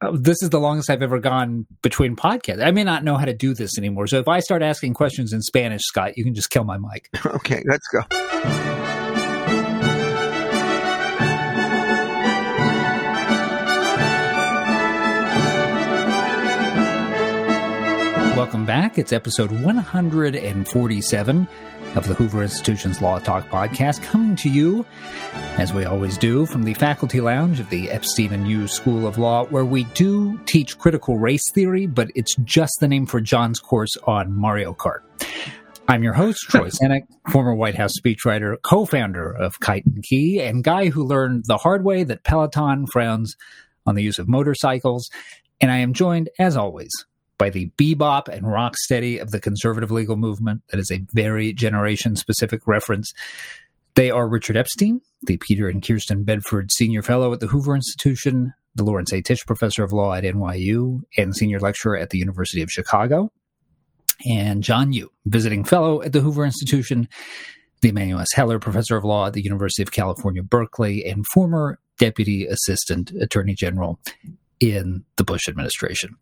uh, 0.00 0.12
this 0.14 0.36
is 0.42 0.50
the 0.50 0.60
longest 0.60 0.90
I've 0.90 1.02
ever 1.02 1.18
gone 1.18 1.66
between 1.82 2.14
podcasts. 2.14 2.64
I 2.64 2.70
may 2.70 2.84
not 2.84 3.02
know 3.02 3.16
how 3.16 3.24
to 3.24 3.34
do 3.34 3.52
this 3.54 3.76
anymore. 3.78 4.06
So 4.06 4.20
if 4.20 4.28
I 4.28 4.38
start 4.40 4.62
asking 4.62 4.94
questions 4.94 5.32
in 5.32 5.42
Spanish, 5.42 5.82
Scott, 5.82 6.16
you 6.16 6.24
can 6.24 6.34
just 6.34 6.50
kill 6.50 6.64
my 6.64 6.78
mic. 6.78 7.08
okay, 7.26 7.64
let's 7.66 7.86
go. 7.88 8.02
Welcome 18.36 18.66
back. 18.66 18.98
It's 18.98 19.12
episode 19.12 19.50
147 19.50 21.48
of 21.98 22.06
the 22.06 22.14
Hoover 22.14 22.44
Institution's 22.44 23.02
Law 23.02 23.18
Talk 23.18 23.48
podcast, 23.48 24.00
coming 24.04 24.36
to 24.36 24.48
you, 24.48 24.86
as 25.56 25.74
we 25.74 25.84
always 25.84 26.16
do, 26.16 26.46
from 26.46 26.62
the 26.62 26.74
faculty 26.74 27.20
lounge 27.20 27.58
of 27.58 27.68
the 27.70 27.90
Epstein 27.90 28.32
and 28.32 28.46
Yoo's 28.46 28.70
School 28.70 29.04
of 29.04 29.18
Law, 29.18 29.46
where 29.46 29.64
we 29.64 29.82
do 29.82 30.38
teach 30.46 30.78
critical 30.78 31.18
race 31.18 31.42
theory, 31.52 31.86
but 31.86 32.08
it's 32.14 32.36
just 32.36 32.72
the 32.78 32.86
name 32.86 33.04
for 33.04 33.20
John's 33.20 33.58
course 33.58 33.96
on 34.04 34.32
Mario 34.32 34.74
Kart. 34.74 35.00
I'm 35.88 36.04
your 36.04 36.12
host, 36.12 36.38
Troy 36.48 36.68
Senik, 36.68 37.02
former 37.30 37.52
White 37.52 37.74
House 37.74 37.94
speechwriter, 37.98 38.54
co-founder 38.62 39.32
of 39.32 39.58
Kite 39.58 39.84
and 39.84 40.04
Key, 40.04 40.40
and 40.40 40.62
guy 40.62 40.90
who 40.90 41.02
learned 41.02 41.46
the 41.46 41.58
hard 41.58 41.84
way 41.84 42.04
that 42.04 42.22
Peloton 42.22 42.86
frowns 42.86 43.34
on 43.86 43.96
the 43.96 44.04
use 44.04 44.20
of 44.20 44.28
motorcycles. 44.28 45.10
And 45.60 45.72
I 45.72 45.78
am 45.78 45.94
joined, 45.94 46.30
as 46.38 46.56
always, 46.56 46.92
by 47.38 47.50
the 47.50 47.70
bebop 47.78 48.28
and 48.28 48.44
rocksteady 48.44 49.20
of 49.20 49.30
the 49.30 49.40
conservative 49.40 49.90
legal 49.90 50.16
movement. 50.16 50.62
That 50.70 50.80
is 50.80 50.90
a 50.90 51.04
very 51.12 51.52
generation 51.52 52.16
specific 52.16 52.66
reference. 52.66 53.12
They 53.94 54.10
are 54.10 54.28
Richard 54.28 54.56
Epstein, 54.56 55.00
the 55.22 55.38
Peter 55.38 55.68
and 55.68 55.82
Kirsten 55.82 56.24
Bedford 56.24 56.70
Senior 56.72 57.02
Fellow 57.02 57.32
at 57.32 57.40
the 57.40 57.46
Hoover 57.46 57.74
Institution, 57.74 58.52
the 58.74 58.84
Lawrence 58.84 59.12
A. 59.12 59.22
Tisch 59.22 59.44
Professor 59.46 59.82
of 59.82 59.92
Law 59.92 60.14
at 60.14 60.24
NYU, 60.24 61.02
and 61.16 61.34
Senior 61.34 61.58
Lecturer 61.58 61.96
at 61.96 62.10
the 62.10 62.18
University 62.18 62.62
of 62.62 62.70
Chicago, 62.70 63.32
and 64.28 64.62
John 64.62 64.92
Yoo, 64.92 65.10
Visiting 65.26 65.64
Fellow 65.64 66.02
at 66.02 66.12
the 66.12 66.20
Hoover 66.20 66.44
Institution, 66.44 67.08
the 67.80 67.88
Emanuel 67.88 68.20
S. 68.20 68.28
Heller 68.34 68.58
Professor 68.58 68.96
of 68.96 69.04
Law 69.04 69.26
at 69.26 69.32
the 69.32 69.42
University 69.42 69.82
of 69.82 69.92
California, 69.92 70.42
Berkeley, 70.42 71.04
and 71.04 71.24
former 71.32 71.78
Deputy 71.98 72.46
Assistant 72.46 73.10
Attorney 73.20 73.54
General 73.54 73.98
in 74.60 75.04
the 75.16 75.24
Bush 75.24 75.48
administration. 75.48 76.16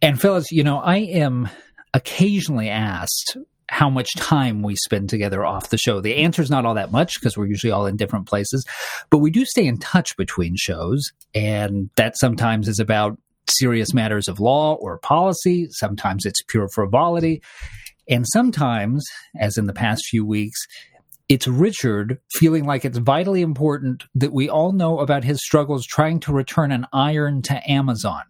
And 0.00 0.20
fellas, 0.20 0.50
you 0.52 0.62
know, 0.62 0.78
I 0.78 0.98
am 0.98 1.48
occasionally 1.92 2.68
asked 2.68 3.36
how 3.68 3.90
much 3.90 4.08
time 4.16 4.62
we 4.62 4.76
spend 4.76 5.10
together 5.10 5.44
off 5.44 5.70
the 5.70 5.76
show. 5.76 6.00
The 6.00 6.16
answer 6.16 6.40
is 6.40 6.50
not 6.50 6.64
all 6.64 6.74
that 6.74 6.92
much 6.92 7.20
because 7.20 7.36
we're 7.36 7.46
usually 7.46 7.70
all 7.70 7.86
in 7.86 7.96
different 7.96 8.26
places, 8.26 8.64
but 9.10 9.18
we 9.18 9.30
do 9.30 9.44
stay 9.44 9.66
in 9.66 9.78
touch 9.78 10.16
between 10.16 10.54
shows. 10.56 11.10
And 11.34 11.90
that 11.96 12.16
sometimes 12.16 12.68
is 12.68 12.78
about 12.78 13.18
serious 13.50 13.92
matters 13.92 14.28
of 14.28 14.40
law 14.40 14.74
or 14.74 14.98
policy. 14.98 15.68
Sometimes 15.70 16.24
it's 16.24 16.42
pure 16.48 16.68
frivolity. 16.68 17.42
And 18.08 18.26
sometimes, 18.26 19.04
as 19.38 19.58
in 19.58 19.66
the 19.66 19.74
past 19.74 20.06
few 20.06 20.24
weeks, 20.24 20.58
it's 21.28 21.46
Richard 21.46 22.18
feeling 22.32 22.64
like 22.64 22.86
it's 22.86 22.96
vitally 22.96 23.42
important 23.42 24.04
that 24.14 24.32
we 24.32 24.48
all 24.48 24.72
know 24.72 25.00
about 25.00 25.24
his 25.24 25.42
struggles 25.42 25.84
trying 25.84 26.20
to 26.20 26.32
return 26.32 26.72
an 26.72 26.86
iron 26.92 27.42
to 27.42 27.70
Amazon. 27.70 28.22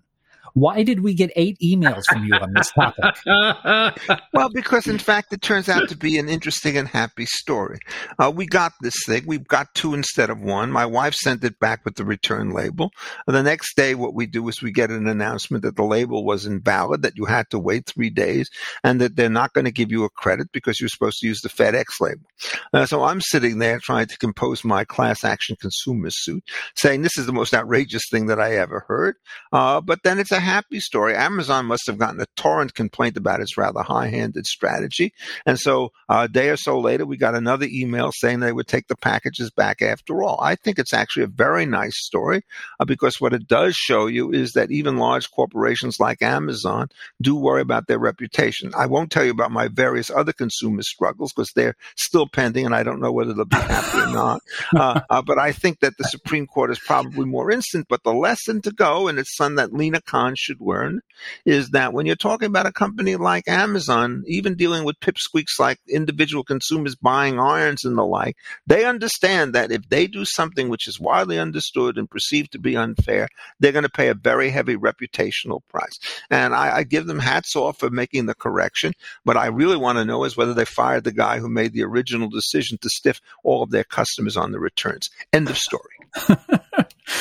Why 0.55 0.83
did 0.83 1.01
we 1.01 1.15
get 1.15 1.31
eight 1.37 1.59
emails 1.63 2.05
from 2.07 2.25
you 2.25 2.35
on 2.35 2.53
this 2.55 2.71
topic? 2.73 3.15
well, 4.33 4.49
because 4.53 4.87
in 4.87 4.99
fact, 4.99 5.33
it 5.33 5.43
turns 5.43 5.69
out 5.69 5.89
to 5.89 5.97
be 5.97 6.19
an 6.19 6.29
interesting 6.29 6.77
and 6.77 6.89
happy 6.89 7.27
story. 7.27 7.79
Uh, 8.19 8.33
we 8.35 8.47
got 8.47 8.73
this 8.81 8.95
thing. 9.07 9.25
We 9.27 9.39
got 9.39 9.75
two 9.75 9.95
instead 9.95 10.31
of 10.31 10.41
one. 10.41 10.71
My 10.71 10.87
wife 10.87 11.15
sent 11.15 11.45
it 11.45 11.59
back 11.59 11.85
with 11.85 11.97
the 11.97 12.05
return 12.05 12.51
label. 12.51 12.91
And 13.27 13.37
The 13.37 13.43
next 13.43 13.77
day, 13.77 13.95
what 13.95 14.15
we 14.15 14.27
do 14.27 14.49
is 14.49 14.63
we 14.63 14.73
get 14.73 14.91
an 14.91 15.07
announcement 15.07 15.63
that 15.65 15.77
the 15.77 15.85
label 15.85 16.25
was 16.25 16.47
invalid, 16.47 17.03
that 17.03 17.17
you 17.17 17.25
had 17.25 17.51
to 17.51 17.59
wait 17.59 17.87
three 17.87 18.11
days, 18.11 18.49
and 18.85 19.01
that 19.01 19.17
they're 19.17 19.29
not 19.29 19.53
going 19.53 19.65
to 19.65 19.71
give 19.71 19.91
you 19.91 20.05
a 20.05 20.11
credit 20.11 20.49
because 20.53 20.81
you're 20.81 20.89
supposed 20.89 21.19
to 21.21 21.27
use 21.27 21.41
the 21.41 21.49
FedEx 21.49 22.01
label. 22.01 22.27
Uh, 22.73 22.87
so 22.87 23.05
I'm 23.05 23.21
sitting 23.21 23.59
there 23.59 23.79
trying 23.79 24.07
to 24.07 24.19
compose 24.19 24.65
my 24.65 24.85
class 24.85 25.25
action 25.25 25.57
consumer 25.61 26.11
suit, 26.11 26.45
saying 26.75 27.03
this 27.03 27.19
is 27.19 27.27
the 27.27 27.33
most 27.33 27.55
outrageous 27.55 28.03
thing 28.11 28.27
that 28.27 28.41
I 28.41 28.57
ever 28.57 28.85
heard. 28.89 29.17
Uh, 29.53 29.81
but 29.81 30.01
then 30.05 30.19
it's 30.19 30.33
a 30.33 30.41
happy 30.49 30.81
story. 30.81 31.15
Amazon 31.15 31.67
must 31.67 31.87
have 31.87 31.99
gotten 31.99 32.21
a 32.21 32.27
torrent 32.37 32.75
complaint 32.75 33.17
about 33.17 33.41
its 33.41 33.57
rather 33.57 33.83
high-handed 33.83 34.47
strategy, 34.47 35.13
and 35.47 35.59
so 35.59 35.93
uh, 36.09 36.27
a 36.29 36.29
day 36.29 36.49
or 36.49 36.57
so 36.57 36.79
later, 36.81 37.07
we 37.07 37.17
got 37.17 37.35
another 37.35 37.67
email 37.71 38.11
saying 38.13 38.41
they 38.41 38.53
would 38.53 38.67
take 38.67 38.89
the 38.89 38.97
packages 38.97 39.51
back 39.51 39.83
after 39.83 40.23
all. 40.23 40.39
I 40.43 40.55
think 40.57 40.79
it's 40.79 40.95
actually 40.95 41.25
a 41.25 41.29
very 41.29 41.67
nice 41.67 41.99
story 42.05 42.43
uh, 42.81 42.85
because 42.85 43.21
what 43.21 43.33
it 43.33 43.47
does 43.47 43.77
show 43.77 44.07
you 44.07 44.33
is 44.33 44.53
that 44.53 44.71
even 44.71 44.97
large 44.97 45.31
corporations 45.31 46.01
like 46.01 46.23
Amazon 46.23 46.89
do 47.21 47.37
worry 47.37 47.63
about 47.63 47.87
their 47.87 47.99
reputation. 47.99 48.73
I 48.77 48.87
won't 48.87 49.11
tell 49.11 49.25
you 49.25 49.31
about 49.31 49.51
my 49.51 49.69
various 49.69 50.11
other 50.11 50.33
consumer 50.33 50.83
struggles 50.83 51.33
because 51.33 51.53
they're 51.55 51.77
still 51.97 52.27
pending, 52.27 52.67
and 52.67 52.75
I 52.75 52.83
don't 52.83 53.01
know 53.01 53.13
whether 53.13 53.35
they'll 53.35 53.45
be 53.45 53.57
happy 53.57 53.99
or 53.99 54.13
not. 54.13 54.41
Uh, 54.75 55.01
uh, 55.11 55.23
but 55.23 55.39
I 55.39 55.53
think 55.53 55.81
that 55.81 55.97
the 55.99 56.05
Supreme 56.05 56.47
Court 56.47 56.71
is 56.71 56.79
probably 56.79 57.25
more 57.25 57.51
instant. 57.51 57.87
But 57.89 58.03
the 58.03 58.13
lesson 58.13 58.63
to 58.63 58.71
go, 58.71 59.09
and 59.09 59.19
it's 59.19 59.37
something 59.37 59.57
that 59.57 59.73
Lina 59.73 60.01
Khan 60.01 60.28
should 60.35 60.61
learn 60.61 61.01
is 61.45 61.71
that 61.71 61.93
when 61.93 62.07
you're 62.07 62.17
talking 62.17 62.47
about 62.47 62.67
a 62.67 62.73
company 62.73 63.17
like 63.17 63.49
Amazon, 63.49 64.25
even 64.27 64.55
dealing 64.55 64.85
with 64.85 65.01
pipsqueaks 65.01 65.59
like 65.59 65.79
individual 65.89 66.45
consumers 66.45 66.95
buying 66.95 67.39
irons 67.39 67.85
and 67.85 67.97
the 67.97 68.05
like, 68.05 68.37
they 68.67 68.85
understand 68.85 69.55
that 69.55 69.73
if 69.73 69.89
they 69.89 70.07
do 70.07 70.25
something 70.25 70.69
which 70.69 70.87
is 70.89 71.01
widely 71.01 71.39
understood 71.39 71.99
and 71.99 72.11
perceived 72.11 72.53
to 72.53 72.59
be 72.59 72.77
unfair, 72.77 73.29
they're 73.61 73.73
going 73.73 73.83
to 73.83 73.89
pay 73.89 74.09
a 74.09 74.15
very 74.15 74.51
heavy 74.51 74.77
reputational 74.77 75.61
price. 75.69 75.99
And 76.31 76.55
I, 76.55 76.79
I 76.79 76.83
give 76.85 77.07
them 77.07 77.19
hats 77.19 77.57
off 77.57 77.79
for 77.79 77.91
making 77.91 78.27
the 78.27 78.35
correction. 78.35 78.93
But 79.25 79.37
I 79.37 79.47
really 79.47 79.77
want 79.77 79.99
to 79.99 80.05
know 80.05 80.25
is 80.25 80.37
whether 80.37 80.55
they 80.55 80.65
fired 80.65 81.05
the 81.05 81.13
guy 81.13 81.39
who 81.39 81.49
made 81.49 81.73
the 81.73 81.85
original 81.85 82.29
decision 82.29 82.79
to 82.79 82.91
stiff 82.91 83.21
all 83.43 83.63
of 83.63 83.71
their 83.71 83.85
customers 83.85 84.37
on 84.37 84.53
the 84.53 84.61
returns. 84.61 85.11
End 85.33 85.49
of 85.49 85.59
story. 85.59 85.83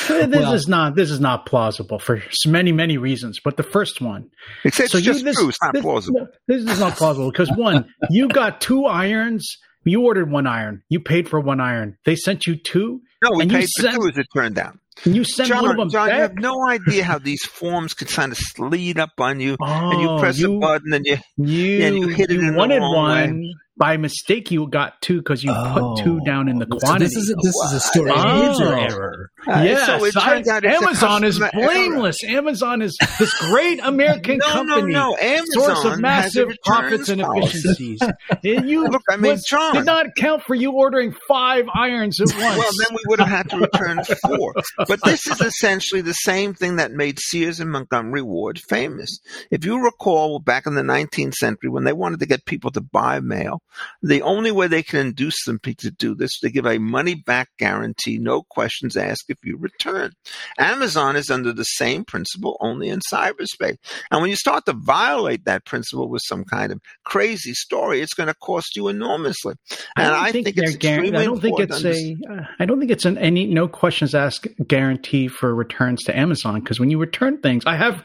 this 0.08 0.28
well, 0.28 0.52
is 0.54 0.68
not 0.68 0.94
this 0.94 1.10
is 1.10 1.20
not 1.20 1.46
plausible 1.46 1.98
for 1.98 2.22
many 2.46 2.72
many 2.72 2.98
reasons. 2.98 3.40
But 3.42 3.56
the 3.56 3.62
first 3.62 4.00
one, 4.00 4.30
it's, 4.64 4.80
it's 4.80 4.92
so 4.92 5.00
just 5.00 5.20
you, 5.20 5.24
this, 5.26 5.36
true. 5.36 5.48
It's 5.48 5.58
not 5.62 5.72
this, 5.74 5.82
plausible. 5.82 6.28
This 6.46 6.62
is 6.62 6.80
not 6.80 6.96
plausible 6.96 7.30
because 7.30 7.50
one, 7.56 7.92
you 8.10 8.28
got 8.28 8.60
two 8.60 8.86
irons. 8.86 9.56
You 9.84 10.02
ordered 10.02 10.30
one 10.30 10.46
iron. 10.46 10.82
You 10.88 11.00
paid 11.00 11.28
for 11.28 11.40
one 11.40 11.60
iron. 11.60 11.96
They 12.04 12.16
sent 12.16 12.46
you 12.46 12.56
two. 12.56 13.00
No, 13.22 13.30
we 13.36 13.46
paid 13.46 13.68
for 13.76 13.82
sent, 13.82 13.94
two, 13.94 14.08
as 14.08 14.18
it 14.18 14.26
turned 14.34 14.58
out. 14.58 14.78
You 15.04 15.24
sent 15.24 15.48
John, 15.48 15.62
one 15.62 15.70
of 15.70 15.76
them 15.76 15.90
John, 15.90 16.08
back? 16.08 16.16
you 16.16 16.22
have 16.22 16.34
no 16.34 16.66
idea 16.68 17.04
how 17.04 17.18
these 17.18 17.42
forms 17.44 17.94
could 17.94 18.08
kind 18.08 18.32
of 18.32 18.38
slide 18.38 18.98
up 18.98 19.12
on 19.18 19.40
you, 19.40 19.56
oh, 19.60 19.90
and 19.90 20.00
you 20.00 20.08
oh, 20.10 20.18
press 20.18 20.38
you, 20.38 20.56
a 20.56 20.58
button, 20.58 20.92
and 20.92 21.06
you 21.06 21.16
you, 21.36 21.84
and 21.84 21.96
you 21.96 22.08
hit 22.08 22.30
you 22.30 22.40
it 22.40 22.44
in 22.48 22.54
wanted 22.56 22.76
the 22.76 22.80
wrong 22.80 22.94
one. 22.94 23.40
Way 23.40 23.54
by 23.78 23.96
mistake 23.96 24.50
you 24.50 24.66
got 24.68 25.00
two 25.00 25.18
because 25.18 25.42
you 25.42 25.52
oh, 25.54 25.94
put 25.94 26.04
two 26.04 26.20
down 26.26 26.48
in 26.48 26.58
the 26.58 26.66
quantity. 26.66 26.88
So 26.88 26.98
this 26.98 27.16
is 27.16 27.30
a, 27.30 27.34
this 27.36 27.54
is 27.54 27.72
a 27.72 27.80
story 27.80 28.10
oh. 28.12 28.76
error. 28.76 29.30
Uh, 29.46 29.62
yes, 29.62 29.86
so 29.86 30.04
it 30.04 30.12
turns 30.12 30.48
out 30.48 30.64
Amazon 30.64 31.22
is 31.22 31.38
blameless. 31.38 32.24
Error. 32.24 32.38
Amazon 32.38 32.82
is 32.82 32.98
this 33.18 33.32
great 33.38 33.78
American 33.80 34.38
no, 34.38 34.46
company, 34.46 34.92
no, 34.92 35.10
no. 35.10 35.16
Amazon 35.16 35.46
source 35.52 35.84
of 35.84 36.00
massive 36.00 36.48
profits 36.64 37.08
and 37.08 37.20
efficiencies. 37.20 38.00
and 38.44 38.68
you 38.68 38.88
Look, 38.88 39.02
I 39.08 39.16
mean, 39.16 39.32
was, 39.32 39.44
John, 39.44 39.74
did 39.74 39.86
not 39.86 40.06
count 40.16 40.42
for 40.42 40.56
you 40.56 40.72
ordering 40.72 41.14
five 41.28 41.66
irons 41.72 42.20
at 42.20 42.28
once. 42.28 42.58
well, 42.58 42.70
then 42.78 42.96
we 42.96 43.02
would 43.06 43.20
have 43.20 43.28
had 43.28 43.50
to 43.50 43.58
return 43.58 44.02
four. 44.26 44.54
But 44.86 45.04
this 45.04 45.26
is 45.26 45.40
essentially 45.40 46.00
the 46.00 46.14
same 46.14 46.54
thing 46.54 46.76
that 46.76 46.92
made 46.92 47.18
Sears 47.20 47.60
and 47.60 47.70
Montgomery 47.70 48.22
Ward 48.22 48.60
famous. 48.68 49.20
If 49.50 49.64
you 49.64 49.82
recall, 49.82 50.40
back 50.40 50.66
in 50.66 50.74
the 50.74 50.82
19th 50.82 51.34
century, 51.34 51.70
when 51.70 51.84
they 51.84 51.92
wanted 51.92 52.20
to 52.20 52.26
get 52.26 52.44
people 52.44 52.72
to 52.72 52.80
buy 52.80 53.20
mail, 53.20 53.62
the 54.02 54.22
only 54.22 54.50
way 54.50 54.66
they 54.66 54.82
can 54.82 54.98
induce 54.98 55.44
them 55.44 55.60
to 55.62 55.90
do 55.90 56.14
this, 56.14 56.40
they 56.40 56.50
give 56.50 56.66
a 56.66 56.78
money 56.78 57.14
back 57.14 57.50
guarantee, 57.58 58.18
no 58.18 58.42
questions 58.42 58.96
asked 58.96 59.27
if 59.28 59.38
you 59.44 59.56
return. 59.56 60.12
Amazon 60.58 61.16
is 61.16 61.30
under 61.30 61.52
the 61.52 61.64
same 61.64 62.04
principle, 62.04 62.56
only 62.60 62.88
in 62.88 63.00
cyberspace. 63.00 63.76
And 64.10 64.20
when 64.20 64.30
you 64.30 64.36
start 64.36 64.66
to 64.66 64.72
violate 64.72 65.44
that 65.44 65.64
principle 65.64 66.08
with 66.08 66.22
some 66.24 66.44
kind 66.44 66.72
of 66.72 66.80
crazy 67.04 67.54
story, 67.54 68.00
it's 68.00 68.14
going 68.14 68.28
to 68.28 68.34
cost 68.34 68.76
you 68.76 68.88
enormously. 68.88 69.54
And 69.96 70.14
I, 70.14 70.26
I 70.26 70.32
think, 70.32 70.46
think 70.46 70.58
it's 70.58 70.74
extremely 70.74 71.18
I 71.18 71.24
don't 71.24 71.40
think 71.40 71.60
it's 71.60 71.84
a. 71.84 72.16
Uh, 72.28 72.42
I 72.58 72.66
don't 72.66 72.78
think 72.78 72.90
it's 72.90 73.04
an 73.04 73.18
any 73.18 73.46
no 73.46 73.68
questions 73.68 74.14
asked 74.14 74.48
guarantee 74.66 75.28
for 75.28 75.54
returns 75.54 76.02
to 76.04 76.16
Amazon 76.16 76.60
because 76.60 76.80
when 76.80 76.90
you 76.90 76.98
return 76.98 77.38
things, 77.38 77.64
I 77.66 77.76
have 77.76 78.04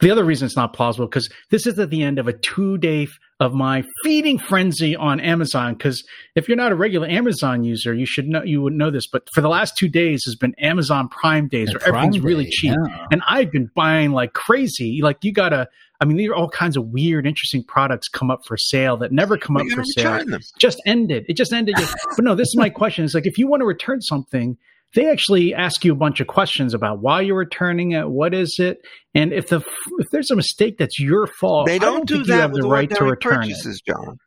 the 0.00 0.10
other 0.10 0.24
reason 0.24 0.46
it's 0.46 0.56
not 0.56 0.72
plausible 0.72 1.06
because 1.06 1.28
this 1.50 1.66
is 1.66 1.78
at 1.78 1.90
the 1.90 2.02
end 2.02 2.18
of 2.18 2.28
a 2.28 2.32
two 2.32 2.78
day 2.78 3.06
of 3.40 3.54
my 3.54 3.82
feeding 4.04 4.38
frenzy 4.38 4.94
on 4.94 5.18
Amazon. 5.18 5.72
Because 5.72 6.04
if 6.36 6.46
you're 6.46 6.58
not 6.58 6.72
a 6.72 6.76
regular 6.76 7.08
Amazon 7.08 7.64
user, 7.64 7.94
you 7.94 8.06
should 8.06 8.28
know 8.28 8.42
you 8.44 8.60
would 8.62 8.74
know 8.74 8.90
this. 8.90 9.06
But 9.06 9.28
for 9.34 9.40
the 9.40 9.48
last 9.48 9.76
two 9.76 9.88
days 9.88 10.24
has 10.26 10.36
been 10.36 10.54
Amazon 10.58 11.08
Prime 11.08 11.48
days 11.48 11.72
where 11.72 11.88
everything's 11.88 12.20
really 12.20 12.46
cheap, 12.46 12.76
yeah. 12.86 13.06
and 13.10 13.22
I've 13.26 13.50
been 13.50 13.70
buying 13.74 14.12
like 14.12 14.34
crazy. 14.34 15.00
Like 15.02 15.24
you 15.24 15.32
gotta. 15.32 15.68
I 16.02 16.06
mean, 16.06 16.16
these 16.16 16.30
are 16.30 16.34
all 16.34 16.48
kinds 16.48 16.78
of 16.78 16.86
weird, 16.86 17.26
interesting 17.26 17.62
products 17.62 18.08
come 18.08 18.30
up 18.30 18.46
for 18.46 18.56
sale 18.56 18.96
that 18.98 19.12
never 19.12 19.36
come 19.36 19.58
up 19.58 19.66
for 19.66 19.84
sale. 19.84 20.24
Just 20.58 20.80
ended. 20.86 21.26
It 21.28 21.34
just 21.34 21.52
ended. 21.52 21.74
but 22.16 22.24
no, 22.24 22.34
this 22.34 22.48
is 22.48 22.56
my 22.56 22.70
question. 22.70 23.04
It's 23.04 23.12
like 23.12 23.26
if 23.26 23.36
you 23.36 23.46
want 23.46 23.60
to 23.60 23.66
return 23.66 24.00
something 24.00 24.56
they 24.94 25.10
actually 25.10 25.54
ask 25.54 25.84
you 25.84 25.92
a 25.92 25.96
bunch 25.96 26.20
of 26.20 26.26
questions 26.26 26.74
about 26.74 27.00
why 27.00 27.20
you're 27.20 27.36
returning 27.36 27.92
it, 27.92 28.08
what 28.08 28.34
is 28.34 28.56
it, 28.58 28.78
and 29.14 29.32
if 29.32 29.48
the 29.48 29.60
if 29.98 30.06
there's 30.10 30.30
a 30.30 30.36
mistake 30.36 30.78
that's 30.78 30.98
your 30.98 31.26
fault. 31.26 31.66
They 31.66 31.78
don't, 31.78 32.06
don't 32.06 32.08
do 32.08 32.24
that 32.24 32.34
you 32.34 32.40
have 32.40 32.52
with 32.52 32.62
the 32.62 32.68
right 32.68 32.90
to 32.90 33.04
return 33.04 33.40
purchases, 33.40 33.82
it. 33.86 33.92
John. 33.92 34.18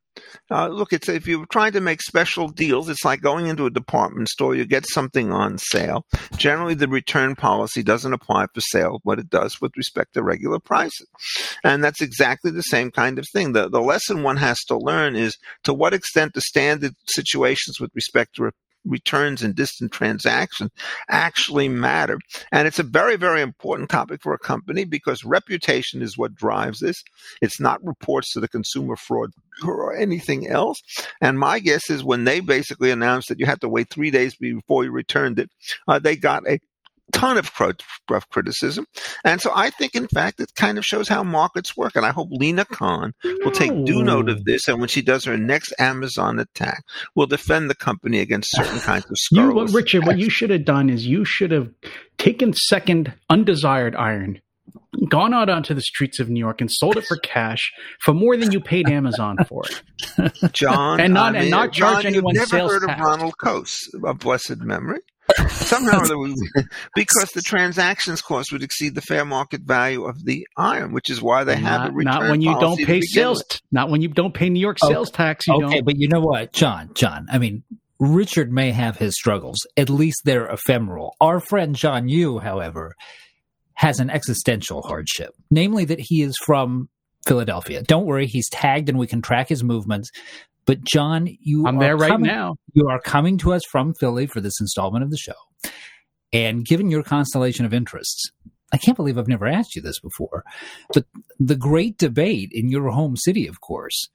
Uh, 0.52 0.68
look, 0.68 0.94
it's 0.94 1.10
if 1.10 1.28
you're 1.28 1.46
trying 1.48 1.72
to 1.72 1.82
make 1.82 2.02
special 2.02 2.48
deals, 2.48 2.88
it's 2.88 3.04
like 3.04 3.22
going 3.22 3.48
into 3.48 3.66
a 3.66 3.72
department 3.72 4.30
store. 4.30 4.54
You 4.56 4.66
get 4.66 4.86
something 4.88 5.32
on 5.32 5.58
sale. 5.58 6.06
Generally, 6.38 6.76
the 6.76 6.88
return 6.88 7.36
policy 7.36 7.82
doesn't 7.82 8.14
apply 8.14 8.46
for 8.54 8.62
sale, 8.62 9.02
but 9.04 9.20
it 9.20 9.30
does 9.30 9.60
with 9.60 9.76
respect 9.76 10.14
to 10.14 10.24
regular 10.24 10.60
prices. 10.60 11.08
And 11.64 11.84
that's 11.84 12.02
exactly 12.02 12.52
the 12.52 12.62
same 12.62 12.92
kind 12.92 13.18
of 13.18 13.26
thing. 13.34 13.54
The, 13.54 13.70
the 13.70 13.82
lesson 13.82 14.22
one 14.22 14.38
has 14.38 14.60
to 14.66 14.78
learn 14.78 15.16
is 15.16 15.38
to 15.64 15.74
what 15.74 15.94
extent 15.94 16.34
the 16.34 16.42
standard 16.42 16.94
situations 17.08 17.80
with 17.80 17.92
respect 17.96 18.36
to 18.36 18.52
returns 18.86 19.42
and 19.42 19.56
distant 19.56 19.92
transactions 19.92 20.72
actually 21.10 21.70
matter. 21.70 22.20
And 22.52 22.68
it's 22.68 22.80
a 22.80 22.84
very, 22.84 23.16
very 23.16 23.42
important 23.42 23.90
topic 23.90 24.22
for 24.22 24.34
a 24.34 24.40
company 24.40 24.86
because 24.86 25.24
reputation 25.24 26.02
is 26.02 26.18
what 26.18 26.36
drives 26.36 26.80
this. 26.80 27.04
It's 27.42 27.60
not 27.60 27.84
reports 27.84 28.34
to 28.34 28.40
the 28.40 28.48
consumer 28.48 28.96
fraud 28.96 29.32
or 29.66 29.96
anything 29.96 30.48
else. 30.48 30.82
And 31.22 31.40
my 31.40 31.60
guess 31.60 31.90
is 31.90 32.04
when 32.04 32.24
they 32.24 32.40
basically 32.40 32.92
announced 32.92 33.30
that 33.30 33.40
you 33.40 33.46
had 33.46 33.62
to 33.62 33.70
wait 33.70 33.90
three 33.90 34.12
days 34.12 34.36
before 34.36 34.84
you 34.84 34.92
returned 34.92 35.40
it, 35.40 35.50
uh, 35.88 36.00
they 36.00 36.16
got 36.16 36.48
a 36.48 36.60
ton 37.14 37.38
of 37.38 37.50
rough 38.10 38.30
criticism. 38.30 38.86
And 39.24 39.40
so 39.40 39.52
I 39.56 39.70
think, 39.70 39.96
in 39.96 40.08
fact, 40.08 40.42
it 40.42 40.54
kind 40.56 40.78
of 40.78 40.86
shows 40.86 41.08
how 41.08 41.24
markets 41.24 41.78
work. 41.78 41.96
And 41.96 42.06
I 42.06 42.12
hope 42.12 42.28
Lina 42.32 42.66
Khan 42.66 43.14
will 43.24 43.52
take 43.52 43.86
due 43.86 44.04
note 44.04 44.30
of 44.30 44.44
this. 44.44 44.68
And 44.68 44.80
when 44.80 44.90
she 44.90 45.02
does 45.02 45.24
her 45.24 45.38
next 45.38 45.74
Amazon 45.80 46.40
attack, 46.40 46.84
will 47.16 47.28
defend 47.28 47.70
the 47.70 47.76
company 47.76 48.20
against 48.20 48.52
certain 48.52 48.80
kinds 48.90 49.06
of 49.06 49.18
scurrilous. 49.18 49.72
You, 49.72 49.78
Richard, 49.78 50.06
what 50.06 50.18
you 50.18 50.30
should 50.30 50.50
have 50.50 50.66
done 50.66 50.90
is 50.90 51.08
you 51.08 51.24
should 51.24 51.52
have 51.52 51.70
taken 52.18 52.54
second 52.54 53.14
undesired 53.30 53.96
iron, 53.96 54.42
gone 55.10 55.34
out 55.34 55.50
onto 55.50 55.74
the 55.74 55.82
streets 55.82 56.20
of 56.20 56.30
New 56.30 56.40
York 56.40 56.62
and 56.62 56.72
sold 56.72 56.98
it 56.98 57.06
for 57.06 57.18
cash 57.24 57.72
for 58.02 58.14
more 58.14 58.38
than 58.38 58.52
you 58.52 58.60
paid 58.60 58.90
Amazon 58.90 59.38
for 59.48 59.64
it. 59.66 60.54
John, 60.54 61.00
and 61.00 61.14
not 61.14 61.30
I 61.30 61.32
mean, 61.32 61.42
and 61.44 61.52
not 61.52 61.74
charge 61.74 62.04
John, 62.04 62.06
anyone 62.06 62.36
you've 62.36 62.52
never 62.52 62.58
sales 62.58 62.72
heard 62.72 62.88
tax. 62.88 63.00
of 63.00 63.06
Ronald 63.06 63.34
Coase 63.42 63.82
of 64.04 64.20
blessed 64.20 64.60
memory. 64.60 65.00
Somehow, 65.48 66.02
because 66.96 67.32
the 67.34 67.42
transactions 67.42 68.22
cost 68.22 68.52
would 68.52 68.62
exceed 68.62 68.94
the 68.94 69.02
fair 69.02 69.24
market 69.24 69.62
value 69.62 70.04
of 70.04 70.26
the 70.26 70.46
iron, 70.58 70.92
which 70.92 71.10
is 71.10 71.22
why 71.22 71.46
they 71.46 71.56
have 71.56 71.82
not, 71.82 71.90
a 71.90 71.94
return 71.94 72.14
not 72.14 72.30
when 72.30 72.42
you 72.42 72.60
don't 72.60 72.78
pay 72.78 73.00
sales, 73.02 73.38
with. 73.38 73.62
not 73.72 73.90
when 73.90 74.02
you 74.02 74.10
don't 74.10 74.34
pay 74.34 74.50
New 74.50 74.60
York 74.60 74.78
oh, 74.84 74.90
sales 74.90 75.10
tax. 75.10 75.48
You 75.48 75.56
okay, 75.56 75.76
don't. 75.76 75.86
but 75.86 75.96
you 75.98 76.10
know 76.10 76.20
what, 76.20 76.52
John? 76.52 76.92
John, 76.94 77.28
I 77.32 77.38
mean, 77.38 77.64
Richard 78.00 78.52
may 78.52 78.72
have 78.72 78.98
his 78.98 79.16
struggles. 79.16 79.66
At 79.78 79.90
least 79.90 80.22
they're 80.26 80.48
ephemeral. 80.48 81.16
Our 81.22 81.40
friend 81.40 81.74
John 81.74 82.10
Yoo, 82.10 82.40
however, 82.40 82.94
has 83.76 84.00
an 84.00 84.10
existential 84.10 84.82
hardship, 84.82 85.34
namely 85.50 85.86
that 85.86 86.00
he 86.00 86.22
is 86.22 86.38
from 86.46 86.90
Philadelphia. 87.26 87.82
Don't 87.84 88.06
worry, 88.06 88.28
he's 88.28 88.50
tagged 88.50 88.90
and 88.90 88.98
we 89.00 89.08
can 89.08 89.22
track 89.22 89.50
his 89.50 89.64
movements. 89.64 90.10
But 90.66 90.84
John, 90.84 91.28
you 91.42 91.66
I'm 91.68 91.78
are 91.78 91.80
there 91.80 91.98
right 91.98 92.10
coming, 92.10 92.28
now. 92.28 92.56
You 92.74 92.88
are 92.90 93.00
coming 93.00 93.38
to 93.40 93.54
us 93.54 93.62
from 93.70 93.94
Philly 94.00 94.28
for 94.28 94.40
this 94.40 94.60
installment 94.62 95.04
of 95.04 95.12
the 95.12 95.18
show. 95.18 95.34
And 96.32 96.66
given 96.66 96.90
your 96.90 97.04
constellation 97.04 97.66
of 97.66 97.74
interests, 97.74 98.32
I 98.72 98.78
can't 98.78 98.98
believe 98.98 99.18
I've 99.18 99.28
never 99.28 99.46
asked 99.46 99.76
you 99.76 99.82
this 99.82 100.00
before. 100.00 100.44
But 100.94 101.06
the 101.40 101.56
great 101.56 101.98
debate 101.98 102.50
in 102.52 102.70
your 102.70 102.90
home 102.90 103.16
city, 103.16 103.48
of 103.48 103.62
course, 103.62 104.10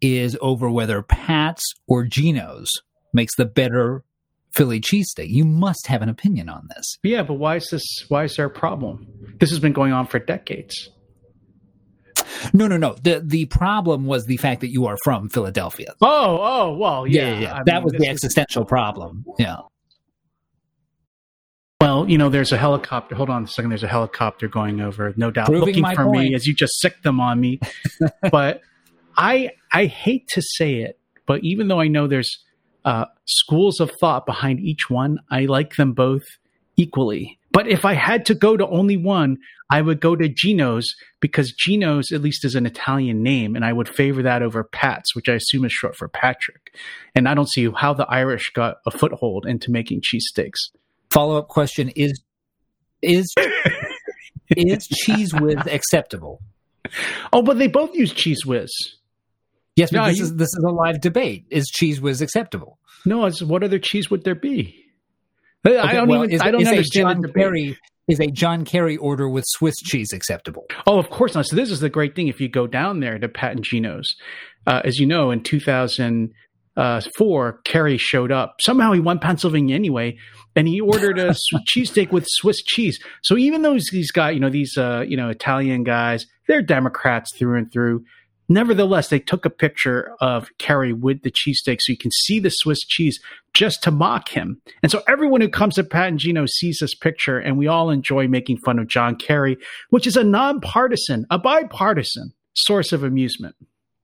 is 0.00 0.36
over 0.40 0.70
whether 0.70 1.02
Pat's 1.02 1.64
or 1.86 2.04
Geno's 2.04 2.70
makes 3.12 3.36
the 3.36 3.44
better 3.44 4.02
Philly 4.52 4.80
cheesesteak. 4.80 5.28
You 5.28 5.44
must 5.44 5.86
have 5.86 6.02
an 6.02 6.08
opinion 6.08 6.48
on 6.48 6.68
this. 6.74 6.96
Yeah, 7.02 7.22
but 7.22 7.34
why 7.34 7.56
is 7.56 7.68
this? 7.70 7.84
Why 8.08 8.24
is 8.24 8.34
there 8.36 8.46
a 8.46 8.50
problem? 8.50 9.06
This 9.38 9.50
has 9.50 9.58
been 9.58 9.72
going 9.72 9.92
on 9.92 10.06
for 10.06 10.18
decades. 10.18 10.88
No, 12.52 12.66
no, 12.66 12.76
no. 12.76 12.94
The 13.02 13.22
the 13.24 13.46
problem 13.46 14.06
was 14.06 14.26
the 14.26 14.36
fact 14.36 14.60
that 14.60 14.70
you 14.70 14.86
are 14.86 14.96
from 15.04 15.28
Philadelphia. 15.28 15.94
Oh, 16.00 16.38
oh, 16.40 16.76
well, 16.76 17.06
yeah. 17.06 17.32
yeah, 17.32 17.40
yeah. 17.40 17.58
That 17.66 17.74
mean, 17.76 17.84
was 17.84 17.92
the 17.92 18.04
is- 18.04 18.08
existential 18.10 18.64
problem. 18.64 19.24
Yeah. 19.38 19.56
Well, 21.80 22.08
you 22.10 22.18
know, 22.18 22.28
there's 22.28 22.52
a 22.52 22.58
helicopter. 22.58 23.14
Hold 23.14 23.30
on 23.30 23.44
a 23.44 23.46
second. 23.46 23.70
There's 23.70 23.82
a 23.82 23.88
helicopter 23.88 24.48
going 24.48 24.82
over, 24.82 25.14
no 25.16 25.30
doubt, 25.30 25.46
Proving 25.46 25.76
looking 25.82 25.96
for 25.96 26.04
point. 26.04 26.28
me 26.28 26.34
as 26.34 26.46
you 26.46 26.54
just 26.54 26.78
sick 26.78 27.02
them 27.02 27.20
on 27.20 27.40
me. 27.40 27.58
but 28.30 28.60
I, 29.16 29.50
I 29.72 29.86
hate 29.86 30.28
to 30.34 30.42
say 30.42 30.74
it, 30.82 30.98
but 31.26 31.40
even 31.42 31.68
though 31.68 31.80
I 31.80 31.88
know 31.88 32.06
there's 32.06 32.38
uh, 32.84 33.06
schools 33.26 33.80
of 33.80 33.90
thought 34.00 34.26
behind 34.26 34.60
each 34.60 34.88
one, 34.88 35.18
I 35.30 35.46
like 35.46 35.76
them 35.76 35.92
both 35.92 36.24
equally. 36.76 37.38
But 37.52 37.68
if 37.68 37.84
I 37.84 37.94
had 37.94 38.26
to 38.26 38.34
go 38.34 38.56
to 38.56 38.66
only 38.66 38.96
one, 38.96 39.38
I 39.70 39.80
would 39.80 40.00
go 40.00 40.16
to 40.16 40.28
Geno's 40.28 40.94
because 41.20 41.52
Geno's 41.52 42.12
at 42.12 42.22
least 42.22 42.44
is 42.44 42.54
an 42.54 42.66
Italian 42.66 43.22
name, 43.22 43.56
and 43.56 43.64
I 43.64 43.72
would 43.72 43.88
favor 43.88 44.22
that 44.22 44.42
over 44.42 44.64
Pat's, 44.64 45.14
which 45.14 45.28
I 45.28 45.34
assume 45.34 45.64
is 45.64 45.72
short 45.72 45.96
for 45.96 46.08
Patrick. 46.08 46.74
And 47.14 47.28
I 47.28 47.34
don't 47.34 47.48
see 47.48 47.68
how 47.74 47.94
the 47.94 48.06
Irish 48.08 48.50
got 48.54 48.76
a 48.86 48.90
foothold 48.90 49.46
into 49.46 49.70
making 49.70 50.02
cheesesteaks. 50.02 50.58
Follow 51.10 51.38
up 51.38 51.48
question 51.48 51.88
is 51.90 52.20
is 53.02 53.32
is 54.56 54.88
Cheez 54.88 55.40
Whiz 55.40 55.66
acceptable? 55.66 56.40
Oh, 57.32 57.42
but 57.42 57.58
they 57.58 57.68
both 57.68 57.94
use 57.94 58.12
Cheez 58.12 58.44
Whiz. 58.44 58.70
Yes, 59.80 59.92
No, 59.92 60.06
this 60.06 60.18
you- 60.18 60.24
is 60.24 60.36
this 60.36 60.48
is 60.48 60.64
a 60.66 60.70
live 60.70 61.00
debate. 61.00 61.46
Is 61.50 61.70
Cheez 61.70 62.00
Whiz 62.00 62.20
acceptable? 62.20 62.78
No, 63.04 63.24
it's 63.24 63.42
what 63.42 63.64
other 63.64 63.78
cheese 63.78 64.10
would 64.10 64.24
there 64.24 64.34
be? 64.34 64.76
I 65.64 65.92
don't 65.92 66.08
well, 66.08 66.24
even. 66.24 66.34
Is, 66.34 66.40
I 66.40 66.50
don't 66.50 66.62
is 66.62 66.68
understand 66.68 67.10
A 67.10 67.14
John. 67.14 67.32
Kerry, 67.34 67.76
is 68.08 68.20
a 68.20 68.28
John 68.28 68.64
Kerry 68.64 68.96
order 68.96 69.28
with 69.28 69.44
Swiss 69.46 69.76
cheese 69.76 70.12
acceptable? 70.12 70.66
Oh, 70.86 70.98
of 70.98 71.10
course 71.10 71.34
not. 71.34 71.46
So 71.46 71.56
this 71.56 71.70
is 71.70 71.80
the 71.80 71.90
great 71.90 72.16
thing. 72.16 72.28
If 72.28 72.40
you 72.40 72.48
go 72.48 72.66
down 72.66 73.00
there 73.00 73.18
to 73.18 73.28
Pat 73.28 73.52
and 73.52 73.64
Geno's, 73.64 74.14
uh, 74.66 74.80
as 74.84 74.98
you 74.98 75.06
know, 75.06 75.30
in 75.30 75.42
2004, 75.42 77.60
Kerry 77.64 77.98
showed 77.98 78.32
up. 78.32 78.56
Somehow 78.60 78.92
he 78.92 79.00
won 79.00 79.18
Pennsylvania 79.18 79.74
anyway, 79.74 80.16
and 80.56 80.66
he 80.66 80.80
ordered 80.80 81.18
a 81.18 81.34
cheesesteak 81.68 82.10
with 82.10 82.24
Swiss 82.26 82.62
cheese. 82.62 82.98
So 83.22 83.36
even 83.36 83.62
though 83.62 83.78
these 83.92 84.10
guys, 84.10 84.34
you 84.34 84.40
know, 84.40 84.50
these 84.50 84.76
uh, 84.76 85.04
you 85.06 85.16
know 85.16 85.28
Italian 85.28 85.84
guys, 85.84 86.26
they're 86.48 86.62
Democrats 86.62 87.36
through 87.36 87.58
and 87.58 87.72
through. 87.72 88.04
Nevertheless, 88.50 89.08
they 89.08 89.20
took 89.20 89.44
a 89.44 89.50
picture 89.50 90.12
of 90.20 90.48
Kerry 90.58 90.92
with 90.92 91.22
the 91.22 91.30
cheesesteak 91.30 91.78
so 91.80 91.92
you 91.92 91.96
can 91.96 92.10
see 92.10 92.40
the 92.40 92.50
Swiss 92.50 92.80
cheese 92.80 93.20
just 93.54 93.80
to 93.84 93.92
mock 93.92 94.30
him. 94.30 94.60
And 94.82 94.90
so 94.90 95.02
everyone 95.08 95.40
who 95.40 95.48
comes 95.48 95.76
to 95.76 95.84
Pat 95.84 96.08
and 96.08 96.18
Geno 96.18 96.46
sees 96.46 96.78
this 96.80 96.96
picture, 96.96 97.38
and 97.38 97.56
we 97.56 97.68
all 97.68 97.90
enjoy 97.90 98.26
making 98.26 98.58
fun 98.58 98.80
of 98.80 98.88
John 98.88 99.14
Kerry, 99.14 99.56
which 99.90 100.04
is 100.04 100.16
a 100.16 100.24
nonpartisan, 100.24 101.26
a 101.30 101.38
bipartisan 101.38 102.32
source 102.54 102.92
of 102.92 103.04
amusement. 103.04 103.54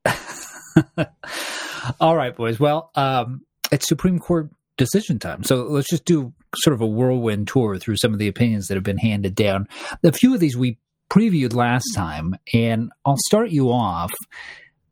All 2.00 2.16
right, 2.16 2.35
boys. 2.35 2.61
Well, 2.61 2.92
um, 2.94 3.42
it's 3.73 3.88
Supreme 3.88 4.20
Court 4.20 4.49
decision 4.76 5.18
time. 5.18 5.42
So 5.42 5.64
let's 5.64 5.88
just 5.88 6.04
do 6.04 6.32
sort 6.56 6.75
of 6.75 6.80
a 6.80 6.87
whirlwind 6.87 7.49
tour 7.49 7.78
through 7.78 7.97
some 7.97 8.12
of 8.12 8.20
the 8.20 8.28
opinions 8.28 8.68
that 8.68 8.75
have 8.75 8.85
been 8.85 8.99
handed 8.99 9.35
down. 9.35 9.66
A 10.04 10.12
few 10.12 10.35
of 10.35 10.40
these 10.40 10.56
we 10.56 10.78
previewed 11.10 11.54
last 11.54 11.86
time, 11.94 12.34
and 12.52 12.90
I'll 13.04 13.16
start 13.26 13.50
you 13.50 13.70
off 13.70 14.12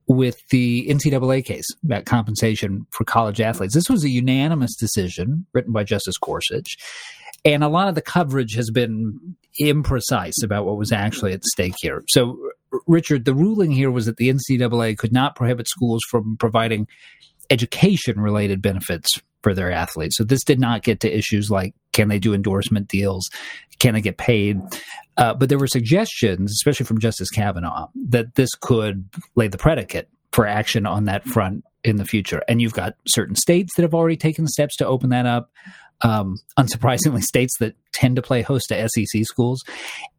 with 0.07 0.37
the 0.51 0.87
NCAA 0.89 1.45
case 1.45 1.67
about 1.83 2.05
compensation 2.05 2.87
for 2.91 3.05
college 3.05 3.41
athletes. 3.41 3.75
This 3.75 3.89
was 3.89 4.05
a 4.05 4.11
unanimous 4.11 4.77
decision 4.77 5.47
written 5.55 5.73
by 5.73 5.85
Justice 5.85 6.19
Gorsuch, 6.19 6.77
and 7.45 7.65
a 7.65 7.69
lot 7.69 7.89
of 7.89 7.95
the 7.95 8.03
coverage 8.03 8.55
has 8.55 8.71
been 8.71 9.37
imprecise 9.61 10.43
about 10.43 10.65
what 10.65 10.79
was 10.79 10.93
actually 10.93 11.33
at 11.33 11.45
stake 11.45 11.75
here. 11.81 12.03
So, 12.09 12.39
Richard, 12.87 13.25
the 13.25 13.35
ruling 13.35 13.71
here 13.71 13.91
was 13.91 14.07
that 14.07 14.17
the 14.17 14.29
NCAA 14.29 14.99
could 14.99 15.13
not 15.13 15.37
prohibit 15.37 15.69
schools 15.69 16.03
from 16.11 16.37
providing 16.39 16.89
education 17.51 18.21
related 18.21 18.61
benefits 18.63 19.11
for 19.43 19.55
their 19.55 19.71
athletes. 19.71 20.17
So, 20.17 20.25
this 20.25 20.45
did 20.45 20.59
not 20.59 20.83
get 20.83 21.01
to 21.01 21.17
issues 21.17 21.51
like 21.51 21.75
can 21.95 22.09
they 22.09 22.19
do 22.19 22.35
endorsement 22.35 22.89
deals? 22.89 23.31
Can 23.79 23.95
they 23.95 24.03
get 24.03 24.19
paid? 24.19 24.61
Uh, 25.17 25.33
but 25.33 25.49
there 25.49 25.59
were 25.59 25.67
suggestions, 25.67 26.53
especially 26.53 26.85
from 26.85 26.99
Justice 26.99 27.31
Kavanaugh, 27.31 27.89
that 28.09 28.35
this 28.35 28.51
could 28.61 29.09
lay 29.37 29.49
the 29.49 29.57
predicate 29.57 30.11
for 30.33 30.47
action 30.47 30.85
on 30.85 31.05
that 31.05 31.25
front 31.25 31.65
in 31.85 31.97
the 31.97 32.05
future. 32.05 32.43
And 32.49 32.61
you've 32.61 32.73
got 32.75 32.95
certain 33.07 33.37
states 33.37 33.75
that 33.77 33.83
have 33.83 33.95
already 33.95 34.17
taken 34.17 34.47
steps 34.49 34.77
to 34.77 34.87
open 34.87 35.11
that 35.11 35.27
up. 35.27 35.51
Um, 36.01 36.39
unsurprisingly, 36.59 37.23
states 37.23 37.57
that 37.61 37.77
tend 37.93 38.17
to 38.17 38.23
play 38.23 38.43
host 38.43 38.67
to 38.69 38.89
SEC 38.89 39.25
schools, 39.25 39.63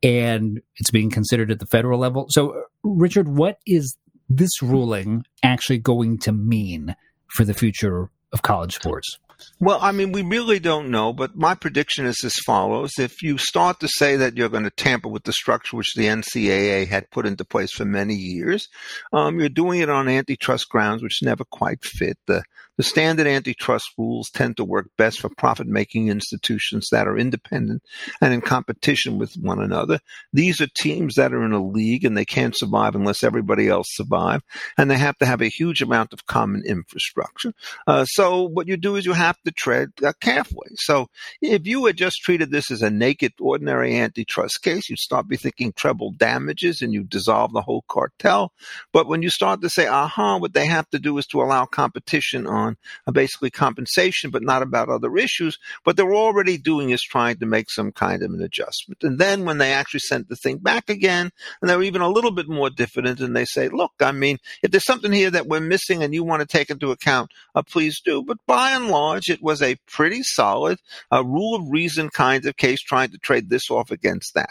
and 0.01 0.62
it's 0.77 0.89
being 0.89 1.10
considered 1.12 1.51
at 1.51 1.60
the 1.60 1.65
federal 1.65 2.00
level. 2.00 2.27
So, 2.29 2.63
Richard, 2.84 3.27
what 3.27 3.60
is 3.67 3.98
this 4.29 4.62
ruling 4.62 5.25
actually 5.44 5.79
going 5.79 6.17
to 6.20 6.32
mean 6.32 6.96
for 7.27 7.44
the 7.44 7.53
future 7.53 8.10
of 8.32 8.41
college 8.41 8.75
sports? 8.75 9.20
Well, 9.59 9.79
I 9.81 9.91
mean, 9.91 10.11
we 10.11 10.21
really 10.21 10.59
don't 10.59 10.91
know, 10.91 11.13
but 11.13 11.35
my 11.35 11.55
prediction 11.55 12.05
is 12.05 12.17
as 12.23 12.35
follows. 12.45 12.91
If 12.99 13.21
you 13.21 13.37
start 13.37 13.79
to 13.79 13.87
say 13.87 14.15
that 14.17 14.35
you're 14.35 14.49
going 14.49 14.63
to 14.63 14.69
tamper 14.69 15.07
with 15.07 15.23
the 15.23 15.33
structure 15.33 15.77
which 15.77 15.93
the 15.95 16.05
NCAA 16.05 16.87
had 16.87 17.09
put 17.11 17.25
into 17.25 17.45
place 17.45 17.71
for 17.71 17.85
many 17.85 18.15
years, 18.15 18.67
um, 19.13 19.39
you're 19.39 19.49
doing 19.49 19.79
it 19.79 19.89
on 19.89 20.07
antitrust 20.09 20.69
grounds, 20.69 21.01
which 21.01 21.23
never 21.23 21.45
quite 21.45 21.83
fit. 21.83 22.17
The, 22.27 22.43
The 22.77 22.84
standard 22.84 23.27
antitrust 23.27 23.86
rules 23.98 24.29
tend 24.29 24.58
to 24.58 24.63
work 24.63 24.89
best 24.98 25.20
for 25.20 25.29
profit 25.29 25.67
making 25.67 26.10
institutions 26.10 26.89
that 26.91 27.08
are 27.08 27.17
independent 27.17 27.84
and 28.22 28.34
in 28.34 28.41
competition 28.41 29.17
with 29.17 29.34
one 29.36 29.62
another. 29.62 30.00
These 30.34 30.62
are 30.62 30.67
teams 30.75 31.15
that 31.15 31.34
are 31.34 31.44
in 31.44 31.53
a 31.53 31.65
league 31.65 32.05
and 32.05 32.17
they 32.17 32.25
can't 32.25 32.58
survive 32.58 32.96
unless 32.96 33.24
everybody 33.24 33.67
else 33.67 33.88
survive. 33.89 34.41
And 34.77 34.89
they 34.89 34.98
have 34.98 35.17
to 35.20 35.25
have 35.25 35.41
a 35.41 35.48
huge 35.48 35.82
amount 35.82 36.13
of 36.13 36.25
common 36.25 36.63
infrastructure. 36.65 37.53
Uh, 37.88 38.05
so 38.05 38.44
what 38.44 38.67
you 38.67 38.77
do 38.77 38.96
is 38.96 39.05
you 39.05 39.13
have 39.13 39.38
to 39.46 39.51
tread 39.51 39.89
uh, 40.03 40.13
carefully. 40.20 40.72
So 40.75 41.08
if 41.41 41.65
you 41.65 41.86
had 41.86 41.98
just 41.98 42.17
treated 42.24 42.51
this 42.51 42.72
as 42.72 42.82
a 42.82 42.89
naked, 42.89 43.34
ordinary 43.39 43.96
antitrust 43.96 44.62
case, 44.62 44.89
you'd 44.89 45.00
start 45.00 45.27
be 45.27 45.38
thinking 45.38 45.74
treble 45.74 46.12
damages 46.12 46.82
and 46.82 46.94
you 46.94 47.03
dissolve 47.03 47.53
the 47.53 47.62
whole 47.62 47.84
cartel. 47.88 48.51
But 48.91 49.08
when 49.08 49.22
you 49.22 49.29
start 49.29 49.62
to 49.62 49.70
say, 49.70 49.88
aha, 49.88 50.38
what 50.38 50.53
they 50.53 50.65
have 50.65 50.89
to 50.89 51.00
do 51.00 51.17
is 51.17 51.25
to 51.27 51.41
allow 51.41 51.65
competition 51.65 52.48
on 52.48 52.64
uh, 53.07 53.12
basically 53.12 53.50
compensation, 53.50 54.31
but 54.31 54.43
not 54.43 54.62
about 54.62 54.89
other 54.89 55.17
issues. 55.17 55.57
What 55.84 55.98
they're 55.98 56.15
already 56.15 56.57
doing 56.57 56.89
is 56.89 57.01
trying 57.01 57.38
to 57.38 57.45
make 57.45 57.69
some 57.69 57.91
kind 57.91 58.24
of 58.24 58.31
an 58.31 58.41
adjustment. 58.41 59.03
And 59.03 59.19
then 59.19 59.45
when 59.45 59.57
they 59.57 59.74
actually 59.74 60.01
sent 60.01 60.29
the 60.29 60.36
thing 60.36 60.57
back 60.57 60.89
again, 60.89 61.31
and 61.62 61.69
they're 61.69 61.84
even 61.84 62.01
a 62.01 62.10
little 62.10 62.31
bit 62.31 62.48
more 62.48 62.69
diffident, 62.69 63.19
and 63.19 63.36
they 63.36 63.45
say, 63.45 63.69
look, 63.69 63.91
I 64.00 64.12
mean, 64.12 64.38
if 64.63 64.72
there's 64.72 64.86
something 64.86 65.12
here 65.12 65.31
that 65.31 65.48
we're 65.48 65.60
missing 65.60 66.03
and 66.03 66.13
you 66.13 66.24
want 66.24 66.41
to 66.41 66.48
take 66.48 66.69
into 66.69 66.91
account, 66.91 67.31
uh, 67.53 67.63
please 67.63 68.01
do. 68.01 68.24
But 68.24 68.38
by 68.48 68.72
and 68.72 68.89
large, 68.89 69.29
it 69.29 69.41
was 69.41 69.62
a 69.62 69.77
pretty 69.88 70.24
solid 70.24 70.79
uh, 71.12 71.24
rule 71.24 71.55
of 71.55 71.69
reason 71.69 72.10
kind 72.10 72.45
of 72.45 72.57
case 72.57 72.81
trying 72.81 73.12
to 73.12 73.17
trade 73.17 73.50
this 73.50 73.69
off 73.69 73.91
against 73.91 74.34
that. 74.36 74.50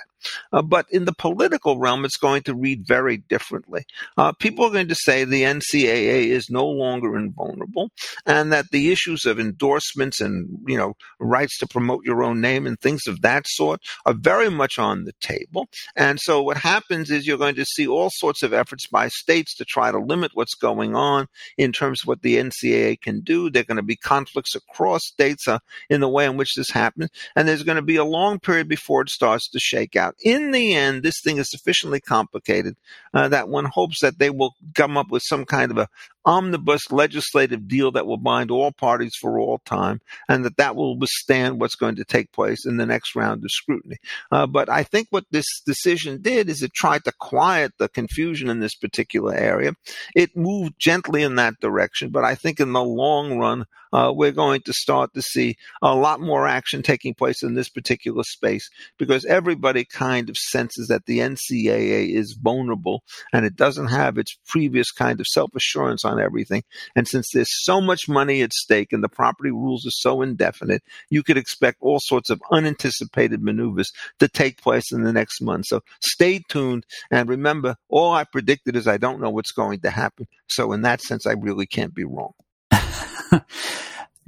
Uh, 0.52 0.62
but 0.62 0.86
in 0.90 1.04
the 1.04 1.14
political 1.14 1.78
realm, 1.78 2.04
it's 2.04 2.16
going 2.16 2.42
to 2.42 2.54
read 2.54 2.86
very 2.86 3.16
differently. 3.16 3.84
Uh, 4.16 4.32
people 4.32 4.64
are 4.64 4.70
going 4.70 4.88
to 4.88 4.94
say 4.94 5.24
the 5.24 5.42
NCAA 5.42 6.26
is 6.26 6.50
no 6.50 6.66
longer 6.66 7.16
invulnerable, 7.16 7.90
and 8.26 8.52
that 8.52 8.66
the 8.70 8.90
issues 8.92 9.24
of 9.24 9.38
endorsements 9.38 10.20
and 10.20 10.58
you 10.66 10.76
know 10.76 10.94
rights 11.18 11.58
to 11.58 11.66
promote 11.66 12.04
your 12.04 12.22
own 12.22 12.40
name 12.40 12.66
and 12.66 12.80
things 12.80 13.06
of 13.06 13.20
that 13.22 13.46
sort 13.46 13.80
are 14.06 14.14
very 14.14 14.50
much 14.50 14.78
on 14.78 15.04
the 15.04 15.12
table. 15.20 15.68
And 15.96 16.20
so 16.20 16.42
what 16.42 16.56
happens 16.56 17.10
is 17.10 17.26
you're 17.26 17.38
going 17.38 17.54
to 17.56 17.64
see 17.64 17.86
all 17.86 18.10
sorts 18.10 18.42
of 18.42 18.52
efforts 18.52 18.86
by 18.86 19.08
states 19.08 19.54
to 19.56 19.64
try 19.64 19.90
to 19.90 19.98
limit 19.98 20.32
what's 20.34 20.54
going 20.54 20.94
on 20.94 21.26
in 21.58 21.72
terms 21.72 22.02
of 22.02 22.08
what 22.08 22.22
the 22.22 22.36
NCAA 22.36 23.00
can 23.00 23.20
do. 23.20 23.50
There 23.50 23.62
are 23.62 23.64
going 23.64 23.76
to 23.76 23.82
be 23.82 23.96
conflicts 23.96 24.54
across 24.54 25.06
states 25.06 25.48
uh, 25.48 25.58
in 25.90 26.00
the 26.00 26.08
way 26.08 26.26
in 26.26 26.36
which 26.36 26.54
this 26.54 26.70
happens, 26.70 27.10
and 27.36 27.46
there's 27.46 27.62
going 27.62 27.76
to 27.76 27.82
be 27.82 27.96
a 27.96 28.04
long 28.04 28.38
period 28.38 28.68
before 28.68 29.02
it 29.02 29.10
starts 29.10 29.48
to 29.50 29.58
shake 29.58 29.96
out 29.96 30.13
in 30.22 30.50
the 30.50 30.74
end, 30.74 31.02
this 31.02 31.20
thing 31.20 31.38
is 31.38 31.50
sufficiently 31.50 32.00
complicated 32.00 32.76
uh, 33.12 33.28
that 33.28 33.48
one 33.48 33.64
hopes 33.64 34.00
that 34.00 34.18
they 34.18 34.30
will 34.30 34.54
come 34.74 34.96
up 34.96 35.10
with 35.10 35.22
some 35.22 35.44
kind 35.44 35.70
of 35.70 35.78
a 35.78 35.88
omnibus 36.26 36.90
legislative 36.90 37.68
deal 37.68 37.90
that 37.92 38.06
will 38.06 38.16
bind 38.16 38.50
all 38.50 38.72
parties 38.72 39.14
for 39.20 39.38
all 39.38 39.58
time, 39.64 40.00
and 40.28 40.44
that 40.44 40.56
that 40.56 40.76
will 40.76 40.98
withstand 40.98 41.60
what's 41.60 41.74
going 41.74 41.96
to 41.96 42.04
take 42.04 42.32
place 42.32 42.64
in 42.66 42.76
the 42.76 42.86
next 42.86 43.14
round 43.14 43.44
of 43.44 43.50
scrutiny. 43.50 43.96
Uh, 44.30 44.46
but 44.46 44.68
I 44.68 44.82
think 44.82 45.08
what 45.10 45.24
this 45.30 45.46
decision 45.66 46.22
did 46.22 46.48
is 46.48 46.62
it 46.62 46.72
tried 46.74 47.04
to 47.04 47.12
quiet 47.18 47.72
the 47.78 47.88
confusion 47.88 48.48
in 48.48 48.60
this 48.60 48.74
particular 48.74 49.34
area. 49.34 49.74
It 50.14 50.36
moved 50.36 50.74
gently 50.78 51.22
in 51.22 51.36
that 51.36 51.60
direction, 51.60 52.10
but 52.10 52.24
I 52.24 52.34
think 52.34 52.60
in 52.60 52.72
the 52.72 52.84
long 52.84 53.38
run, 53.38 53.66
uh, 53.94 54.12
we're 54.12 54.32
going 54.32 54.60
to 54.62 54.72
start 54.72 55.14
to 55.14 55.22
see 55.22 55.56
a 55.80 55.94
lot 55.94 56.20
more 56.20 56.48
action 56.48 56.82
taking 56.82 57.14
place 57.14 57.44
in 57.44 57.54
this 57.54 57.68
particular 57.68 58.24
space 58.24 58.68
because 58.98 59.24
everybody 59.24 59.84
kind 59.84 60.28
of 60.28 60.36
senses 60.36 60.88
that 60.88 61.06
the 61.06 61.20
NCAA 61.20 62.12
is 62.12 62.36
vulnerable 62.42 63.04
and 63.32 63.46
it 63.46 63.54
doesn't 63.54 63.86
have 63.86 64.18
its 64.18 64.36
previous 64.48 64.90
kind 64.90 65.20
of 65.20 65.28
self 65.28 65.54
assurance 65.54 66.04
on 66.04 66.13
everything. 66.20 66.64
And 66.96 67.06
since 67.06 67.30
there's 67.32 67.64
so 67.64 67.80
much 67.80 68.08
money 68.08 68.42
at 68.42 68.52
stake 68.52 68.92
and 68.92 69.02
the 69.02 69.08
property 69.08 69.50
rules 69.50 69.86
are 69.86 69.90
so 69.90 70.22
indefinite, 70.22 70.82
you 71.10 71.22
could 71.22 71.36
expect 71.36 71.78
all 71.80 72.00
sorts 72.00 72.30
of 72.30 72.40
unanticipated 72.50 73.42
maneuvers 73.42 73.92
to 74.20 74.28
take 74.28 74.62
place 74.62 74.92
in 74.92 75.02
the 75.02 75.12
next 75.12 75.40
month. 75.40 75.66
So 75.66 75.80
stay 76.00 76.42
tuned. 76.48 76.86
And 77.10 77.28
remember, 77.28 77.76
all 77.88 78.12
I 78.12 78.24
predicted 78.24 78.76
is 78.76 78.86
I 78.86 78.96
don't 78.96 79.20
know 79.20 79.30
what's 79.30 79.52
going 79.52 79.80
to 79.80 79.90
happen. 79.90 80.26
So 80.48 80.72
in 80.72 80.82
that 80.82 81.00
sense, 81.00 81.26
I 81.26 81.32
really 81.32 81.66
can't 81.66 81.94
be 81.94 82.04
wrong. 82.04 82.32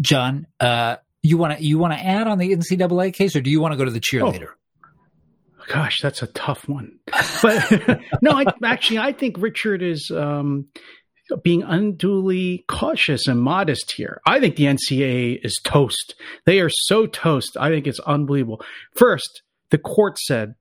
John, 0.00 0.46
uh, 0.60 0.96
you 1.22 1.38
want 1.38 1.58
to 1.58 1.64
you 1.64 1.78
want 1.78 1.92
to 1.92 1.98
add 1.98 2.26
on 2.26 2.38
the 2.38 2.54
NCAA 2.54 3.12
case, 3.12 3.34
or 3.36 3.40
do 3.40 3.50
you 3.50 3.60
want 3.60 3.72
to 3.72 3.78
go 3.78 3.84
to 3.84 3.90
the 3.90 4.00
cheerleader? 4.00 4.50
Oh, 4.50 5.64
gosh, 5.68 5.98
that's 6.00 6.22
a 6.22 6.26
tough 6.28 6.68
one. 6.68 6.98
But 7.42 8.00
no, 8.22 8.32
I, 8.32 8.44
actually, 8.64 8.98
I 8.98 9.12
think 9.12 9.36
Richard 9.38 9.82
is 9.82 10.10
um, 10.10 10.66
being 11.42 11.62
unduly 11.62 12.64
cautious 12.68 13.26
and 13.26 13.40
modest 13.40 13.92
here. 13.92 14.20
I 14.26 14.40
think 14.40 14.56
the 14.56 14.64
NCAA 14.64 15.44
is 15.44 15.58
toast. 15.64 16.14
They 16.44 16.60
are 16.60 16.70
so 16.70 17.06
toast. 17.06 17.56
I 17.58 17.68
think 17.68 17.86
it's 17.86 18.00
unbelievable. 18.00 18.62
First, 18.94 19.42
the 19.70 19.78
court 19.78 20.18
said 20.18 20.54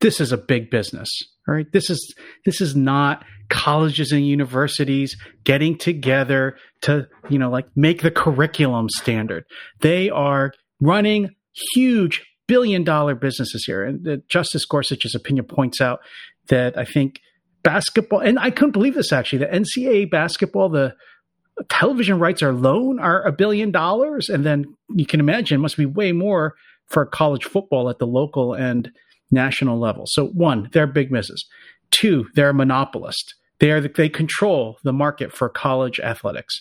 this 0.00 0.20
is 0.20 0.32
a 0.32 0.36
big 0.36 0.70
business. 0.70 1.08
All 1.48 1.54
right. 1.54 1.70
This 1.72 1.90
is 1.90 2.14
this 2.44 2.60
is 2.60 2.74
not 2.74 3.24
colleges 3.48 4.12
and 4.12 4.26
universities 4.26 5.16
getting 5.44 5.76
together 5.76 6.56
to, 6.82 7.06
you 7.28 7.38
know, 7.38 7.50
like 7.50 7.66
make 7.76 8.02
the 8.02 8.10
curriculum 8.10 8.88
standard. 8.88 9.44
They 9.80 10.08
are 10.10 10.52
running 10.80 11.30
huge 11.74 12.22
billion 12.46 12.84
dollar 12.84 13.14
businesses 13.14 13.64
here. 13.66 13.84
And 13.84 14.06
uh, 14.06 14.16
Justice 14.28 14.64
Gorsuch's 14.64 15.14
opinion 15.14 15.46
points 15.46 15.80
out 15.80 16.00
that 16.48 16.76
I 16.78 16.84
think 16.84 17.20
basketball, 17.64 18.20
and 18.20 18.38
I 18.38 18.50
couldn't 18.50 18.72
believe 18.72 18.94
this 18.94 19.12
actually, 19.12 19.40
the 19.40 19.46
NCAA 19.46 20.10
basketball, 20.10 20.68
the 20.68 20.94
television 21.68 22.18
rights 22.18 22.42
alone 22.42 23.00
are 23.00 23.22
a 23.26 23.32
billion 23.32 23.70
dollars. 23.70 24.28
And 24.28 24.44
then 24.44 24.64
you 24.94 25.06
can 25.06 25.20
imagine 25.20 25.60
must 25.60 25.76
be 25.76 25.86
way 25.86 26.12
more 26.12 26.54
for 26.86 27.04
college 27.06 27.44
football 27.44 27.88
at 27.88 27.98
the 27.98 28.06
local 28.06 28.54
and 28.54 28.90
national 29.30 29.78
level. 29.78 30.04
So 30.06 30.26
one, 30.28 30.68
they're 30.72 30.86
big 30.86 31.10
misses. 31.10 31.46
Two, 31.90 32.26
they're 32.34 32.50
a 32.50 32.54
monopolist. 32.54 33.34
They 33.60 33.70
are 33.70 33.80
they 33.80 34.08
control 34.08 34.78
the 34.82 34.92
market 34.92 35.32
for 35.32 35.48
college 35.48 36.00
athletics. 36.00 36.60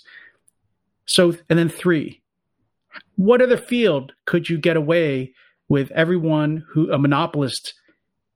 So 1.05 1.35
and 1.49 1.59
then 1.59 1.69
three, 1.69 2.21
what 3.15 3.41
other 3.41 3.57
field 3.57 4.13
could 4.25 4.47
you 4.47 4.57
get 4.57 4.77
away 4.77 5.33
with 5.67 5.91
everyone 5.91 6.65
who 6.71 6.91
a 6.91 6.97
monopolist 6.97 7.73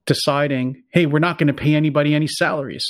deciding, 0.07 0.83
hey, 0.91 1.05
we're 1.05 1.19
not 1.19 1.37
going 1.37 1.47
to 1.47 1.53
pay 1.53 1.75
anybody 1.75 2.15
any 2.15 2.27
salaries? 2.27 2.85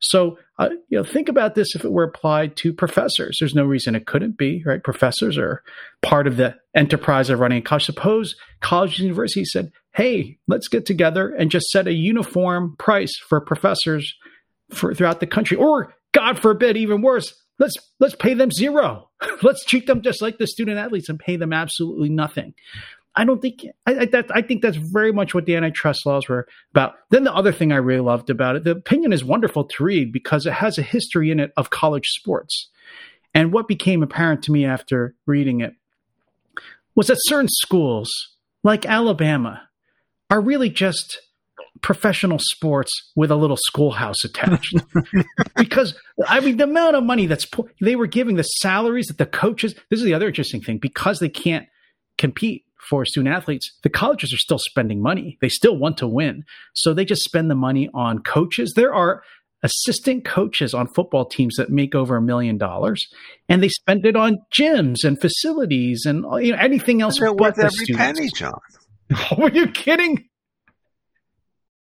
So, 0.00 0.38
uh, 0.58 0.70
you 0.88 0.98
know, 0.98 1.04
think 1.04 1.28
about 1.28 1.54
this 1.54 1.76
if 1.76 1.84
it 1.84 1.92
were 1.92 2.02
applied 2.02 2.56
to 2.56 2.72
professors. 2.72 3.36
There's 3.38 3.54
no 3.54 3.64
reason 3.64 3.94
it 3.94 4.06
couldn't 4.06 4.36
be, 4.36 4.62
right? 4.66 4.82
Professors 4.82 5.38
are 5.38 5.62
part 6.02 6.26
of 6.26 6.36
the 6.36 6.56
enterprise 6.74 7.30
of 7.30 7.38
running 7.38 7.58
a 7.58 7.62
college. 7.62 7.84
Suppose 7.84 8.34
college 8.60 8.98
university 8.98 9.44
said, 9.44 9.70
hey, 9.94 10.38
let's 10.48 10.68
get 10.68 10.86
together 10.86 11.32
and 11.32 11.50
just 11.50 11.66
set 11.66 11.86
a 11.86 11.92
uniform 11.92 12.74
price 12.78 13.12
for 13.28 13.40
professors 13.40 14.12
for, 14.70 14.92
throughout 14.92 15.20
the 15.20 15.26
country. 15.26 15.56
Or, 15.56 15.94
God 16.12 16.38
forbid, 16.38 16.76
even 16.76 17.00
worse, 17.00 17.34
let's 17.58 17.74
let's 18.00 18.16
pay 18.16 18.34
them 18.34 18.50
zero. 18.50 19.08
let's 19.42 19.64
treat 19.64 19.86
them 19.86 20.02
just 20.02 20.20
like 20.20 20.38
the 20.38 20.46
student 20.46 20.78
athletes 20.78 21.08
and 21.08 21.18
pay 21.18 21.36
them 21.36 21.52
absolutely 21.52 22.08
nothing. 22.08 22.54
I 23.14 23.24
don't 23.24 23.42
think 23.42 23.66
I, 23.86 23.94
I, 24.00 24.04
that, 24.06 24.26
I 24.34 24.42
think 24.42 24.62
that's 24.62 24.76
very 24.76 25.12
much 25.12 25.34
what 25.34 25.44
the 25.46 25.56
antitrust 25.56 26.06
laws 26.06 26.28
were 26.28 26.46
about. 26.72 26.94
Then 27.10 27.24
the 27.24 27.34
other 27.34 27.52
thing 27.52 27.72
I 27.72 27.76
really 27.76 28.00
loved 28.00 28.30
about 28.30 28.56
it, 28.56 28.64
the 28.64 28.70
opinion 28.70 29.12
is 29.12 29.24
wonderful 29.24 29.64
to 29.64 29.84
read 29.84 30.12
because 30.12 30.46
it 30.46 30.54
has 30.54 30.78
a 30.78 30.82
history 30.82 31.30
in 31.30 31.40
it 31.40 31.52
of 31.56 31.70
college 31.70 32.06
sports. 32.06 32.70
And 33.34 33.52
what 33.52 33.68
became 33.68 34.02
apparent 34.02 34.42
to 34.44 34.52
me 34.52 34.64
after 34.64 35.14
reading 35.26 35.60
it 35.60 35.74
was 36.94 37.06
that 37.06 37.18
certain 37.20 37.48
schools, 37.48 38.10
like 38.62 38.86
Alabama, 38.86 39.62
are 40.30 40.40
really 40.40 40.70
just 40.70 41.18
professional 41.82 42.38
sports 42.38 43.10
with 43.16 43.30
a 43.30 43.36
little 43.36 43.56
schoolhouse 43.56 44.24
attached. 44.24 44.76
because 45.56 45.94
I 46.26 46.40
mean, 46.40 46.56
the 46.56 46.64
amount 46.64 46.96
of 46.96 47.04
money 47.04 47.26
that's 47.26 47.46
they 47.80 47.96
were 47.96 48.06
giving, 48.06 48.36
the 48.36 48.42
salaries 48.42 49.06
that 49.06 49.18
the 49.18 49.26
coaches. 49.26 49.74
This 49.90 50.00
is 50.00 50.04
the 50.04 50.14
other 50.14 50.28
interesting 50.28 50.62
thing 50.62 50.78
because 50.78 51.18
they 51.18 51.28
can't 51.28 51.66
compete 52.18 52.64
for 52.88 53.04
student 53.04 53.34
athletes, 53.34 53.70
the 53.82 53.90
colleges 53.90 54.32
are 54.32 54.38
still 54.38 54.58
spending 54.58 55.00
money. 55.02 55.38
They 55.40 55.48
still 55.48 55.76
want 55.76 55.96
to 55.98 56.08
win. 56.08 56.44
So 56.74 56.94
they 56.94 57.04
just 57.04 57.22
spend 57.22 57.50
the 57.50 57.54
money 57.54 57.88
on 57.94 58.20
coaches. 58.22 58.72
There 58.74 58.94
are 58.94 59.22
assistant 59.62 60.24
coaches 60.24 60.74
on 60.74 60.88
football 60.88 61.24
teams 61.24 61.56
that 61.56 61.70
make 61.70 61.94
over 61.94 62.16
a 62.16 62.22
million 62.22 62.58
dollars 62.58 63.06
and 63.48 63.62
they 63.62 63.68
spend 63.68 64.04
it 64.04 64.16
on 64.16 64.38
gyms 64.52 65.04
and 65.04 65.20
facilities 65.20 66.04
and 66.04 66.24
you 66.44 66.52
know, 66.52 66.58
anything 66.58 67.00
else 67.00 67.20
but 67.20 67.36
worth 67.36 67.58
every 67.58 67.70
students. 67.70 68.18
penny, 68.18 68.28
John. 68.34 68.58
Are 69.38 69.50
you 69.50 69.68
kidding? 69.68 70.28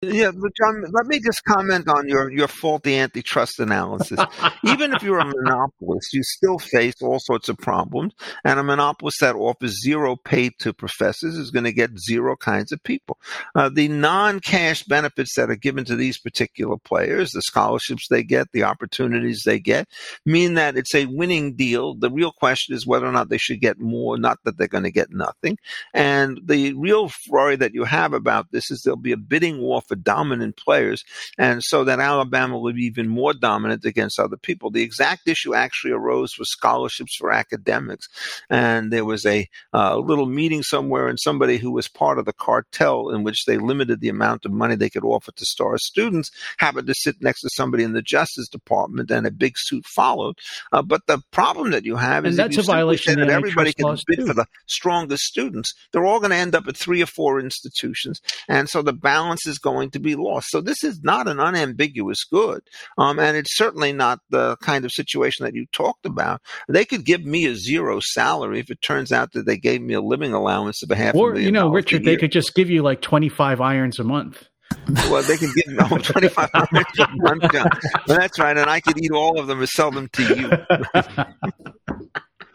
Yeah, 0.02 0.32
but 0.32 0.56
John, 0.56 0.82
let 0.94 1.08
me 1.08 1.20
just 1.20 1.44
comment 1.44 1.90
on 1.90 2.08
your, 2.10 2.32
your 2.32 2.48
faulty 2.48 2.98
antitrust 2.98 3.60
analysis. 3.60 4.20
Even 4.64 4.94
if 4.94 5.04
you're 5.04 5.20
a 5.20 5.26
monopolist, 5.26 6.14
you 6.14 6.24
still 6.24 6.58
face 6.58 6.96
all 7.04 7.20
sorts 7.20 7.50
of 7.50 7.58
problems. 7.60 8.14
And 8.44 8.60
a 8.60 8.64
monopolist 8.64 9.20
that 9.20 9.36
offers 9.36 9.80
zero 9.84 10.16
pay 10.16 10.52
to 10.62 10.74
professors 10.74 11.36
is 11.36 11.52
going 11.52 11.66
to 11.66 11.74
get 11.74 12.00
zero 12.00 12.36
kinds 12.36 12.72
of 12.72 12.82
people. 12.82 13.20
Uh, 13.54 13.70
the 13.70 13.90
non 13.90 14.40
cash 14.40 14.84
benefits 14.86 15.36
that 15.36 15.52
are 15.52 15.56
given 15.56 15.86
to 15.86 15.96
these 15.98 16.18
particular 16.18 16.78
players, 16.78 17.34
the 17.34 17.42
scholarships 17.44 18.08
they 18.10 18.24
get, 18.24 18.48
the 18.54 18.64
opportunities 18.64 19.44
they 19.46 19.60
get, 19.60 19.88
mean 20.26 20.56
that 20.56 20.78
it's 20.78 20.96
a 20.96 21.06
winning 21.08 21.56
deal. 21.56 21.94
The 21.94 22.10
real 22.10 22.32
question 22.32 22.74
is 22.74 22.88
whether 22.88 23.06
or 23.06 23.12
not 23.12 23.30
they 23.30 23.38
should 23.38 23.62
get 23.62 23.80
more, 23.80 24.18
not 24.18 24.40
that 24.46 24.58
they're 24.58 24.68
going 24.68 24.86
to 24.86 24.92
get 24.92 25.12
nothing. 25.12 25.60
And 25.94 26.40
the 26.44 26.74
real 26.74 27.12
worry 27.30 27.58
that 27.58 27.76
you 27.76 27.84
have 27.84 28.14
about 28.14 28.48
this 28.52 28.72
is 28.72 28.82
there'll 28.82 28.98
be 28.98 29.12
a 29.12 29.18
bidding 29.18 29.62
war 29.62 29.84
for 29.92 29.98
dominant 29.98 30.56
players, 30.56 31.04
and 31.38 31.62
so 31.62 31.84
that 31.84 32.00
Alabama 32.00 32.58
would 32.58 32.76
be 32.76 32.84
even 32.84 33.10
more 33.10 33.34
dominant 33.34 33.84
against 33.84 34.20
other 34.20 34.38
people. 34.38 34.72
The 34.72 34.84
exact 34.84 35.28
issue 35.28 35.54
actually 35.54 35.92
arose 35.92 36.38
with 36.40 36.48
scholarships 36.48 37.18
for 37.18 37.30
academics, 37.30 38.08
and 38.50 38.92
there 38.92 39.04
was 39.04 39.26
a 39.26 39.50
uh, 39.74 39.98
little 39.98 40.28
meeting 40.28 40.64
somewhere, 40.64 41.08
and 41.08 41.20
somebody 41.20 41.58
who 41.58 41.72
was 41.72 41.90
part 41.90 42.20
of 42.20 42.26
the 42.26 42.32
cartel 42.34 43.10
in 43.10 43.24
which 43.24 43.44
they 43.46 43.58
limited 43.58 44.00
the 44.00 44.08
amount 44.08 44.46
of 44.46 44.54
money 44.54 44.76
they 44.76 44.90
could 44.90 45.04
offer 45.04 45.34
to 45.34 45.46
star 45.46 45.78
students 45.78 46.32
happened 46.58 46.88
to 46.88 46.94
sit 46.94 47.16
next 47.22 47.42
to 47.42 47.50
somebody 47.52 47.84
in 47.84 47.92
the 47.92 48.02
Justice 48.02 48.48
Department, 48.48 49.12
and 49.12 49.28
a 49.28 49.32
big 49.32 49.56
suit 49.58 49.86
followed. 49.86 50.38
Uh, 50.72 50.82
but 50.82 51.02
the 51.08 51.22
problem 51.32 51.72
that 51.72 51.84
you 51.84 51.98
have 51.98 52.24
and 52.24 52.32
is 52.32 52.38
that's 52.38 52.58
a 52.58 52.62
violation 52.62 53.20
that 53.20 53.30
everybody 53.30 53.74
can 53.74 53.98
bid 54.08 54.20
too. 54.20 54.28
for 54.28 54.34
the 54.34 54.46
strongest 54.68 55.24
students. 55.24 55.74
They're 55.92 56.06
all 56.06 56.20
going 56.20 56.32
to 56.32 56.38
end 56.38 56.56
up 56.56 56.68
at 56.68 56.78
three 56.78 57.02
or 57.02 57.08
four 57.08 57.42
institutions, 57.42 58.22
and 58.48 58.70
so 58.70 58.82
the 58.82 58.94
balance 58.94 59.46
is 59.46 59.58
going 59.58 59.81
to 59.90 60.00
be 60.00 60.16
lost. 60.16 60.52
So 60.52 60.62
this 60.62 60.84
is 60.84 61.02
not 61.02 61.28
an 61.28 61.40
unambiguous 61.40 62.24
good. 62.24 62.62
Um, 62.98 63.20
and 63.20 63.36
it's 63.36 63.58
certainly 63.58 63.92
not 63.92 64.20
the 64.30 64.56
kind 64.58 64.86
of 64.86 64.92
situation 64.92 65.44
that 65.46 65.56
you 65.56 65.66
talked 65.74 66.06
about. 66.06 66.42
They 66.70 66.86
could 66.86 67.04
give 67.06 67.26
me 67.26 67.46
a 67.48 67.56
zero 67.56 68.00
salary 68.02 68.60
if 68.60 68.70
it 68.70 68.82
turns 68.82 69.12
out 69.12 69.32
that 69.34 69.46
they 69.46 69.58
gave 69.58 69.82
me 69.82 69.96
a 69.96 70.02
living 70.02 70.34
allowance 70.34 70.84
of 70.84 70.92
a 70.92 70.96
half 70.96 71.16
or, 71.16 71.32
a 71.32 71.34
million. 71.34 71.46
you 71.48 71.52
know, 71.52 71.70
Richard, 71.70 72.04
they 72.06 72.18
could 72.18 72.32
just 72.32 72.54
give 72.54 72.70
you 72.70 72.84
like 72.84 73.02
25 73.02 73.60
irons 73.60 73.98
a 74.00 74.04
month. 74.04 74.48
Well, 75.10 75.22
they 75.24 75.36
can 75.36 75.52
give 75.54 75.68
me 75.68 75.78
oh, 75.80 75.98
25 75.98 76.50
a 76.54 76.68
month. 76.72 76.88
John. 76.96 77.18
Well, 77.20 77.38
that's 78.08 78.40
right. 78.40 78.58
And 78.58 78.70
I 78.70 78.80
could 78.80 78.98
eat 79.04 79.12
all 79.12 79.38
of 79.40 79.48
them 79.48 79.60
and 79.60 79.68
sell 79.70 79.92
them 79.92 80.08
to 80.14 80.36
you. 80.36 80.52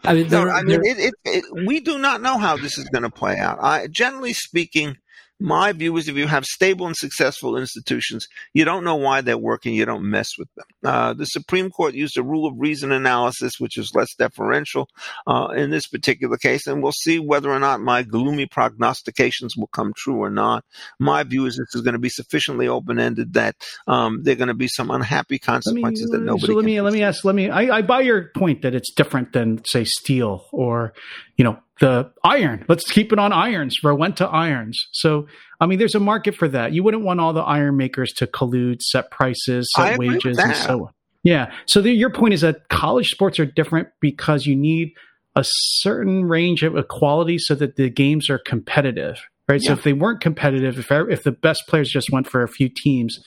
I 0.03 0.13
mean, 0.13 0.27
No, 0.29 0.47
I 0.49 0.63
mean, 0.63 0.81
there- 0.81 0.81
it, 0.83 0.97
it, 0.99 1.13
it, 1.25 1.65
we 1.67 1.79
do 1.79 1.97
not 1.99 2.21
know 2.21 2.37
how 2.37 2.55
this 2.57 2.77
is 2.77 2.85
going 2.89 3.03
to 3.03 3.09
play 3.09 3.37
out. 3.37 3.59
I, 3.61 3.87
generally 3.87 4.33
speaking, 4.33 4.95
my 5.39 5.71
view 5.71 5.95
is 5.97 6.07
if 6.07 6.15
you 6.15 6.27
have 6.27 6.45
stable 6.45 6.87
and 6.87 6.95
successful 6.95 7.57
institutions, 7.57 8.27
you 8.53 8.65
don't 8.65 8.83
know 8.83 8.95
why 8.95 9.21
they're 9.21 9.37
working, 9.37 9.75
you 9.75 9.85
don't 9.85 10.09
mess 10.09 10.29
with 10.37 10.47
them. 10.55 10.65
Uh, 10.83 11.13
the 11.13 11.25
Supreme 11.25 11.69
Court 11.69 11.93
used 11.93 12.17
a 12.17 12.23
rule 12.23 12.47
of 12.47 12.55
reason 12.57 12.91
analysis, 12.91 13.59
which 13.59 13.77
is 13.77 13.93
less 13.93 14.13
deferential 14.17 14.87
uh, 15.27 15.49
in 15.55 15.69
this 15.69 15.87
particular 15.87 16.37
case, 16.37 16.65
and 16.65 16.81
we'll 16.81 16.91
see 16.91 17.19
whether 17.19 17.51
or 17.51 17.59
not 17.59 17.81
my 17.81 18.03
gloomy 18.03 18.47
prognostications 18.47 19.55
will 19.55 19.67
come 19.67 19.93
true 19.95 20.21
or 20.21 20.29
not. 20.29 20.65
My 20.99 21.23
view 21.23 21.45
is 21.45 21.57
this 21.57 21.75
is 21.75 21.81
going 21.81 21.93
to 21.93 21.99
be 21.99 22.09
sufficiently 22.09 22.67
open 22.67 22.99
ended 22.99 23.33
that 23.33 23.55
um, 23.87 24.23
there 24.23 24.33
are 24.33 24.37
going 24.37 24.47
to 24.47 24.53
be 24.53 24.67
some 24.67 24.89
unhappy 24.89 25.35
Let 25.35 25.41
me, 25.41 25.53
consequences 25.53 26.09
that 26.09 26.21
nobody 26.21 26.47
so 26.47 26.53
let 26.53 26.65
me 26.65 26.81
let 26.81 26.93
me 26.93 27.03
ask. 27.03 27.23
Let 27.23 27.35
me. 27.35 27.49
I, 27.49 27.77
I 27.77 27.81
buy 27.81 28.01
your 28.01 28.31
point 28.35 28.63
that 28.63 28.73
it's 28.73 28.91
different 28.91 29.33
than 29.33 29.63
say 29.65 29.83
steel 29.83 30.45
or 30.51 30.93
you 31.35 31.43
know 31.43 31.59
the 31.79 32.11
iron. 32.23 32.65
Let's 32.67 32.89
keep 32.89 33.13
it 33.13 33.19
on 33.19 33.31
irons. 33.33 33.79
Rowenta 33.83 34.31
irons. 34.31 34.87
So 34.91 35.27
I 35.59 35.65
mean, 35.65 35.79
there's 35.79 35.95
a 35.95 35.99
market 35.99 36.35
for 36.35 36.47
that. 36.49 36.73
You 36.73 36.83
wouldn't 36.83 37.03
want 37.03 37.19
all 37.19 37.33
the 37.33 37.41
iron 37.41 37.77
makers 37.77 38.13
to 38.13 38.27
collude, 38.27 38.81
set 38.81 39.09
prices, 39.11 39.71
set 39.75 39.97
wages, 39.97 40.37
and 40.37 40.55
so 40.55 40.85
on. 40.85 40.93
Yeah. 41.23 41.51
So 41.65 41.81
the, 41.81 41.91
your 41.91 42.11
point 42.11 42.33
is 42.33 42.41
that 42.41 42.69
college 42.69 43.09
sports 43.09 43.39
are 43.39 43.45
different 43.45 43.89
because 43.99 44.45
you 44.45 44.55
need 44.55 44.93
a 45.35 45.43
certain 45.45 46.25
range 46.25 46.63
of 46.63 46.77
equality 46.77 47.37
so 47.37 47.53
that 47.55 47.75
the 47.75 47.89
games 47.89 48.29
are 48.29 48.39
competitive, 48.39 49.17
right? 49.47 49.61
So 49.61 49.73
if 49.73 49.83
they 49.83 49.93
weren't 49.93 50.21
competitive, 50.21 50.79
if 50.79 50.91
if 50.91 51.23
the 51.23 51.31
best 51.31 51.63
players 51.67 51.89
just 51.89 52.11
went 52.11 52.27
for 52.27 52.43
a 52.43 52.47
few 52.47 52.69
teams, 52.69 53.19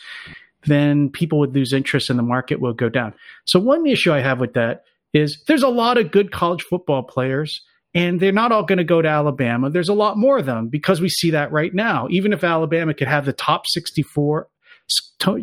then 0.66 1.10
people 1.10 1.38
would 1.40 1.54
lose 1.54 1.72
interest 1.72 2.10
and 2.10 2.18
the 2.18 2.24
market 2.24 2.60
will 2.60 2.72
go 2.72 2.88
down. 2.88 3.12
So 3.46 3.60
one 3.60 3.86
issue 3.86 4.12
I 4.12 4.20
have 4.20 4.40
with 4.40 4.54
that 4.54 4.84
is 5.12 5.42
there's 5.46 5.62
a 5.62 5.68
lot 5.68 5.98
of 5.98 6.10
good 6.10 6.32
college 6.32 6.62
football 6.62 7.02
players 7.02 7.62
and 7.94 8.20
they're 8.20 8.32
not 8.32 8.52
all 8.52 8.62
going 8.64 8.78
to 8.78 8.84
go 8.84 9.02
to 9.02 9.08
Alabama. 9.08 9.70
There's 9.70 9.88
a 9.88 9.94
lot 9.94 10.16
more 10.16 10.38
of 10.38 10.46
them 10.46 10.68
because 10.68 11.00
we 11.00 11.08
see 11.08 11.30
that 11.30 11.50
right 11.52 11.74
now. 11.74 12.06
Even 12.10 12.32
if 12.32 12.44
Alabama 12.44 12.94
could 12.94 13.08
have 13.08 13.24
the 13.26 13.32
top 13.32 13.66
64 13.68 14.48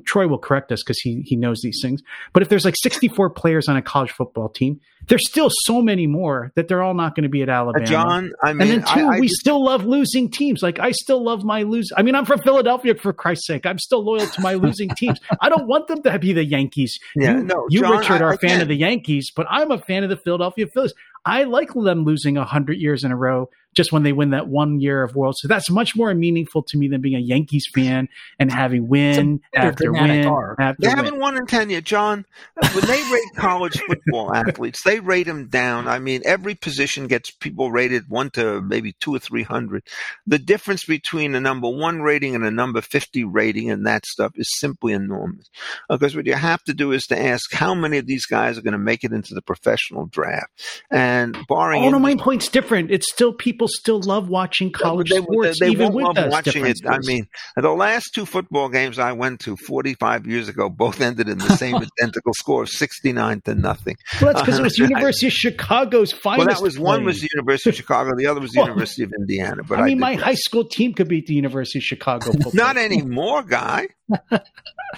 Troy 0.06 0.28
will 0.28 0.40
correct 0.40 0.74
us 0.74 0.84
because 0.84 1.00
he 1.00 1.22
he 1.26 1.38
knows 1.38 1.62
these 1.62 1.80
things. 1.82 2.02
But 2.34 2.44
if 2.44 2.50
there's 2.50 2.66
like 2.66 2.76
64 2.82 3.30
players 3.30 3.70
on 3.70 3.78
a 3.78 3.82
college 3.82 4.12
football 4.12 4.50
team, 4.50 4.82
there's 5.08 5.26
still 5.26 5.50
so 5.64 5.82
many 5.82 6.06
more 6.06 6.52
that 6.56 6.68
they're 6.68 6.82
all 6.84 6.96
not 6.96 7.16
going 7.16 7.24
to 7.24 7.30
be 7.30 7.44
at 7.44 7.48
Uh, 7.50 7.54
Alabama. 7.54 7.86
John, 7.86 8.32
I 8.44 8.52
mean, 8.52 8.62
and 8.64 8.70
then 8.72 8.80
two, 8.82 9.08
I, 9.08 9.16
I 9.16 9.20
we 9.22 9.28
just- 9.28 9.40
still 9.40 9.64
love 9.64 9.86
losing 9.86 10.30
teams. 10.30 10.62
Like 10.62 10.80
I 10.80 10.92
still 10.92 11.24
love 11.24 11.46
my 11.46 11.62
lose. 11.62 11.92
I 11.96 12.02
mean, 12.02 12.16
I'm 12.16 12.26
from 12.26 12.40
Philadelphia 12.42 12.96
for 12.96 13.14
Christ's 13.14 13.48
sake. 13.48 13.66
I'm 13.66 13.80
still 13.80 14.04
loyal 14.04 14.28
to 14.28 14.42
my 14.42 14.54
losing 14.66 14.90
teams. 14.98 15.18
I 15.40 15.48
don't 15.48 15.68
want 15.68 15.88
them 15.88 16.02
to 16.04 16.20
be 16.20 16.34
the 16.34 16.44
Yankees. 16.44 17.00
Yeah, 17.16 17.38
you, 17.38 17.44
no, 17.44 17.68
you 17.70 17.82
John, 17.82 18.00
Richard, 18.00 18.22
I- 18.22 18.26
are 18.26 18.34
a 18.34 18.38
fan 18.40 18.60
of 18.60 18.68
the 18.68 18.76
Yankees, 18.76 19.32
but 19.34 19.48
I'm 19.50 19.72
a 19.72 19.78
fan 19.80 20.04
of 20.04 20.10
the 20.10 20.18
Philadelphia 20.18 20.68
Phillies. 20.68 20.94
I 21.28 21.44
like 21.44 21.74
them 21.74 22.06
losing 22.06 22.38
hundred 22.38 22.78
years 22.78 23.04
in 23.04 23.12
a 23.12 23.18
row 23.18 23.50
just 23.78 23.92
when 23.92 24.02
they 24.02 24.12
win 24.12 24.32
that 24.32 24.48
one 24.48 24.82
year 24.82 25.04
of 25.04 25.16
World. 25.16 25.36
So 25.38 25.48
that's 25.48 25.70
much 25.70 25.96
more 25.96 26.14
meaningful 26.16 26.64
to 26.64 26.78
me 26.78 26.88
than 26.88 27.00
being 27.00 27.16
a 27.16 27.20
Yankees 27.20 27.68
fan 27.74 28.10
and 28.40 28.52
having 28.52 28.88
win 28.88 29.40
after 29.56 29.92
win 29.94 30.26
arc. 30.26 30.60
after 30.60 30.82
They 30.82 30.88
win. 30.88 30.98
haven't 30.98 31.20
won 31.20 31.38
in 31.38 31.46
10 31.46 31.70
yet, 31.70 31.84
John. 31.84 32.26
When 32.74 32.86
they 32.88 33.02
rate 33.14 33.36
college 33.36 33.80
football 33.88 34.34
athletes, 34.36 34.82
they 34.84 35.00
rate 35.00 35.28
them 35.28 35.48
down. 35.48 35.88
I 35.88 36.00
mean, 36.00 36.24
every 36.26 36.56
position 36.56 37.06
gets 37.06 37.30
people 37.30 37.72
rated 37.72 38.10
one 38.10 38.32
to 38.32 38.62
maybe 38.62 38.94
two 39.00 39.16
or 39.16 39.20
300. 39.20 39.84
The 40.26 40.40
difference 40.40 40.84
between 40.84 41.36
a 41.36 41.40
number 41.40 41.70
one 41.70 42.02
rating 42.02 42.34
and 42.34 42.44
a 42.44 42.52
number 42.52 42.82
50 42.82 43.24
rating 43.26 43.70
and 43.70 43.86
that 43.86 44.08
stuff 44.08 44.32
is 44.36 44.50
simply 44.60 44.94
enormous. 44.94 45.50
Because 45.88 46.16
what 46.16 46.26
you 46.26 46.34
have 46.34 46.64
to 46.64 46.74
do 46.74 46.92
is 46.94 47.06
to 47.08 47.20
ask 47.22 47.54
how 47.54 47.76
many 47.76 48.00
of 48.00 48.08
these 48.08 48.26
guys 48.26 48.58
are 48.58 48.62
going 48.64 48.72
to 48.72 48.80
make 48.80 49.04
it 49.04 49.14
into 49.14 49.36
the 49.36 49.42
professional 49.44 50.08
draft. 50.08 50.50
And 50.90 51.38
barring. 51.48 51.84
Oh 51.84 51.90
no, 51.90 52.00
my 52.00 52.16
point's 52.16 52.50
different. 52.50 52.90
It's 52.90 53.08
still 53.12 53.34
people 53.34 53.67
still 53.68 54.02
love 54.02 54.30
watching 54.30 54.72
college 54.72 55.10
they, 55.10 55.18
sports, 55.22 55.60
they, 55.60 55.68
they 55.68 55.72
even 55.72 55.94
won't 55.94 56.16
with 56.16 56.18
love 56.18 56.32
watching 56.32 56.66
it. 56.66 56.80
I 56.88 57.00
mean, 57.00 57.28
the 57.56 57.70
last 57.72 58.12
two 58.14 58.26
football 58.26 58.70
games 58.70 59.00
I 59.00 59.12
went 59.14 59.40
to 59.42 59.56
45 59.56 60.26
years 60.28 60.48
ago 60.50 60.70
both 60.70 61.02
ended 61.02 61.30
in 61.30 61.38
the 61.38 61.56
same 61.58 61.76
identical 62.02 62.34
score 62.34 62.64
of 62.64 62.70
69 62.70 63.42
to 63.42 63.56
nothing. 63.56 63.96
Well, 64.22 64.34
that's 64.34 64.42
because 64.46 64.60
it 64.60 64.64
was 64.64 64.78
University 64.80 65.28
of 65.28 65.34
Chicago's 65.34 66.12
finest. 66.12 66.48
Well, 66.48 66.56
that 66.56 66.62
was 66.64 66.80
one 66.80 67.04
was 67.04 67.22
the 67.22 67.30
University 67.34 67.70
of 67.72 67.76
Chicago, 67.78 68.16
the 68.18 68.28
other 68.28 68.40
was 68.40 68.52
the 68.52 68.60
Well, 68.60 68.68
University 68.68 69.04
of 69.04 69.14
Indiana. 69.18 69.64
But 69.64 69.80
I 69.80 69.84
mean, 69.84 69.98
did 69.98 70.02
my 70.02 70.16
that. 70.16 70.24
high 70.24 70.34
school 70.36 70.66
team 70.66 70.94
could 70.94 71.08
beat 71.08 71.28
the 71.28 71.34
University 71.36 71.80
of 71.80 71.84
Chicago. 71.84 72.32
football 72.32 72.52
not 72.54 72.78
anymore, 72.78 73.44
guy. 73.44 73.88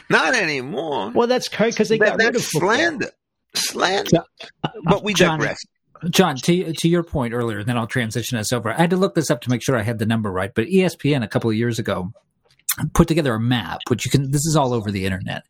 not 0.10 0.36
anymore. 0.36 1.12
Well, 1.12 1.28
that's 1.28 1.48
correct 1.48 1.76
because 1.76 1.90
they 1.90 1.98
That- 1.98 2.18
got 2.18 2.26
rid 2.26 2.36
of 2.36 2.44
football. 2.44 2.70
slander, 2.76 3.12
slander. 3.56 4.24
But 4.84 5.04
we 5.04 5.14
John, 5.14 5.40
digress. 5.40 5.60
John, 6.10 6.36
to 6.38 6.74
to 6.74 6.88
your 6.88 7.04
point 7.04 7.34
earlier, 7.34 7.64
then 7.64 7.78
I'll 7.78 7.88
transition 7.88 8.38
us 8.38 8.54
over. 8.54 8.72
I 8.72 8.78
had 8.78 8.90
to 8.92 8.98
look 8.98 9.16
this 9.16 9.30
up 9.30 9.42
to 9.42 9.50
make 9.50 9.64
sure 9.64 9.78
I 9.78 9.84
had 9.84 10.00
the 10.00 10.06
number 10.06 10.32
right, 10.32 10.52
but 10.54 10.68
ESPN 10.68 11.24
a 11.24 11.28
couple 11.28 11.50
of 11.50 11.56
years 11.56 11.80
ago 11.80 12.12
put 12.94 13.08
together 13.08 13.34
a 13.34 13.40
map, 13.40 13.80
which 13.88 14.06
you 14.06 14.12
can. 14.12 14.32
This 14.32 14.46
is 14.46 14.56
all 14.56 14.74
over 14.74 14.92
the 14.92 15.06
internet, 15.06 15.44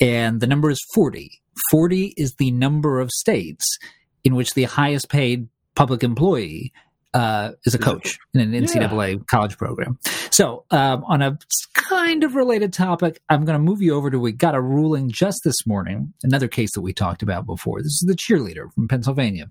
and 0.00 0.40
the 0.40 0.46
number 0.46 0.70
is 0.70 0.80
forty. 0.94 1.42
Forty 1.70 2.14
is 2.16 2.34
the 2.38 2.50
number 2.50 3.00
of 3.00 3.10
states 3.10 3.78
in 4.24 4.34
which 4.34 4.54
the 4.54 4.64
highest 4.64 5.08
paid 5.08 5.48
public 5.74 6.02
employee 6.02 6.72
uh, 7.14 7.52
is 7.64 7.74
a 7.74 7.78
coach 7.78 8.18
in 8.34 8.40
an 8.40 8.52
NCAA 8.52 9.26
college 9.26 9.58
program. 9.58 9.98
So, 10.30 10.64
um, 10.70 11.04
on 11.04 11.22
a 11.22 11.38
kind 11.74 12.24
of 12.24 12.34
related 12.34 12.72
topic, 12.72 13.20
I'm 13.28 13.44
going 13.44 13.58
to 13.58 13.62
move 13.62 13.82
you 13.82 13.94
over 13.94 14.10
to 14.10 14.18
we 14.18 14.32
got 14.32 14.54
a 14.54 14.60
ruling 14.60 15.10
just 15.10 15.42
this 15.44 15.66
morning, 15.66 16.12
another 16.22 16.48
case 16.48 16.72
that 16.72 16.80
we 16.80 16.92
talked 16.92 17.22
about 17.22 17.46
before. 17.46 17.80
This 17.80 18.02
is 18.02 18.04
the 18.06 18.16
cheerleader 18.16 18.72
from 18.74 18.88
Pennsylvania 18.88 19.50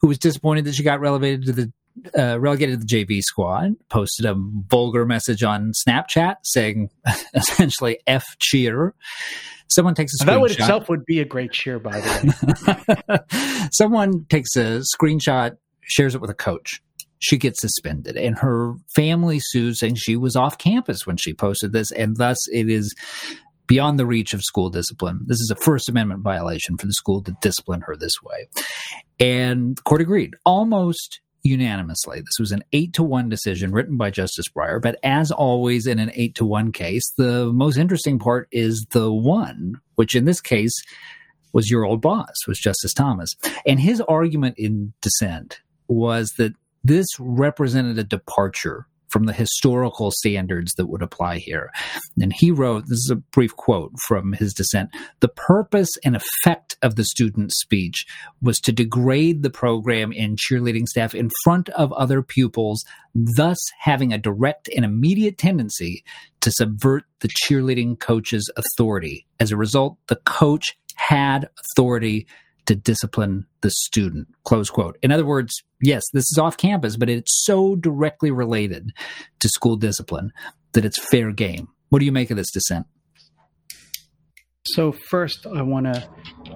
who 0.00 0.08
was 0.08 0.18
disappointed 0.18 0.64
that 0.66 0.74
she 0.74 0.82
got 0.82 1.00
relegated 1.00 1.46
to 1.46 1.52
the 1.52 1.72
uh, 2.18 2.38
relegated 2.40 2.80
to 2.80 2.86
the 2.86 3.04
JV 3.04 3.22
squad. 3.22 3.74
Posted 3.88 4.26
a 4.26 4.34
vulgar 4.36 5.06
message 5.06 5.42
on 5.42 5.72
Snapchat 5.86 6.36
saying 6.42 6.90
essentially 7.34 7.98
"f 8.06 8.24
cheer." 8.38 8.94
Someone 9.68 9.94
takes 9.94 10.12
a 10.14 10.22
screenshot. 10.22 10.26
That 10.26 10.40
would 10.40 10.50
itself 10.52 10.88
would 10.88 11.04
be 11.06 11.20
a 11.20 11.24
great 11.24 11.52
cheer, 11.52 11.78
by 11.78 12.00
the 12.00 13.18
way. 13.18 13.68
Someone 13.72 14.26
takes 14.26 14.54
a 14.56 14.82
screenshot, 14.96 15.56
shares 15.82 16.14
it 16.14 16.20
with 16.20 16.30
a 16.30 16.34
coach. 16.34 16.82
She 17.24 17.38
gets 17.38 17.60
suspended, 17.60 18.16
and 18.16 18.38
her 18.38 18.74
family 18.94 19.40
sues, 19.40 19.80
saying 19.80 19.94
she 19.96 20.16
was 20.16 20.36
off 20.36 20.58
campus 20.58 21.06
when 21.06 21.16
she 21.16 21.32
posted 21.32 21.72
this, 21.72 21.90
and 21.90 22.16
thus 22.16 22.36
it 22.52 22.68
is 22.68 22.94
beyond 23.66 23.98
the 23.98 24.06
reach 24.06 24.34
of 24.34 24.42
school 24.42 24.68
discipline. 24.68 25.20
This 25.26 25.40
is 25.40 25.50
a 25.50 25.56
First 25.56 25.88
Amendment 25.88 26.22
violation 26.22 26.76
for 26.76 26.86
the 26.86 26.92
school 26.92 27.22
to 27.22 27.34
discipline 27.40 27.80
her 27.82 27.96
this 27.96 28.22
way. 28.22 28.46
And 29.18 29.76
the 29.76 29.82
court 29.82 30.02
agreed. 30.02 30.34
Almost 30.44 31.20
unanimously. 31.44 32.20
This 32.20 32.38
was 32.38 32.52
an 32.52 32.64
eight 32.72 32.92
to 32.94 33.02
one 33.02 33.28
decision 33.28 33.72
written 33.72 33.96
by 33.96 34.10
Justice 34.10 34.46
Breyer. 34.54 34.82
But 34.82 34.98
as 35.02 35.30
always 35.30 35.86
in 35.86 35.98
an 35.98 36.10
eight 36.14 36.34
to 36.36 36.44
one 36.44 36.72
case, 36.72 37.10
the 37.16 37.52
most 37.52 37.76
interesting 37.76 38.18
part 38.18 38.48
is 38.50 38.86
the 38.90 39.12
one, 39.12 39.80
which 39.94 40.14
in 40.14 40.24
this 40.24 40.40
case 40.40 40.74
was 41.52 41.70
your 41.70 41.84
old 41.84 42.00
boss, 42.00 42.34
was 42.48 42.58
Justice 42.58 42.92
Thomas. 42.92 43.30
And 43.66 43.78
his 43.78 44.00
argument 44.02 44.56
in 44.58 44.92
dissent 45.00 45.60
was 45.86 46.32
that 46.38 46.54
this 46.84 47.06
represented 47.18 47.98
a 47.98 48.04
departure 48.04 48.86
from 49.14 49.26
the 49.26 49.32
historical 49.32 50.10
standards 50.10 50.72
that 50.74 50.86
would 50.86 51.00
apply 51.00 51.38
here. 51.38 51.70
And 52.20 52.32
he 52.32 52.50
wrote 52.50 52.86
this 52.88 52.98
is 52.98 53.10
a 53.12 53.16
brief 53.16 53.54
quote 53.54 53.92
from 54.08 54.32
his 54.32 54.52
dissent 54.52 54.90
the 55.20 55.28
purpose 55.28 55.90
and 56.04 56.16
effect 56.16 56.76
of 56.82 56.96
the 56.96 57.04
student's 57.04 57.60
speech 57.60 58.06
was 58.42 58.58
to 58.58 58.72
degrade 58.72 59.44
the 59.44 59.50
program 59.50 60.12
and 60.16 60.36
cheerleading 60.36 60.88
staff 60.88 61.14
in 61.14 61.30
front 61.44 61.68
of 61.70 61.92
other 61.92 62.22
pupils, 62.22 62.84
thus 63.14 63.58
having 63.78 64.12
a 64.12 64.18
direct 64.18 64.68
and 64.74 64.84
immediate 64.84 65.38
tendency 65.38 66.02
to 66.40 66.50
subvert 66.50 67.04
the 67.20 67.28
cheerleading 67.28 67.98
coach's 68.00 68.50
authority. 68.56 69.26
As 69.38 69.52
a 69.52 69.56
result, 69.56 69.96
the 70.08 70.16
coach 70.16 70.76
had 70.96 71.48
authority 71.58 72.26
to 72.66 72.74
discipline 72.74 73.46
the 73.60 73.70
student. 73.70 74.28
Close 74.44 74.70
quote. 74.70 74.98
In 75.02 75.12
other 75.12 75.26
words, 75.26 75.52
yes, 75.80 76.02
this 76.12 76.24
is 76.30 76.38
off 76.38 76.56
campus, 76.56 76.96
but 76.96 77.08
it's 77.08 77.44
so 77.44 77.76
directly 77.76 78.30
related 78.30 78.90
to 79.40 79.48
school 79.48 79.76
discipline 79.76 80.32
that 80.72 80.84
it's 80.84 80.98
fair 81.10 81.32
game. 81.32 81.68
What 81.90 81.98
do 81.98 82.04
you 82.04 82.12
make 82.12 82.30
of 82.30 82.36
this 82.36 82.50
dissent? 82.50 82.86
So, 84.66 84.92
first, 84.92 85.46
I 85.46 85.62
want 85.62 85.86
to 85.86 86.08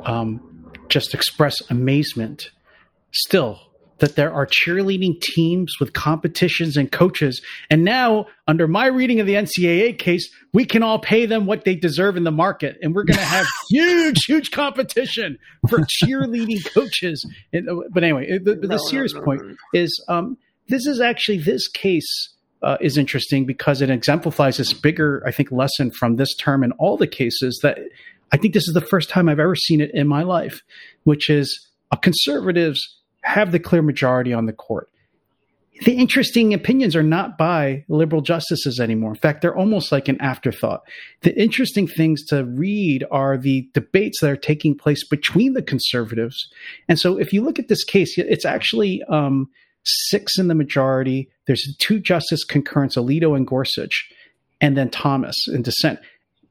um, 0.05 0.73
just 0.89 1.15
express 1.15 1.61
amazement 1.71 2.51
still 3.13 3.61
that 3.99 4.17
there 4.17 4.33
are 4.33 4.47
cheerleading 4.47 5.21
teams 5.21 5.75
with 5.81 5.93
competitions 5.93 6.77
and 6.77 6.91
coaches. 6.91 7.43
And 7.71 7.85
now, 7.85 8.27
under 8.47 8.69
my 8.69 8.87
reading 8.87 9.21
of 9.21 9.27
the 9.27 9.35
NCAA 9.35 9.99
case, 9.99 10.31
we 10.53 10.65
can 10.65 10.83
all 10.83 10.99
pay 10.99 11.27
them 11.27 11.47
what 11.47 11.65
they 11.65 11.75
deserve 11.75 12.17
in 12.17 12.25
the 12.25 12.31
market. 12.31 12.77
And 12.83 12.95
we're 12.95 13.05
going 13.05 13.19
to 13.19 13.25
have 13.25 13.47
huge, 13.71 14.25
huge 14.27 14.51
competition 14.51 15.39
for 15.69 15.79
cheerleading 15.81 16.65
coaches. 16.73 17.29
And, 17.53 17.69
uh, 17.69 17.75
but 17.91 18.05
anyway, 18.05 18.39
the, 18.39 18.55
the 18.55 18.69
no, 18.69 18.77
serious 18.77 19.15
no, 19.15 19.21
no, 19.21 19.25
point 19.25 19.43
is 19.75 20.05
um, 20.09 20.39
this 20.69 20.87
is 20.87 21.01
actually 21.01 21.39
this 21.39 21.69
case. 21.69 22.35
Uh, 22.61 22.77
is 22.81 22.99
interesting 22.99 23.47
because 23.47 23.81
it 23.81 23.89
exemplifies 23.89 24.57
this 24.57 24.73
bigger, 24.73 25.23
I 25.25 25.31
think, 25.31 25.53
lesson 25.53 25.93
from 25.93 26.17
this 26.17 26.35
term 26.35 26.65
in 26.65 26.73
all 26.73 26.97
the 26.97 27.07
cases 27.07 27.61
that 27.63 27.79
I 28.33 28.37
think 28.37 28.53
this 28.53 28.67
is 28.67 28.75
the 28.75 28.81
first 28.81 29.09
time 29.09 29.29
I've 29.29 29.39
ever 29.39 29.55
seen 29.55 29.81
it 29.81 29.93
in 29.95 30.09
my 30.09 30.25
life, 30.25 30.63
which 31.05 31.31
is 31.31 31.69
a 31.93 31.97
conservatives 31.97 32.98
have 33.29 33.53
the 33.53 33.61
clear 33.61 33.83
majority 33.83 34.33
on 34.33 34.47
the 34.47 34.53
court. 34.53 34.91
The 35.85 35.93
interesting 35.93 36.53
opinions 36.55 36.97
are 36.97 37.05
not 37.05 37.39
by 37.39 37.85
liberal 37.89 38.21
justices 38.21 38.81
anymore. 38.81 39.11
In 39.11 39.21
fact, 39.21 39.43
they're 39.43 39.57
almost 39.57 39.93
like 39.93 40.09
an 40.09 40.21
afterthought. 40.21 40.83
The 41.21 41.39
interesting 41.41 41.87
things 41.87 42.25
to 42.27 42.45
read 42.45 43.05
are 43.13 43.37
the 43.37 43.69
debates 43.75 44.21
that 44.21 44.31
are 44.31 44.37
taking 44.37 44.77
place 44.77 45.07
between 45.07 45.53
the 45.53 45.63
conservatives. 45.63 46.49
And 46.89 46.99
so, 46.99 47.17
if 47.17 47.33
you 47.33 47.43
look 47.43 47.61
at 47.61 47.69
this 47.69 47.85
case, 47.85 48.19
it's 48.19 48.45
actually 48.45 49.03
um, 49.05 49.49
six 49.85 50.37
in 50.37 50.49
the 50.49 50.55
majority. 50.55 51.29
There's 51.47 51.77
two 51.79 52.01
justice 52.01 52.43
concurrence, 52.43 52.97
Alito 52.97 53.37
and 53.37 53.47
Gorsuch, 53.47 54.11
and 54.61 54.77
then 54.77 54.91
Thomas 54.91 55.37
in 55.47 55.63
dissent. 55.63 56.01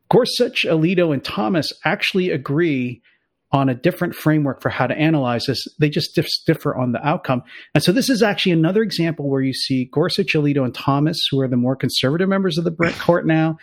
Gorsuch, 0.10 0.66
Alito, 0.66 1.13
and 1.13 1.24
Thomas 1.24 1.74
actually 1.84 2.30
agree 2.30 3.02
on 3.51 3.69
a 3.69 3.75
different 3.75 4.13
framework 4.13 4.62
for 4.62 4.69
how 4.69 4.88
to 4.88 4.97
analyze 4.97 5.45
this. 5.45 5.67
They 5.79 5.89
just 5.89 6.19
differ 6.45 6.75
on 6.75 6.91
the 6.91 7.05
outcome. 7.07 7.43
And 7.73 7.83
so 7.83 7.91
this 7.91 8.10
is 8.10 8.21
actually 8.21 8.51
another 8.51 8.81
example 8.81 9.29
where 9.29 9.41
you 9.41 9.53
see 9.53 9.86
Gorsuch, 9.86 10.33
Alito, 10.33 10.65
and 10.65 10.75
Thomas, 10.75 11.17
who 11.31 11.39
are 11.39 11.47
the 11.47 11.55
more 11.55 11.75
conservative 11.75 12.27
members 12.27 12.57
of 12.57 12.65
the 12.65 12.71
court 12.99 13.25
now, 13.25 13.57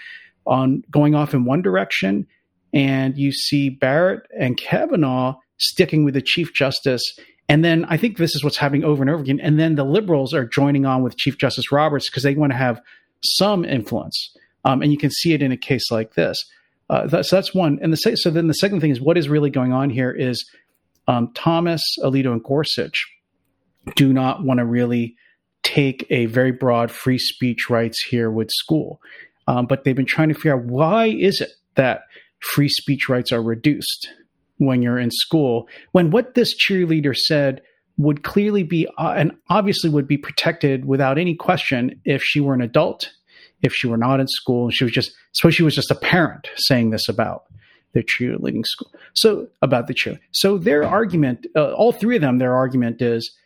on 0.46 0.82
going 0.90 1.14
off 1.14 1.34
in 1.34 1.44
one 1.44 1.62
direction. 1.62 2.26
And 2.72 3.16
you 3.16 3.32
see 3.32 3.70
Barrett 3.70 4.22
and 4.38 4.56
Kavanaugh 4.56 5.36
sticking 5.58 6.04
with 6.04 6.14
the 6.14 6.22
Chief 6.22 6.52
Justice. 6.54 7.02
And 7.48 7.64
then 7.64 7.84
I 7.86 7.96
think 7.96 8.16
this 8.16 8.34
is 8.34 8.42
what's 8.42 8.56
happening 8.56 8.84
over 8.84 9.02
and 9.02 9.10
over 9.10 9.22
again. 9.22 9.40
And 9.40 9.60
then 9.60 9.74
the 9.74 9.84
liberals 9.84 10.32
are 10.32 10.46
joining 10.46 10.86
on 10.86 11.02
with 11.02 11.16
Chief 11.16 11.38
Justice 11.38 11.70
Roberts 11.70 12.08
because 12.08 12.22
they 12.22 12.34
want 12.34 12.52
to 12.52 12.58
have 12.58 12.80
some 13.22 13.64
influence. 13.64 14.34
Um, 14.64 14.82
and 14.82 14.90
you 14.90 14.98
can 14.98 15.10
see 15.10 15.34
it 15.34 15.42
in 15.42 15.52
a 15.52 15.56
case 15.56 15.90
like 15.90 16.14
this. 16.14 16.44
Uh, 16.90 17.06
that, 17.06 17.26
so 17.26 17.36
that's 17.36 17.54
one. 17.54 17.78
And 17.82 17.92
the 17.92 18.16
so 18.16 18.30
then 18.30 18.46
the 18.46 18.54
second 18.54 18.80
thing 18.80 18.90
is 18.90 19.00
what 19.00 19.16
is 19.16 19.28
really 19.28 19.50
going 19.50 19.72
on 19.72 19.90
here 19.90 20.10
is 20.10 20.44
um, 21.08 21.30
Thomas, 21.34 21.82
Alito, 22.02 22.32
and 22.32 22.42
Gorsuch 22.42 23.06
do 23.96 24.12
not 24.12 24.44
want 24.44 24.58
to 24.58 24.64
really 24.64 25.16
take 25.62 26.06
a 26.10 26.26
very 26.26 26.52
broad 26.52 26.90
free 26.90 27.18
speech 27.18 27.70
rights 27.70 28.02
here 28.02 28.30
with 28.30 28.50
school, 28.50 29.00
um, 29.46 29.66
but 29.66 29.84
they've 29.84 29.96
been 29.96 30.06
trying 30.06 30.28
to 30.28 30.34
figure 30.34 30.54
out 30.54 30.64
why 30.64 31.06
is 31.06 31.40
it 31.40 31.50
that 31.74 32.02
free 32.40 32.68
speech 32.68 33.08
rights 33.08 33.32
are 33.32 33.42
reduced 33.42 34.10
when 34.58 34.82
you're 34.82 34.98
in 34.98 35.10
school 35.10 35.68
when 35.92 36.10
what 36.10 36.34
this 36.34 36.54
cheerleader 36.54 37.16
said 37.16 37.60
would 37.96 38.22
clearly 38.22 38.62
be 38.62 38.86
uh, 38.98 39.14
and 39.16 39.32
obviously 39.48 39.90
would 39.90 40.06
be 40.06 40.16
protected 40.16 40.84
without 40.84 41.18
any 41.18 41.34
question 41.34 42.00
if 42.04 42.22
she 42.22 42.40
were 42.40 42.54
an 42.54 42.60
adult 42.60 43.10
if 43.64 43.72
she 43.72 43.88
were 43.88 43.96
not 43.96 44.20
in 44.20 44.28
school 44.28 44.64
and 44.64 44.74
she 44.74 44.84
was 44.84 44.92
just 44.92 45.12
suppose 45.32 45.54
she 45.54 45.64
was 45.64 45.74
just 45.74 45.90
a 45.90 45.96
parent 45.96 46.48
saying 46.56 46.90
this 46.90 47.08
about 47.08 47.44
their 47.92 48.02
cheerleading 48.02 48.64
school 48.64 48.92
so 49.14 49.48
about 49.62 49.86
the 49.86 49.94
cheer 49.94 50.18
so 50.30 50.58
their 50.58 50.84
argument 50.84 51.46
uh, 51.56 51.72
all 51.72 51.92
three 51.92 52.16
of 52.16 52.22
them 52.22 52.38
their 52.38 52.54
argument 52.54 53.02
is 53.02 53.36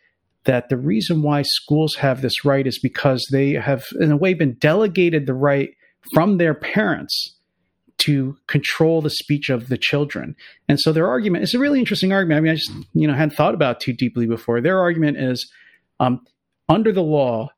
that 0.45 0.69
the 0.69 0.77
reason 0.77 1.21
why 1.21 1.41
schools 1.41 1.95
have 1.95 2.21
this 2.21 2.45
right 2.45 2.65
is 2.65 2.79
because 2.79 3.27
they 3.31 3.53
have 3.53 3.85
in 3.99 4.11
a 4.11 4.17
way 4.17 4.33
been 4.33 4.53
delegated 4.53 5.25
the 5.25 5.33
right 5.33 5.69
from 6.13 6.37
their 6.37 6.53
parents 6.53 7.35
to 7.99 8.37
control 8.47 9.01
the 9.01 9.09
speech 9.09 9.49
of 9.49 9.67
the 9.67 9.77
children. 9.77 10.35
And 10.69 10.79
so 10.79 10.93
their 10.93 11.07
argument 11.07 11.43
is 11.43 11.53
a 11.53 11.59
really 11.59 11.79
interesting 11.79 12.13
argument. 12.13 12.37
I 12.37 12.41
mean, 12.41 12.51
I 12.53 12.55
just, 12.55 12.71
you 12.93 13.07
know, 13.07 13.13
hadn't 13.13 13.35
thought 13.35 13.53
about 13.53 13.81
too 13.81 13.93
deeply 13.93 14.25
before. 14.25 14.61
Their 14.61 14.79
argument 14.79 15.17
is 15.17 15.51
um, 15.99 16.25
under 16.69 16.93
the 16.93 17.03
law, 17.03 17.49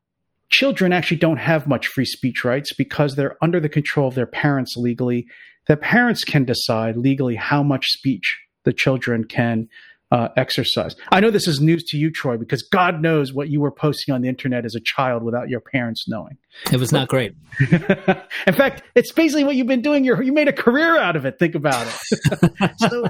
children 0.52 0.92
actually 0.92 1.16
don't 1.16 1.38
have 1.38 1.66
much 1.66 1.88
free 1.88 2.04
speech 2.04 2.44
rights 2.44 2.72
because 2.74 3.16
they're 3.16 3.36
under 3.42 3.58
the 3.58 3.68
control 3.68 4.06
of 4.06 4.14
their 4.14 4.26
parents 4.26 4.76
legally. 4.76 5.26
The 5.66 5.76
parents 5.76 6.22
can 6.22 6.44
decide 6.44 6.96
legally 6.96 7.36
how 7.36 7.62
much 7.62 7.86
speech 7.86 8.38
the 8.64 8.72
children 8.72 9.24
can 9.24 9.68
uh, 10.12 10.28
exercise. 10.36 10.94
I 11.10 11.20
know 11.20 11.30
this 11.30 11.48
is 11.48 11.60
news 11.60 11.84
to 11.84 11.96
you, 11.96 12.10
Troy, 12.10 12.36
because 12.36 12.62
God 12.62 13.00
knows 13.00 13.32
what 13.32 13.48
you 13.48 13.62
were 13.62 13.70
posting 13.70 14.14
on 14.14 14.20
the 14.20 14.28
internet 14.28 14.66
as 14.66 14.74
a 14.74 14.80
child 14.80 15.22
without 15.22 15.48
your 15.48 15.60
parents 15.60 16.04
knowing. 16.06 16.36
It 16.70 16.78
was 16.78 16.92
not 16.92 17.08
great. 17.08 17.32
In 17.60 18.52
fact, 18.52 18.82
it's 18.94 19.10
basically 19.10 19.44
what 19.44 19.56
you've 19.56 19.66
been 19.66 19.80
doing. 19.80 20.04
you 20.04 20.20
you 20.22 20.34
made 20.34 20.48
a 20.48 20.52
career 20.52 20.98
out 20.98 21.16
of 21.16 21.24
it. 21.24 21.38
Think 21.38 21.54
about 21.54 21.86
it. 21.86 22.70
so, 22.76 23.08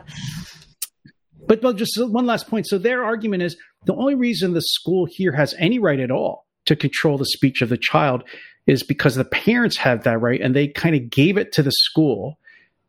but 1.48 1.61
well, 1.61 1.72
just 1.72 1.98
one 1.98 2.24
last 2.24 2.46
point. 2.46 2.68
So 2.68 2.78
their 2.78 3.02
argument 3.02 3.42
is 3.42 3.57
the 3.85 3.94
only 3.94 4.14
reason 4.14 4.52
the 4.52 4.62
school 4.62 5.09
here 5.11 5.33
has 5.33 5.57
any 5.59 5.81
right 5.81 5.98
at 5.98 6.12
all 6.12 6.46
to 6.66 6.77
control 6.77 7.18
the 7.18 7.27
speech 7.27 7.62
of 7.62 7.68
the 7.68 7.79
child 7.79 8.25
is 8.66 8.83
because 8.83 9.14
the 9.14 9.25
parents 9.25 9.77
have 9.79 10.05
that 10.05 10.20
right 10.20 10.40
and 10.40 10.55
they 10.55 10.68
kind 10.68 10.94
of 10.94 11.11
gave 11.11 11.37
it 11.37 11.53
to 11.53 11.62
the 11.62 11.72
school 11.72 12.38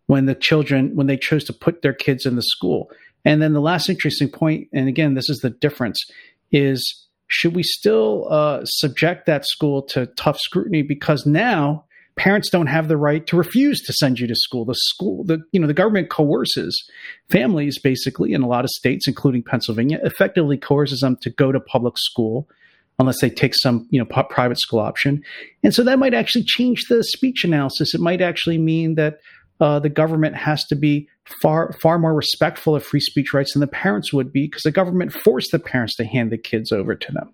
when 0.08 0.26
the 0.26 0.36
children 0.36 0.96
when 0.96 1.08
they 1.08 1.18
chose 1.18 1.44
to 1.46 1.54
put 1.54 1.82
their 1.82 1.94
kids 1.94 2.26
in 2.26 2.36
the 2.36 2.44
school. 2.44 2.90
And 3.26 3.42
then 3.42 3.54
the 3.54 3.62
last 3.62 3.90
interesting 3.90 4.30
point 4.30 4.68
and 4.74 4.88
again 4.88 5.16
this 5.16 5.30
is 5.30 5.40
the 5.40 5.50
difference 5.50 6.04
is 6.52 7.08
should 7.28 7.56
we 7.56 7.64
still 7.64 8.28
uh, 8.30 8.64
subject 8.66 9.26
that 9.26 9.46
school 9.46 9.82
to 9.82 10.06
tough 10.06 10.38
scrutiny? 10.40 10.84
Because 10.84 11.26
now 11.26 11.86
parents 12.16 12.50
don't 12.52 12.68
have 12.68 12.88
the 12.88 12.98
right 12.98 13.26
to 13.26 13.36
refuse 13.36 13.82
to 13.82 13.94
send 13.94 14.20
you 14.20 14.28
to 14.28 14.36
school. 14.36 14.66
The 14.66 14.76
school 14.76 15.24
the 15.24 15.40
you 15.52 15.60
know 15.60 15.66
the 15.66 15.74
government 15.74 16.12
coerces 16.12 16.88
families 17.32 17.80
basically 17.80 18.34
in 18.34 18.44
a 18.44 18.48
lot 18.48 18.66
of 18.66 18.70
states 18.70 19.08
including 19.08 19.42
pennsylvania 19.42 20.00
effectively 20.04 20.58
coerces 20.58 21.00
them 21.00 21.18
to 21.22 21.32
go 21.32 21.52
to 21.52 21.60
public 21.60 21.98
school 21.98 22.48
unless 23.00 23.22
they 23.22 23.30
take 23.30 23.56
some 23.56 23.88
you 23.90 24.00
know 24.00 24.06
private 24.06 24.60
school 24.60 24.80
option. 24.80 25.24
And 25.64 25.74
so 25.74 25.84
that 25.84 26.00
might 26.00 26.14
actually 26.14 26.44
change 26.44 26.86
the 26.90 27.04
speech 27.04 27.44
analysis. 27.44 27.94
It 27.94 28.02
might 28.02 28.22
actually 28.22 28.58
mean 28.58 28.96
that 28.96 29.20
uh, 29.60 29.80
the 29.80 29.90
government 29.90 30.36
has 30.36 30.66
to 30.66 30.76
be 30.76 31.08
far 31.42 31.74
far 31.82 32.00
more 32.00 32.14
respectful 32.14 32.76
of 32.76 32.84
free 32.84 33.00
speech 33.00 33.34
rights 33.34 33.54
than 33.54 33.62
the 33.62 33.68
parents 33.68 34.12
would 34.12 34.32
be 34.32 34.48
because 34.48 34.64
the 34.64 34.72
government 34.72 35.14
forced 35.14 35.52
the 35.52 35.60
parents 35.60 35.96
to 35.96 36.06
hand 36.06 36.32
the 36.32 36.38
kids 36.38 36.72
over 36.72 36.96
to 36.96 37.12
them. 37.12 37.34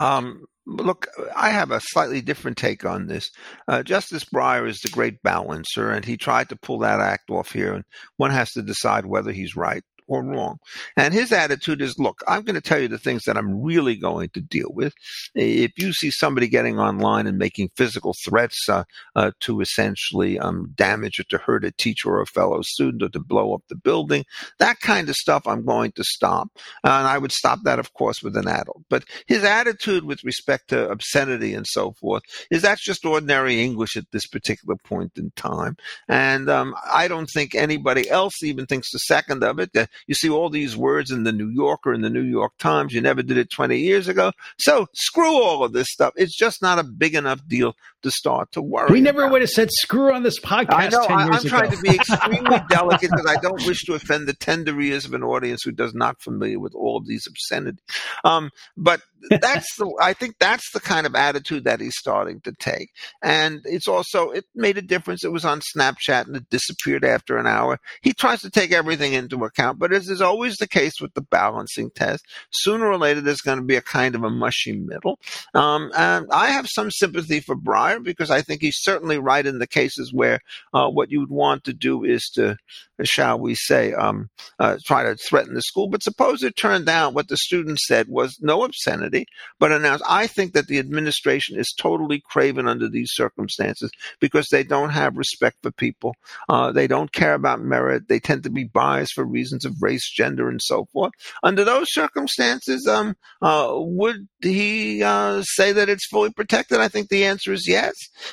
Um, 0.00 0.44
look, 0.66 1.06
I 1.36 1.50
have 1.50 1.70
a 1.70 1.80
slightly 1.80 2.20
different 2.20 2.56
take 2.56 2.84
on 2.84 3.06
this. 3.06 3.30
Uh, 3.68 3.82
Justice 3.82 4.24
Breyer 4.24 4.68
is 4.68 4.80
the 4.80 4.88
great 4.88 5.22
balancer, 5.22 5.90
and 5.90 6.04
he 6.04 6.16
tried 6.16 6.48
to 6.48 6.56
pull 6.56 6.80
that 6.80 7.00
act 7.00 7.30
off 7.30 7.52
here, 7.52 7.74
and 7.74 7.84
one 8.16 8.30
has 8.30 8.50
to 8.52 8.62
decide 8.62 9.06
whether 9.06 9.32
he's 9.32 9.56
right 9.56 9.82
or 10.06 10.24
wrong. 10.24 10.58
And 10.96 11.14
his 11.14 11.32
attitude 11.32 11.80
is, 11.80 11.98
look, 11.98 12.22
I'm 12.28 12.42
going 12.42 12.54
to 12.54 12.60
tell 12.60 12.78
you 12.78 12.88
the 12.88 12.98
things 12.98 13.24
that 13.24 13.36
I'm 13.36 13.62
really 13.62 13.96
going 13.96 14.30
to 14.30 14.40
deal 14.40 14.70
with. 14.70 14.94
If 15.34 15.72
you 15.76 15.92
see 15.92 16.10
somebody 16.10 16.48
getting 16.48 16.78
online 16.78 17.26
and 17.26 17.38
making 17.38 17.70
physical 17.76 18.14
threats 18.24 18.68
uh, 18.68 18.84
uh, 19.16 19.32
to 19.40 19.60
essentially 19.60 20.38
um, 20.38 20.72
damage 20.74 21.20
or 21.20 21.24
to 21.24 21.38
hurt 21.38 21.64
a 21.64 21.72
teacher 21.72 22.10
or 22.10 22.20
a 22.20 22.26
fellow 22.26 22.60
student 22.62 23.02
or 23.02 23.08
to 23.10 23.20
blow 23.20 23.54
up 23.54 23.62
the 23.68 23.76
building, 23.76 24.24
that 24.58 24.80
kind 24.80 25.08
of 25.08 25.14
stuff 25.16 25.46
I'm 25.46 25.64
going 25.64 25.92
to 25.92 26.04
stop. 26.04 26.48
and 26.82 27.06
I 27.06 27.18
would 27.18 27.32
stop 27.32 27.60
that, 27.64 27.78
of 27.78 27.92
course, 27.94 28.22
with 28.22 28.36
an 28.36 28.48
adult. 28.48 28.82
But 28.88 29.04
his 29.26 29.44
attitude 29.44 30.04
with 30.04 30.24
respect 30.24 30.68
to 30.68 30.88
obscenity 30.88 31.54
and 31.54 31.66
so 31.66 31.92
forth 31.92 32.22
is 32.50 32.62
that's 32.62 32.84
just 32.84 33.04
ordinary 33.04 33.62
English 33.62 33.96
at 33.96 34.10
this 34.12 34.26
particular 34.26 34.76
point 34.76 35.12
in 35.16 35.32
time. 35.36 35.76
And 36.08 36.48
um, 36.48 36.74
I 36.92 37.08
don't 37.08 37.28
think 37.28 37.54
anybody 37.54 38.08
else 38.08 38.42
even 38.42 38.66
thinks 38.66 38.90
the 38.90 38.98
second 38.98 39.42
of 39.42 39.58
it. 39.58 39.70
You 40.06 40.14
see 40.14 40.28
all 40.28 40.50
these 40.50 40.76
words 40.76 41.10
in 41.10 41.24
the 41.24 41.32
New 41.32 41.48
Yorker 41.48 41.92
and 41.92 42.04
the 42.04 42.10
New 42.10 42.22
York 42.22 42.52
Times. 42.58 42.92
You 42.92 43.00
never 43.00 43.22
did 43.22 43.36
it 43.36 43.50
20 43.50 43.78
years 43.78 44.08
ago. 44.08 44.32
So 44.58 44.86
screw 44.94 45.42
all 45.42 45.64
of 45.64 45.72
this 45.72 45.90
stuff. 45.90 46.12
It's 46.16 46.36
just 46.36 46.62
not 46.62 46.78
a 46.78 46.84
big 46.84 47.14
enough 47.14 47.46
deal 47.46 47.74
to 48.04 48.10
start 48.10 48.52
to 48.52 48.62
worry. 48.62 48.86
We 48.90 49.00
never 49.00 49.22
about. 49.22 49.32
would 49.32 49.40
have 49.42 49.50
said 49.50 49.70
screw 49.72 50.14
on 50.14 50.22
this 50.22 50.38
podcast. 50.38 50.74
I 50.74 50.88
know. 50.88 51.06
10 51.06 51.18
I, 51.18 51.36
am 51.36 51.44
trying 51.44 51.70
to 51.70 51.82
be 51.82 51.90
extremely 51.94 52.60
delicate 52.68 53.10
because 53.10 53.26
I 53.26 53.36
don't 53.40 53.66
wish 53.66 53.82
to 53.84 53.94
offend 53.94 54.28
the 54.28 54.34
tender 54.34 54.78
ears 54.80 55.04
of 55.04 55.14
an 55.14 55.22
audience 55.22 55.62
who 55.64 55.72
does 55.72 55.94
not 55.94 56.20
familiar 56.20 56.60
with 56.60 56.74
all 56.74 56.96
of 56.96 57.06
these 57.06 57.26
obscenities. 57.26 57.82
Um, 58.22 58.50
but 58.76 59.00
that's 59.30 59.74
the. 59.76 59.90
I 60.00 60.12
think 60.12 60.36
that's 60.38 60.70
the 60.72 60.80
kind 60.80 61.06
of 61.06 61.14
attitude 61.14 61.64
that 61.64 61.80
he's 61.80 61.96
starting 61.96 62.40
to 62.42 62.52
take, 62.52 62.90
and 63.22 63.60
it's 63.64 63.88
also 63.88 64.30
it 64.30 64.44
made 64.54 64.78
a 64.78 64.82
difference. 64.82 65.24
It 65.24 65.32
was 65.32 65.44
on 65.44 65.60
Snapchat 65.74 66.26
and 66.26 66.36
it 66.36 66.50
disappeared 66.50 67.04
after 67.04 67.38
an 67.38 67.46
hour. 67.46 67.80
He 68.02 68.12
tries 68.12 68.42
to 68.42 68.50
take 68.50 68.72
everything 68.72 69.14
into 69.14 69.44
account, 69.44 69.78
but 69.78 69.92
as 69.92 70.08
is 70.08 70.20
always 70.20 70.56
the 70.56 70.68
case 70.68 71.00
with 71.00 71.14
the 71.14 71.22
balancing 71.22 71.90
test, 71.90 72.24
sooner 72.50 72.86
or 72.86 72.98
later 72.98 73.22
there's 73.22 73.40
going 73.40 73.58
to 73.58 73.64
be 73.64 73.76
a 73.76 73.82
kind 73.82 74.14
of 74.14 74.22
a 74.24 74.30
mushy 74.30 74.72
middle. 74.72 75.18
Um, 75.54 75.90
and 75.96 76.26
I 76.30 76.48
have 76.50 76.66
some 76.68 76.90
sympathy 76.90 77.40
for 77.40 77.56
Breyer 77.56 77.93
because 78.00 78.30
I 78.30 78.42
think 78.42 78.60
he's 78.60 78.80
certainly 78.80 79.18
right 79.18 79.44
in 79.44 79.58
the 79.58 79.66
cases 79.66 80.12
where 80.12 80.40
uh, 80.72 80.88
what 80.88 81.10
you 81.10 81.20
would 81.20 81.30
want 81.30 81.64
to 81.64 81.72
do 81.72 82.04
is 82.04 82.30
to, 82.34 82.56
shall 83.02 83.38
we 83.38 83.54
say, 83.54 83.92
um, 83.92 84.28
uh, 84.58 84.76
try 84.84 85.02
to 85.02 85.16
threaten 85.16 85.54
the 85.54 85.62
school. 85.62 85.88
But 85.88 86.02
suppose 86.02 86.42
it 86.42 86.56
turned 86.56 86.88
out 86.88 87.14
what 87.14 87.28
the 87.28 87.36
student 87.36 87.78
said 87.80 88.08
was 88.08 88.38
no 88.40 88.64
obscenity, 88.64 89.26
but 89.58 89.72
announced, 89.72 90.04
I 90.08 90.26
think 90.26 90.52
that 90.52 90.66
the 90.66 90.78
administration 90.78 91.58
is 91.58 91.74
totally 91.78 92.22
craven 92.30 92.68
under 92.68 92.88
these 92.88 93.10
circumstances 93.12 93.90
because 94.20 94.48
they 94.50 94.64
don't 94.64 94.90
have 94.90 95.16
respect 95.16 95.58
for 95.62 95.70
people. 95.70 96.14
Uh, 96.48 96.72
they 96.72 96.86
don't 96.86 97.12
care 97.12 97.34
about 97.34 97.60
merit. 97.60 98.08
They 98.08 98.20
tend 98.20 98.42
to 98.44 98.50
be 98.50 98.64
biased 98.64 99.14
for 99.14 99.24
reasons 99.24 99.64
of 99.64 99.74
race, 99.80 100.10
gender, 100.10 100.48
and 100.48 100.60
so 100.60 100.86
forth. 100.92 101.12
Under 101.42 101.64
those 101.64 101.92
circumstances, 101.92 102.86
um, 102.86 103.16
uh, 103.42 103.72
would 103.74 104.28
he 104.40 105.02
uh, 105.02 105.42
say 105.42 105.72
that 105.72 105.88
it's 105.88 106.06
fully 106.06 106.30
protected? 106.32 106.80
I 106.80 106.88
think 106.88 107.08
the 107.08 107.24
answer 107.24 107.52
is 107.52 107.68
yes. 107.68 107.83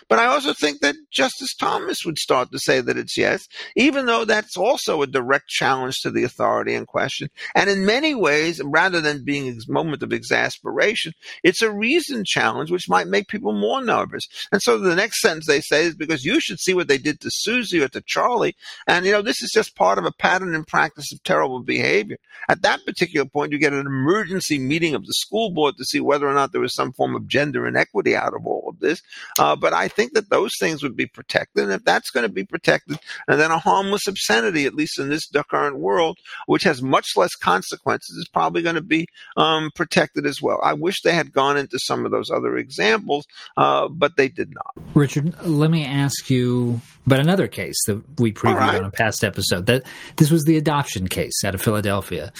But 0.07 0.19
I 0.19 0.25
also 0.25 0.53
think 0.53 0.81
that 0.81 0.95
Justice 1.11 1.55
Thomas 1.55 2.05
would 2.05 2.17
start 2.17 2.51
to 2.51 2.59
say 2.59 2.81
that 2.81 2.97
it's 2.97 3.17
yes, 3.17 3.47
even 3.75 4.05
though 4.05 4.25
that's 4.25 4.57
also 4.57 5.01
a 5.01 5.07
direct 5.07 5.47
challenge 5.47 6.01
to 6.01 6.11
the 6.11 6.23
authority 6.23 6.73
in 6.73 6.85
question. 6.85 7.29
And 7.55 7.69
in 7.69 7.85
many 7.85 8.15
ways, 8.15 8.61
rather 8.63 9.01
than 9.01 9.25
being 9.25 9.47
a 9.49 9.71
moment 9.71 10.03
of 10.03 10.13
exasperation, 10.13 11.13
it's 11.43 11.61
a 11.61 11.71
reason 11.71 12.23
challenge, 12.25 12.71
which 12.71 12.89
might 12.89 13.07
make 13.07 13.27
people 13.27 13.53
more 13.53 13.83
nervous. 13.83 14.27
And 14.51 14.61
so 14.61 14.77
the 14.77 14.95
next 14.95 15.21
sentence 15.21 15.47
they 15.47 15.61
say 15.61 15.85
is 15.85 15.95
because 15.95 16.25
you 16.25 16.39
should 16.39 16.59
see 16.59 16.73
what 16.73 16.87
they 16.87 16.97
did 16.97 17.19
to 17.21 17.29
Susie 17.31 17.81
or 17.81 17.87
to 17.89 18.01
Charlie. 18.01 18.55
And, 18.87 19.05
you 19.05 19.11
know, 19.11 19.21
this 19.21 19.41
is 19.41 19.51
just 19.53 19.75
part 19.75 19.97
of 19.97 20.05
a 20.05 20.11
pattern 20.11 20.55
and 20.55 20.67
practice 20.67 21.11
of 21.13 21.23
terrible 21.23 21.61
behavior. 21.61 22.17
At 22.49 22.61
that 22.63 22.85
particular 22.85 23.25
point, 23.25 23.51
you 23.51 23.59
get 23.59 23.73
an 23.73 23.85
emergency 23.85 24.59
meeting 24.59 24.95
of 24.95 25.05
the 25.05 25.13
school 25.13 25.51
board 25.51 25.75
to 25.77 25.85
see 25.85 25.99
whether 25.99 26.27
or 26.27 26.33
not 26.33 26.51
there 26.51 26.61
was 26.61 26.75
some 26.75 26.91
form 26.93 27.15
of 27.15 27.27
gender 27.27 27.67
inequity 27.67 28.15
out 28.15 28.33
of 28.33 28.45
all 28.45 28.65
of 28.67 28.79
this. 28.79 29.01
Uh, 29.41 29.55
but 29.55 29.73
I 29.73 29.87
think 29.87 30.13
that 30.13 30.29
those 30.29 30.51
things 30.59 30.83
would 30.83 30.95
be 30.95 31.07
protected. 31.07 31.63
And 31.63 31.73
if 31.73 31.83
that's 31.83 32.11
going 32.11 32.27
to 32.27 32.31
be 32.31 32.45
protected, 32.45 32.99
and 33.27 33.41
then 33.41 33.49
a 33.49 33.57
harmless 33.57 34.05
obscenity, 34.07 34.67
at 34.67 34.75
least 34.75 34.99
in 34.99 35.09
this 35.09 35.27
current 35.49 35.79
world, 35.79 36.19
which 36.45 36.61
has 36.61 36.83
much 36.83 37.07
less 37.15 37.33
consequences, 37.33 38.17
is 38.17 38.27
probably 38.31 38.61
going 38.61 38.75
to 38.75 38.83
be 38.83 39.07
um, 39.37 39.71
protected 39.73 40.27
as 40.27 40.43
well. 40.43 40.59
I 40.61 40.73
wish 40.73 41.01
they 41.01 41.13
had 41.13 41.33
gone 41.33 41.57
into 41.57 41.79
some 41.79 42.05
of 42.05 42.11
those 42.11 42.29
other 42.29 42.55
examples, 42.55 43.25
uh, 43.57 43.87
but 43.87 44.15
they 44.15 44.27
did 44.27 44.53
not. 44.53 44.73
Richard, 44.93 45.33
let 45.43 45.71
me 45.71 45.85
ask 45.85 46.29
you 46.29 46.79
about 47.07 47.19
another 47.19 47.47
case 47.47 47.77
that 47.87 47.99
we 48.19 48.31
previewed 48.31 48.57
right. 48.57 48.75
on 48.75 48.85
a 48.85 48.91
past 48.91 49.23
episode. 49.23 49.65
That 49.65 49.87
this 50.17 50.29
was 50.29 50.43
the 50.43 50.57
adoption 50.57 51.07
case 51.07 51.43
out 51.43 51.55
of 51.55 51.63
Philadelphia. 51.63 52.31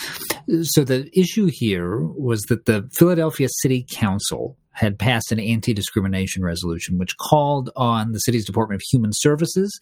So 0.62 0.84
the 0.84 1.10
issue 1.20 1.50
here 1.52 1.98
was 1.98 2.42
that 2.44 2.66
the 2.66 2.88
Philadelphia 2.94 3.48
City 3.50 3.88
Council 3.90 4.56
had 4.72 4.98
passed 4.98 5.32
an 5.32 5.40
anti-discrimination 5.40 6.44
resolution 6.44 6.98
which 6.98 7.18
called 7.18 7.70
on 7.76 8.12
the 8.12 8.20
city's 8.20 8.46
Department 8.46 8.82
of 8.82 8.86
Human 8.90 9.12
Services 9.14 9.80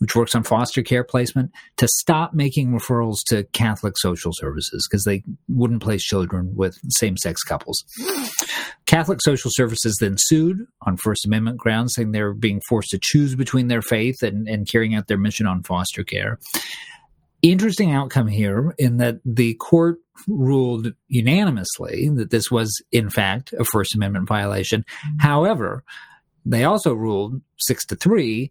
which 0.00 0.16
works 0.16 0.34
on 0.34 0.42
foster 0.42 0.82
care 0.82 1.04
placement, 1.04 1.52
to 1.76 1.86
stop 1.86 2.32
making 2.32 2.72
referrals 2.72 3.18
to 3.26 3.44
Catholic 3.52 3.98
social 3.98 4.32
services 4.34 4.86
because 4.90 5.04
they 5.04 5.22
wouldn't 5.48 5.82
place 5.82 6.02
children 6.02 6.52
with 6.56 6.78
same 6.88 7.16
sex 7.18 7.42
couples. 7.42 7.84
Catholic 8.86 9.20
social 9.22 9.50
services 9.52 9.98
then 10.00 10.16
sued 10.18 10.66
on 10.86 10.96
First 10.96 11.26
Amendment 11.26 11.58
grounds, 11.58 11.94
saying 11.94 12.12
they 12.12 12.22
were 12.22 12.34
being 12.34 12.62
forced 12.66 12.90
to 12.90 12.98
choose 13.00 13.36
between 13.36 13.68
their 13.68 13.82
faith 13.82 14.22
and, 14.22 14.48
and 14.48 14.66
carrying 14.66 14.94
out 14.94 15.06
their 15.06 15.18
mission 15.18 15.46
on 15.46 15.62
foster 15.62 16.02
care. 16.02 16.38
Interesting 17.42 17.92
outcome 17.92 18.26
here 18.26 18.74
in 18.78 18.98
that 18.98 19.20
the 19.24 19.54
court 19.54 19.98
ruled 20.28 20.92
unanimously 21.08 22.08
that 22.10 22.30
this 22.30 22.50
was, 22.50 22.70
in 22.92 23.08
fact, 23.08 23.54
a 23.58 23.64
First 23.64 23.94
Amendment 23.94 24.28
violation. 24.28 24.82
Mm-hmm. 24.82 25.18
However, 25.26 25.84
they 26.44 26.64
also 26.64 26.94
ruled 26.94 27.40
six 27.58 27.84
to 27.86 27.96
three 27.96 28.50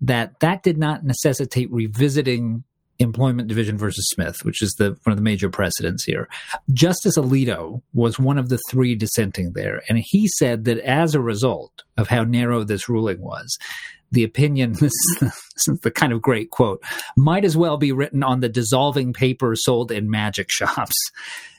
that 0.00 0.40
that 0.40 0.62
did 0.62 0.78
not 0.78 1.04
necessitate 1.04 1.70
revisiting 1.70 2.64
employment 2.98 3.48
division 3.48 3.78
versus 3.78 4.06
Smith, 4.10 4.44
which 4.44 4.62
is 4.62 4.74
the 4.74 4.90
one 5.04 5.12
of 5.12 5.16
the 5.16 5.22
major 5.22 5.48
precedents 5.48 6.04
here. 6.04 6.28
Justice 6.72 7.16
Alito 7.16 7.82
was 7.94 8.18
one 8.18 8.38
of 8.38 8.48
the 8.50 8.60
three 8.70 8.94
dissenting 8.94 9.52
there, 9.54 9.82
and 9.88 9.98
he 9.98 10.28
said 10.36 10.64
that 10.66 10.78
as 10.80 11.14
a 11.14 11.20
result 11.20 11.82
of 11.96 12.08
how 12.08 12.24
narrow 12.24 12.62
this 12.62 12.88
ruling 12.88 13.20
was, 13.20 13.58
the 14.10 14.24
opinion 14.24 14.72
this 14.80 14.92
is 15.20 15.78
the 15.82 15.90
kind 15.90 16.12
of 16.12 16.22
great 16.22 16.50
quote 16.50 16.82
might 17.16 17.44
as 17.44 17.56
well 17.56 17.76
be 17.76 17.92
written 17.92 18.22
on 18.22 18.40
the 18.40 18.48
dissolving 18.48 19.12
paper 19.12 19.54
sold 19.56 19.90
in 19.90 20.10
magic 20.10 20.50
shops. 20.50 20.94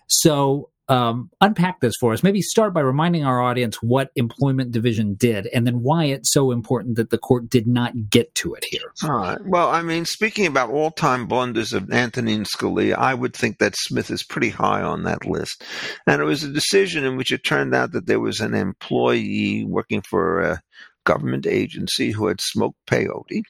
So 0.07 0.69
um, 0.91 1.29
unpack 1.39 1.79
this 1.79 1.93
for 2.01 2.11
us. 2.11 2.21
Maybe 2.21 2.41
start 2.41 2.73
by 2.73 2.81
reminding 2.81 3.23
our 3.23 3.41
audience 3.41 3.77
what 3.81 4.11
Employment 4.17 4.71
Division 4.71 5.13
did 5.13 5.47
and 5.47 5.65
then 5.65 5.81
why 5.81 6.05
it's 6.05 6.33
so 6.33 6.51
important 6.51 6.97
that 6.97 7.11
the 7.11 7.17
court 7.17 7.49
did 7.49 7.65
not 7.65 8.09
get 8.09 8.35
to 8.35 8.53
it 8.55 8.65
here. 8.69 8.91
All 9.03 9.11
right. 9.11 9.37
Well, 9.45 9.69
I 9.69 9.83
mean, 9.83 10.03
speaking 10.03 10.47
about 10.47 10.69
all 10.69 10.91
time 10.91 11.27
blunders 11.27 11.71
of 11.71 11.89
Antonin 11.91 12.43
Scalia, 12.43 12.97
I 12.97 13.13
would 13.13 13.33
think 13.33 13.59
that 13.59 13.77
Smith 13.77 14.11
is 14.11 14.21
pretty 14.21 14.49
high 14.49 14.81
on 14.81 15.03
that 15.03 15.25
list. 15.25 15.63
And 16.05 16.21
it 16.21 16.25
was 16.25 16.43
a 16.43 16.51
decision 16.51 17.05
in 17.05 17.15
which 17.15 17.31
it 17.31 17.45
turned 17.45 17.73
out 17.73 17.93
that 17.93 18.05
there 18.05 18.19
was 18.19 18.41
an 18.41 18.53
employee 18.53 19.63
working 19.63 20.01
for 20.01 20.41
a 20.41 20.61
government 21.03 21.47
agency 21.47 22.11
who 22.11 22.27
had 22.27 22.41
smoked 22.41 22.77
peyote. 22.87 23.43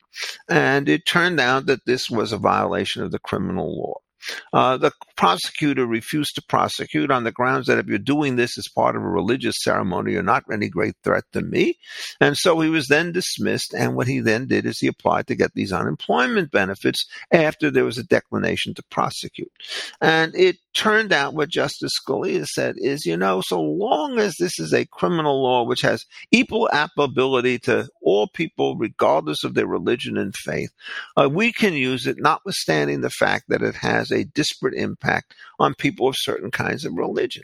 And 0.50 0.90
it 0.90 1.06
turned 1.06 1.40
out 1.40 1.66
that 1.68 1.86
this 1.86 2.10
was 2.10 2.32
a 2.32 2.38
violation 2.38 3.04
of 3.04 3.12
the 3.12 3.20
criminal 3.20 3.78
law. 3.78 3.96
Uh, 4.54 4.78
the 4.78 4.92
prosecutor 5.16 5.86
refused 5.86 6.36
to 6.36 6.42
prosecute 6.42 7.12
on 7.12 7.24
the 7.24 7.32
grounds 7.32 7.68
that 7.68 7.78
if 7.78 7.88
you're 7.88 7.98
doing 7.98 8.36
this 8.36 8.58
as 8.58 8.68
part 8.68 8.96
of 8.96 9.04
a 9.04 9.08
religious 9.08 9.56
ceremony, 9.62 10.14
you're 10.14 10.24
not 10.24 10.44
any 10.52 10.70
great 10.70 10.96
threat 11.04 11.24
to 11.34 11.42
me. 11.42 11.78
And 12.20 12.38
so 12.38 12.60
he 12.60 12.70
was 12.70 12.88
then 12.88 13.12
dismissed. 13.12 13.74
And 13.74 13.96
what 13.96 14.08
he 14.08 14.20
then 14.20 14.48
did 14.48 14.66
is 14.66 14.80
he 14.80 14.88
applied 14.88 15.28
to 15.28 15.36
get 15.36 15.54
these 15.54 15.74
unemployment 15.74 16.52
benefits 16.52 17.06
after 17.32 17.70
there 17.70 17.86
was 17.86 17.98
a 17.98 18.04
declination 18.04 18.74
to 18.76 18.84
prosecute. 18.84 19.52
And 20.02 20.36
it 20.36 20.58
turned 20.74 21.12
out 21.12 21.34
what 21.34 21.50
Justice 21.50 21.92
Scalia 22.02 22.46
said 22.46 22.76
is, 22.78 23.06
you 23.06 23.18
know, 23.18 23.42
so 23.46 23.62
long 23.62 24.20
as 24.20 24.36
this 24.40 24.60
is 24.60 24.74
a 24.74 24.86
criminal 24.86 25.42
law 25.44 25.64
which 25.64 25.82
has 25.82 26.06
equal 26.32 26.70
applicability 26.72 27.60
to 27.60 27.88
all 28.02 28.28
people, 28.28 28.78
regardless 28.78 29.44
of 29.44 29.54
their 29.54 29.68
religion 29.68 30.18
and 30.18 30.36
faith, 30.36 30.72
uh, 31.18 31.30
we 31.30 31.52
can 31.52 31.74
use 31.74 32.08
it, 32.08 32.18
notwithstanding 32.20 33.02
the 33.02 33.10
fact 33.10 33.46
that 33.50 33.62
it 33.62 33.76
has 33.76 34.11
a 34.12 34.24
disparate 34.24 34.74
impact 34.74 35.34
on 35.60 35.74
people 35.76 36.08
of 36.08 36.16
certain 36.18 36.52
kinds 36.52 36.86
of 36.86 36.94
religion. 36.94 37.44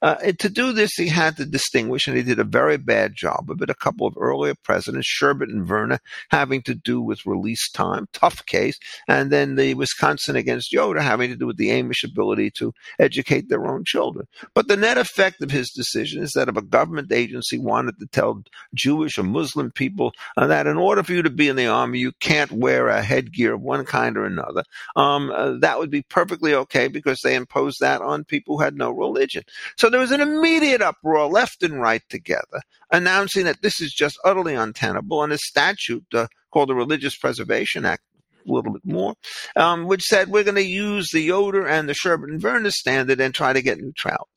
Uh, 0.00 0.14
to 0.38 0.48
do 0.48 0.72
this, 0.72 0.92
he 0.94 1.08
had 1.08 1.36
to 1.36 1.44
distinguish, 1.44 2.06
and 2.06 2.16
he 2.16 2.22
did 2.22 2.38
a 2.38 2.44
very 2.44 2.76
bad 2.76 3.14
job 3.14 3.50
of 3.50 3.60
it. 3.60 3.70
A 3.70 3.74
couple 3.74 4.06
of 4.06 4.14
earlier 4.16 4.54
presidents, 4.62 5.08
Sherbert 5.08 5.50
and 5.50 5.66
Verner, 5.66 5.98
having 6.30 6.62
to 6.62 6.74
do 6.74 7.00
with 7.00 7.26
release 7.26 7.70
time, 7.70 8.08
tough 8.12 8.44
case, 8.46 8.78
and 9.06 9.30
then 9.30 9.56
the 9.56 9.74
Wisconsin 9.74 10.36
against 10.36 10.72
Yoder 10.72 11.00
having 11.00 11.30
to 11.30 11.36
do 11.36 11.46
with 11.46 11.56
the 11.56 11.68
Amish 11.68 12.04
ability 12.04 12.50
to 12.52 12.72
educate 12.98 13.48
their 13.48 13.66
own 13.66 13.84
children. 13.84 14.26
But 14.54 14.68
the 14.68 14.76
net 14.76 14.98
effect 14.98 15.42
of 15.42 15.50
his 15.50 15.70
decision 15.70 16.22
is 16.22 16.32
that 16.32 16.48
if 16.48 16.56
a 16.56 16.62
government 16.62 17.12
agency 17.12 17.58
wanted 17.58 17.98
to 17.98 18.06
tell 18.06 18.42
Jewish 18.74 19.18
or 19.18 19.22
Muslim 19.22 19.70
people 19.70 20.12
uh, 20.36 20.46
that 20.46 20.66
in 20.66 20.76
order 20.76 21.02
for 21.02 21.12
you 21.12 21.22
to 21.22 21.30
be 21.30 21.48
in 21.48 21.56
the 21.56 21.66
army, 21.66 21.98
you 21.98 22.12
can't 22.20 22.52
wear 22.52 22.88
a 22.88 23.02
headgear 23.02 23.54
of 23.54 23.60
one 23.60 23.84
kind 23.84 24.16
or 24.16 24.24
another, 24.24 24.64
um, 24.96 25.30
uh, 25.30 25.52
that 25.58 25.78
would 25.78 25.90
be 25.90 26.02
perfectly 26.08 26.54
okay 26.54 26.88
because 26.88 27.20
they 27.22 27.34
imposed 27.34 27.80
that 27.80 28.02
on 28.02 28.24
people 28.24 28.56
who 28.56 28.64
had 28.64 28.76
no 28.76 28.90
religion. 28.90 29.42
So 29.76 29.88
there 29.88 30.00
was 30.00 30.10
an 30.10 30.20
immediate 30.20 30.82
uproar, 30.82 31.26
left 31.26 31.62
and 31.62 31.80
right 31.80 32.02
together, 32.08 32.62
announcing 32.90 33.44
that 33.44 33.62
this 33.62 33.80
is 33.80 33.92
just 33.92 34.18
utterly 34.24 34.54
untenable. 34.54 35.22
And 35.22 35.32
a 35.32 35.38
statute 35.38 36.06
uh, 36.14 36.26
called 36.50 36.68
the 36.68 36.74
Religious 36.74 37.16
Preservation 37.16 37.84
Act 37.84 38.02
a 38.46 38.52
little 38.52 38.72
bit 38.72 38.84
more, 38.84 39.14
um, 39.56 39.84
which 39.84 40.02
said 40.02 40.28
we're 40.28 40.44
going 40.44 40.54
to 40.54 40.62
use 40.62 41.10
the 41.12 41.20
Yoder 41.20 41.66
and 41.66 41.88
the 41.88 41.94
Sherbert 41.94 42.30
and 42.30 42.40
Verner 42.40 42.70
standard 42.70 43.20
and 43.20 43.34
try 43.34 43.52
to 43.52 43.62
get 43.62 43.78
neutrality. 43.78 44.30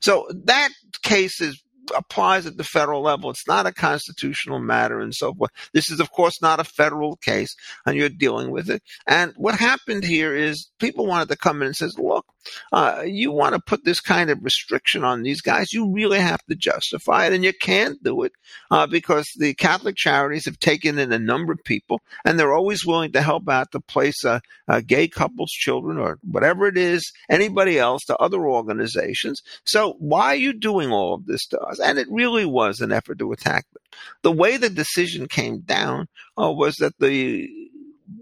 So 0.00 0.26
that 0.44 0.70
case 1.02 1.40
is 1.40 1.62
applies 1.96 2.46
at 2.46 2.56
the 2.56 2.64
federal 2.64 3.02
level. 3.02 3.30
It's 3.30 3.46
not 3.46 3.66
a 3.66 3.72
constitutional 3.72 4.58
matter 4.58 5.00
and 5.00 5.14
so 5.14 5.34
forth. 5.34 5.50
This 5.72 5.90
is, 5.90 6.00
of 6.00 6.10
course, 6.10 6.40
not 6.40 6.60
a 6.60 6.64
federal 6.64 7.16
case, 7.16 7.54
and 7.86 7.96
you're 7.96 8.08
dealing 8.08 8.50
with 8.50 8.70
it. 8.70 8.82
And 9.06 9.32
what 9.36 9.54
happened 9.54 10.04
here 10.04 10.34
is 10.34 10.70
people 10.78 11.06
wanted 11.06 11.28
to 11.28 11.36
come 11.36 11.62
in 11.62 11.66
and 11.66 11.76
says, 11.76 11.98
look, 11.98 12.26
uh, 12.72 13.02
you 13.04 13.30
want 13.30 13.54
to 13.54 13.60
put 13.60 13.84
this 13.84 14.00
kind 14.00 14.30
of 14.30 14.42
restriction 14.42 15.04
on 15.04 15.22
these 15.22 15.40
guys, 15.40 15.72
you 15.72 15.92
really 15.92 16.18
have 16.18 16.44
to 16.46 16.54
justify 16.54 17.26
it, 17.26 17.32
and 17.32 17.44
you 17.44 17.52
can't 17.52 18.02
do 18.02 18.22
it 18.22 18.32
uh, 18.70 18.86
because 18.86 19.28
the 19.38 19.54
Catholic 19.54 19.96
charities 19.96 20.46
have 20.46 20.58
taken 20.58 20.98
in 20.98 21.12
a 21.12 21.18
number 21.18 21.52
of 21.52 21.64
people, 21.64 22.00
and 22.24 22.38
they're 22.38 22.54
always 22.54 22.84
willing 22.84 23.12
to 23.12 23.22
help 23.22 23.48
out 23.48 23.70
to 23.72 23.80
place 23.80 24.24
uh, 24.24 24.40
uh, 24.68 24.80
gay 24.84 25.08
couples, 25.08 25.50
children, 25.50 25.98
or 25.98 26.18
whatever 26.22 26.66
it 26.66 26.76
is, 26.76 27.12
anybody 27.30 27.78
else 27.78 28.04
to 28.04 28.16
other 28.16 28.44
organizations. 28.46 29.42
So 29.64 29.94
why 29.98 30.26
are 30.26 30.36
you 30.36 30.52
doing 30.52 30.90
all 30.90 31.14
of 31.14 31.26
this 31.26 31.46
to 31.48 31.60
us? 31.60 31.71
And 31.80 31.98
it 31.98 32.08
really 32.10 32.44
was 32.44 32.80
an 32.80 32.92
effort 32.92 33.18
to 33.18 33.32
attack 33.32 33.66
them. 33.72 33.82
The 34.22 34.32
way 34.32 34.56
the 34.56 34.70
decision 34.70 35.28
came 35.28 35.60
down 35.60 36.08
uh, 36.40 36.50
was 36.50 36.76
that 36.76 36.98
the 36.98 37.48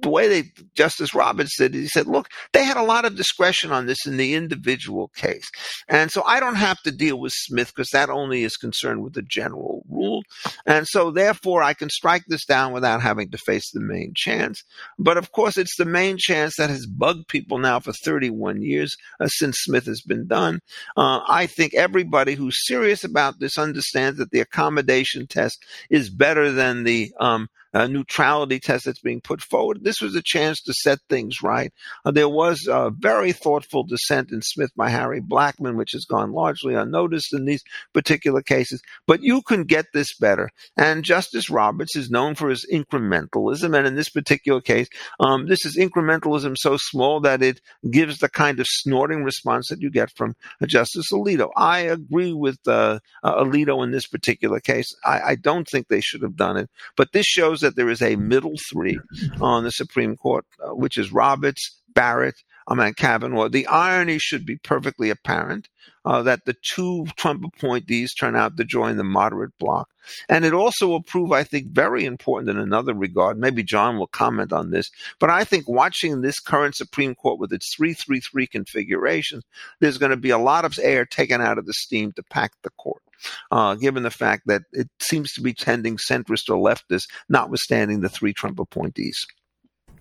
the 0.02 0.08
way 0.08 0.28
they 0.28 0.50
Justice 0.74 1.14
Roberts 1.14 1.56
did 1.56 1.74
he 1.74 1.86
said, 1.86 2.06
look, 2.06 2.28
they 2.52 2.64
had 2.64 2.76
a 2.76 2.82
lot 2.82 3.04
of 3.04 3.16
discretion 3.16 3.72
on 3.72 3.86
this 3.86 4.06
in 4.06 4.16
the 4.16 4.34
individual 4.34 5.08
case. 5.08 5.50
And 5.88 6.10
so 6.10 6.22
I 6.24 6.40
don't 6.40 6.56
have 6.56 6.80
to 6.82 6.90
deal 6.90 7.18
with 7.18 7.32
Smith 7.34 7.72
because 7.74 7.90
that 7.90 8.10
only 8.10 8.44
is 8.44 8.56
concerned 8.56 9.02
with 9.02 9.14
the 9.14 9.22
general 9.22 9.84
rule. 9.88 10.22
And 10.66 10.86
so 10.86 11.10
therefore 11.10 11.62
I 11.62 11.74
can 11.74 11.90
strike 11.90 12.24
this 12.28 12.44
down 12.44 12.72
without 12.72 13.02
having 13.02 13.30
to 13.30 13.38
face 13.38 13.70
the 13.70 13.80
main 13.80 14.12
chance. 14.14 14.62
But 14.98 15.16
of 15.16 15.32
course, 15.32 15.56
it's 15.56 15.76
the 15.76 15.84
main 15.84 16.16
chance 16.18 16.56
that 16.56 16.70
has 16.70 16.86
bugged 16.86 17.28
people 17.28 17.58
now 17.58 17.80
for 17.80 17.92
31 17.92 18.62
years 18.62 18.96
uh, 19.20 19.26
since 19.28 19.58
Smith 19.58 19.86
has 19.86 20.02
been 20.02 20.26
done. 20.26 20.60
Uh, 20.96 21.20
I 21.28 21.46
think 21.46 21.74
everybody 21.74 22.34
who's 22.34 22.66
serious 22.66 23.04
about 23.04 23.38
this 23.38 23.58
understands 23.58 24.18
that 24.18 24.30
the 24.30 24.40
accommodation 24.40 25.26
test 25.26 25.64
is 25.88 26.10
better 26.10 26.52
than 26.52 26.84
the 26.84 27.12
um, 27.20 27.48
uh, 27.74 27.86
neutrality 27.86 28.58
test 28.58 28.84
that's 28.84 29.00
being 29.00 29.20
put 29.20 29.40
forward. 29.40 29.82
This 29.82 30.00
was 30.00 30.14
a 30.14 30.22
chance 30.24 30.60
to 30.62 30.72
set 30.72 30.98
things 31.08 31.42
right. 31.42 31.72
Uh, 32.04 32.10
there 32.10 32.28
was 32.28 32.66
a 32.68 32.90
very 32.90 33.32
thoughtful 33.32 33.84
dissent 33.84 34.32
in 34.32 34.42
Smith 34.42 34.70
by 34.76 34.90
Harry 34.90 35.20
Blackmun, 35.20 35.76
which 35.76 35.92
has 35.92 36.04
gone 36.04 36.32
largely 36.32 36.74
unnoticed 36.74 37.32
in 37.32 37.44
these 37.44 37.62
particular 37.92 38.42
cases. 38.42 38.82
But 39.06 39.22
you 39.22 39.42
can 39.42 39.64
get 39.64 39.86
this 39.92 40.14
better. 40.18 40.50
And 40.76 41.04
Justice 41.04 41.50
Roberts 41.50 41.96
is 41.96 42.10
known 42.10 42.34
for 42.34 42.48
his 42.48 42.66
incrementalism. 42.72 43.76
And 43.76 43.86
in 43.86 43.94
this 43.94 44.10
particular 44.10 44.60
case, 44.60 44.88
um, 45.18 45.46
this 45.46 45.64
is 45.64 45.76
incrementalism 45.76 46.56
so 46.56 46.76
small 46.76 47.20
that 47.20 47.42
it 47.42 47.60
gives 47.90 48.18
the 48.18 48.28
kind 48.28 48.58
of 48.60 48.66
snorting 48.68 49.24
response 49.24 49.68
that 49.68 49.80
you 49.80 49.90
get 49.90 50.10
from 50.16 50.34
Justice 50.66 51.12
Alito. 51.12 51.50
I 51.56 51.80
agree 51.80 52.32
with 52.32 52.58
uh, 52.66 52.98
uh, 53.22 53.44
Alito 53.44 53.84
in 53.84 53.90
this 53.90 54.06
particular 54.06 54.60
case. 54.60 54.86
I, 55.04 55.20
I 55.20 55.34
don't 55.36 55.68
think 55.68 55.88
they 55.88 56.00
should 56.00 56.22
have 56.22 56.36
done 56.36 56.56
it. 56.56 56.68
But 56.96 57.12
this 57.12 57.26
shows 57.26 57.59
that 57.60 57.76
there 57.76 57.90
is 57.90 58.02
a 58.02 58.16
middle 58.16 58.56
three 58.70 58.98
on 59.40 59.64
the 59.64 59.70
Supreme 59.70 60.16
Court, 60.16 60.44
uh, 60.62 60.74
which 60.74 60.96
is 60.96 61.12
Roberts, 61.12 61.80
Barrett, 61.94 62.42
I 62.70 62.74
mean 62.74 62.94
Kavanaugh. 62.94 63.48
The 63.48 63.66
irony 63.66 64.18
should 64.18 64.46
be 64.46 64.56
perfectly 64.56 65.10
apparent 65.10 65.68
uh, 66.04 66.22
that 66.22 66.44
the 66.44 66.54
two 66.54 67.06
Trump 67.16 67.44
appointees 67.44 68.14
turn 68.14 68.36
out 68.36 68.56
to 68.56 68.64
join 68.64 68.96
the 68.96 69.04
moderate 69.04 69.56
bloc. 69.58 69.88
And 70.28 70.44
it 70.44 70.54
also 70.54 70.86
will 70.88 71.02
prove, 71.02 71.32
I 71.32 71.42
think, 71.44 71.68
very 71.68 72.04
important 72.04 72.50
in 72.50 72.58
another 72.58 72.94
regard. 72.94 73.38
Maybe 73.38 73.62
John 73.62 73.98
will 73.98 74.06
comment 74.06 74.52
on 74.52 74.70
this, 74.70 74.90
but 75.18 75.30
I 75.30 75.44
think 75.44 75.68
watching 75.68 76.20
this 76.20 76.40
current 76.40 76.76
Supreme 76.76 77.14
Court 77.14 77.38
with 77.38 77.52
its 77.52 77.74
333 77.74 78.46
configuration, 78.46 79.42
there's 79.80 79.98
going 79.98 80.10
to 80.10 80.16
be 80.16 80.30
a 80.30 80.38
lot 80.38 80.64
of 80.64 80.78
air 80.80 81.04
taken 81.04 81.40
out 81.40 81.58
of 81.58 81.66
the 81.66 81.74
steam 81.74 82.12
to 82.12 82.22
pack 82.22 82.52
the 82.62 82.70
court 82.70 83.02
uh, 83.50 83.74
given 83.74 84.02
the 84.02 84.10
fact 84.10 84.42
that 84.46 84.62
it 84.72 84.88
seems 85.00 85.32
to 85.32 85.40
be 85.40 85.52
tending 85.52 85.96
centrist 85.96 86.48
or 86.48 86.56
leftist, 86.56 87.04
notwithstanding 87.28 88.00
the 88.00 88.08
three 88.08 88.32
Trump 88.32 88.58
appointees. 88.58 89.26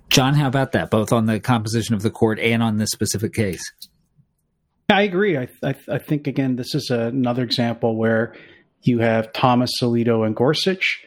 John, 0.10 0.34
how 0.34 0.48
about 0.48 0.72
that, 0.72 0.90
both 0.90 1.14
on 1.14 1.28
the 1.28 1.40
composition 1.40 1.94
of 1.96 2.02
the 2.02 2.10
court 2.10 2.40
and 2.40 2.64
on 2.64 2.78
this 2.78 2.90
specific 2.90 3.34
case? 3.34 3.62
I 4.90 5.04
agree. 5.04 5.38
I, 5.38 5.48
I, 5.64 5.76
I 5.88 5.98
think, 6.00 6.26
again, 6.26 6.56
this 6.56 6.74
is 6.74 6.90
another 6.90 7.44
example 7.44 7.96
where 7.96 8.36
you 8.82 9.00
have 9.00 9.32
Thomas 9.34 9.70
Alito 9.82 10.26
and 10.26 10.36
Gorsuch 10.36 11.06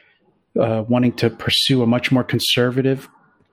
uh, 0.58 0.84
wanting 0.88 1.14
to 1.14 1.30
pursue 1.30 1.82
a 1.82 1.86
much 1.86 2.12
more 2.12 2.22
conservative, 2.22 3.08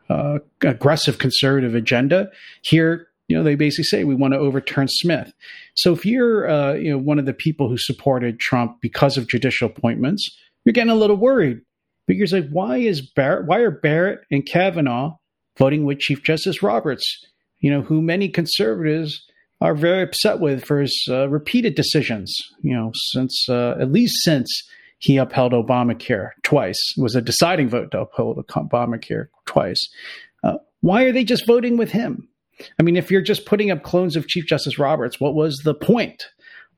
uh, 0.09 0.39
aggressive 0.61 1.17
conservative 1.17 1.73
agenda. 1.73 2.29
Here, 2.61 3.07
you 3.27 3.37
know, 3.37 3.43
they 3.43 3.55
basically 3.55 3.85
say 3.85 4.03
we 4.03 4.15
want 4.15 4.33
to 4.33 4.39
overturn 4.39 4.87
Smith. 4.87 5.33
So 5.79 5.93
if 5.93 6.05
you're, 6.05 6.49
uh, 6.49 6.73
you 6.73 6.91
know, 6.91 6.97
one 6.97 7.19
of 7.19 7.25
the 7.25 7.33
people 7.33 7.69
who 7.69 7.77
supported 7.77 8.37
Trump 8.37 8.81
because 8.81 9.17
of 9.17 9.29
judicial 9.29 9.69
appointments, 9.69 10.29
you're 10.65 10.73
getting 10.73 10.91
a 10.91 10.95
little 10.95 11.15
worried 11.15 11.61
because 12.05 12.33
like, 12.33 12.49
why 12.49 12.79
is 12.79 13.01
Barrett, 13.01 13.47
why 13.47 13.59
are 13.59 13.71
Barrett 13.71 14.19
and 14.29 14.45
Kavanaugh 14.45 15.15
voting 15.57 15.85
with 15.85 15.99
Chief 15.99 16.21
Justice 16.21 16.61
Roberts? 16.61 17.25
You 17.59 17.71
know, 17.71 17.81
who 17.81 18.01
many 18.01 18.27
conservatives 18.27 19.23
are 19.61 19.73
very 19.73 20.03
upset 20.03 20.41
with 20.41 20.65
for 20.65 20.81
his 20.81 21.07
uh, 21.09 21.29
repeated 21.29 21.75
decisions. 21.75 22.35
You 22.61 22.75
know, 22.75 22.91
since 23.11 23.47
uh, 23.47 23.75
at 23.79 23.89
least 23.89 24.21
since 24.23 24.49
he 24.97 25.15
upheld 25.15 25.53
Obamacare 25.53 26.31
twice, 26.43 26.93
it 26.97 27.01
was 27.01 27.15
a 27.15 27.21
deciding 27.21 27.69
vote 27.69 27.91
to 27.91 28.01
uphold 28.01 28.45
Obamacare 28.47 29.27
twice. 29.45 29.87
Uh, 30.43 30.57
why 30.81 31.03
are 31.03 31.13
they 31.13 31.23
just 31.23 31.47
voting 31.47 31.77
with 31.77 31.91
him? 31.91 32.27
I 32.79 32.83
mean, 32.83 32.95
if 32.95 33.11
you're 33.11 33.21
just 33.21 33.45
putting 33.45 33.71
up 33.71 33.83
clones 33.83 34.15
of 34.15 34.27
Chief 34.27 34.45
Justice 34.45 34.79
Roberts, 34.79 35.19
what 35.19 35.35
was 35.35 35.57
the 35.63 35.73
point 35.73 36.25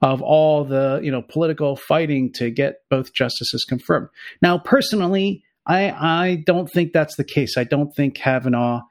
of 0.02 0.22
all 0.22 0.64
the 0.64 1.00
you 1.04 1.12
know 1.12 1.22
political 1.22 1.76
fighting 1.76 2.32
to 2.34 2.50
get 2.50 2.82
both 2.90 3.14
justices 3.14 3.64
confirmed? 3.64 4.10
Now, 4.42 4.58
personally, 4.58 5.44
I 5.66 5.92
I 5.92 6.44
don't 6.46 6.68
think 6.72 6.94
that's 6.94 7.16
the 7.16 7.24
case. 7.24 7.58
I 7.58 7.64
don't 7.64 7.94
think 7.96 8.16
Kavanaugh 8.16 8.82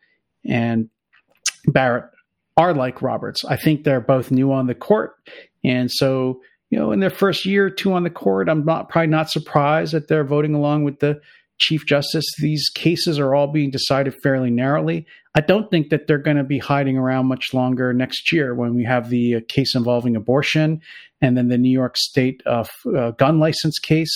and 0.45 0.89
Barrett 1.67 2.11
are 2.57 2.75
like 2.75 3.03
Roberts. 3.03 3.45
I 3.45 3.57
think 3.57 3.85
they're 3.85 4.01
both 4.01 4.31
new 4.31 4.53
on 4.53 4.67
the 4.67 4.75
court, 4.75 5.15
and 5.65 5.91
so 5.91 6.41
you 6.71 6.79
know, 6.79 6.93
in 6.93 7.01
their 7.01 7.11
first 7.11 7.45
year 7.45 7.67
or 7.67 7.71
two 7.71 7.93
on 7.93 8.05
the 8.05 8.11
court, 8.11 8.49
I'm 8.49 8.65
not 8.65 8.89
probably 8.89 9.09
not 9.09 9.29
surprised 9.29 9.93
that 9.93 10.07
they're 10.07 10.25
voting 10.25 10.55
along 10.55 10.85
with 10.85 11.01
the 11.01 11.21
Chief 11.61 11.87
Justice. 11.87 12.25
These 12.39 12.69
cases 12.71 13.19
are 13.19 13.35
all 13.35 13.47
being 13.47 13.71
decided 13.71 14.15
fairly 14.23 14.51
narrowly. 14.51 15.07
I 15.35 15.41
don't 15.41 15.71
think 15.71 15.91
that 15.91 16.07
they're 16.07 16.19
going 16.19 16.37
to 16.37 16.45
be 16.45 16.59
hiding 16.59 16.99
around 16.99 17.27
much 17.27 17.55
longer 17.55 17.93
next 17.93 18.33
year 18.33 18.55
when 18.55 18.75
we 18.75 18.85
have 18.85 19.11
the 19.11 19.37
uh, 19.37 19.41
case 19.49 19.75
involving 19.75 20.17
abortion 20.17 20.81
and 21.21 21.37
then 21.37 21.49
the 21.49 21.59
New 21.59 21.71
York 21.71 21.97
State 21.97 22.43
uh, 22.47 22.65
uh, 22.97 23.13
gun 23.13 23.39
license 23.39 23.79
case. 23.79 24.11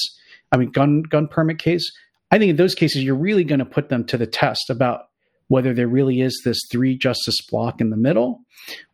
I 0.51 0.57
mean, 0.57 0.71
gun 0.71 1.03
gun 1.03 1.29
permit 1.29 1.59
case. 1.59 1.91
I 2.31 2.39
think 2.39 2.51
in 2.51 2.57
those 2.57 2.75
cases, 2.75 3.05
you're 3.05 3.15
really 3.15 3.45
going 3.45 3.61
to 3.61 3.65
put 3.65 3.91
them 3.91 4.05
to 4.07 4.17
the 4.17 4.27
test 4.27 4.71
about 4.71 5.09
whether 5.49 5.73
there 5.73 5.87
really 5.87 6.21
is 6.21 6.43
this 6.45 6.59
three 6.73 6.97
justice 6.97 7.39
block 7.49 7.81
in 7.81 7.91
the 7.91 7.97
middle, 7.97 8.41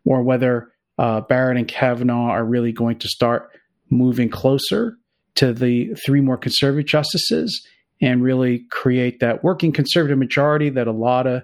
or 0.05 0.23
whether 0.23 0.73
uh, 0.99 1.23
Barrett 1.23 1.57
and 1.57 1.69
Kavanaugh 1.69 2.29
are 2.29 2.45
really 2.45 2.73
going 2.73 2.99
to 2.99 3.09
start 3.09 3.51
moving 3.89 4.29
closer 4.29 4.97
to 5.37 5.53
the 5.53 5.95
three 6.05 6.21
more 6.21 6.37
conservative 6.37 6.87
justices 6.87 7.67
and 8.01 8.23
really 8.23 8.61
create 8.71 9.21
that 9.21 9.45
working 9.45 9.73
conservative 9.73 10.19
majority 10.19 10.71
that 10.71 10.87
a 10.87 10.93
lot 10.93 11.27
of 11.27 11.43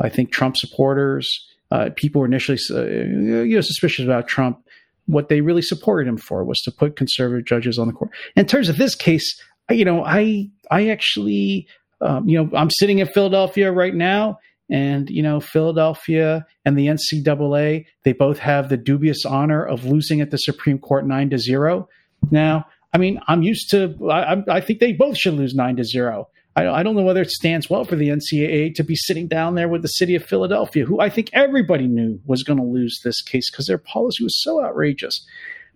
I 0.00 0.08
think 0.08 0.30
Trump 0.30 0.56
supporters, 0.56 1.28
uh, 1.70 1.90
people 1.96 2.20
were 2.20 2.26
initially 2.26 2.58
uh, 2.70 2.84
you 2.84 3.54
know 3.56 3.60
suspicious 3.60 4.04
about 4.04 4.28
Trump. 4.28 4.64
What 5.06 5.28
they 5.28 5.40
really 5.40 5.62
supported 5.62 6.08
him 6.08 6.18
for 6.18 6.44
was 6.44 6.60
to 6.62 6.70
put 6.70 6.96
conservative 6.96 7.46
judges 7.46 7.78
on 7.78 7.86
the 7.86 7.94
court. 7.94 8.10
In 8.36 8.46
terms 8.46 8.68
of 8.68 8.76
this 8.76 8.94
case, 8.94 9.40
you 9.70 9.84
know, 9.84 10.04
I 10.04 10.50
I 10.70 10.88
actually, 10.88 11.66
um, 12.00 12.28
you 12.28 12.38
know, 12.38 12.50
I'm 12.56 12.70
sitting 12.70 12.98
in 12.98 13.06
Philadelphia 13.06 13.72
right 13.72 13.94
now, 13.94 14.38
and 14.70 15.08
you 15.10 15.22
know, 15.22 15.40
Philadelphia 15.40 16.46
and 16.64 16.78
the 16.78 16.86
NCAA, 16.86 17.86
they 18.04 18.12
both 18.12 18.38
have 18.38 18.68
the 18.68 18.76
dubious 18.76 19.24
honor 19.24 19.64
of 19.64 19.84
losing 19.84 20.20
at 20.20 20.30
the 20.30 20.38
Supreme 20.38 20.78
Court 20.78 21.06
nine 21.06 21.30
to 21.30 21.38
zero. 21.38 21.88
Now, 22.30 22.66
I 22.92 22.98
mean, 22.98 23.20
I'm 23.26 23.42
used 23.42 23.70
to. 23.70 23.94
I, 24.10 24.42
I 24.48 24.60
think 24.60 24.80
they 24.80 24.92
both 24.92 25.16
should 25.16 25.34
lose 25.34 25.54
nine 25.54 25.76
to 25.76 25.84
zero. 25.84 26.28
I, 26.56 26.68
I 26.68 26.82
don't 26.82 26.96
know 26.96 27.02
whether 27.02 27.22
it 27.22 27.30
stands 27.30 27.68
well 27.68 27.84
for 27.84 27.96
the 27.96 28.08
NCAA 28.08 28.74
to 28.74 28.82
be 28.82 28.96
sitting 28.96 29.28
down 29.28 29.54
there 29.54 29.68
with 29.68 29.82
the 29.82 29.88
city 29.88 30.14
of 30.14 30.24
Philadelphia, 30.24 30.84
who 30.84 31.00
I 31.00 31.10
think 31.10 31.30
everybody 31.32 31.86
knew 31.86 32.20
was 32.26 32.42
going 32.42 32.58
to 32.58 32.64
lose 32.64 33.00
this 33.04 33.22
case 33.22 33.50
because 33.50 33.66
their 33.66 33.78
policy 33.78 34.24
was 34.24 34.42
so 34.42 34.64
outrageous. 34.64 35.24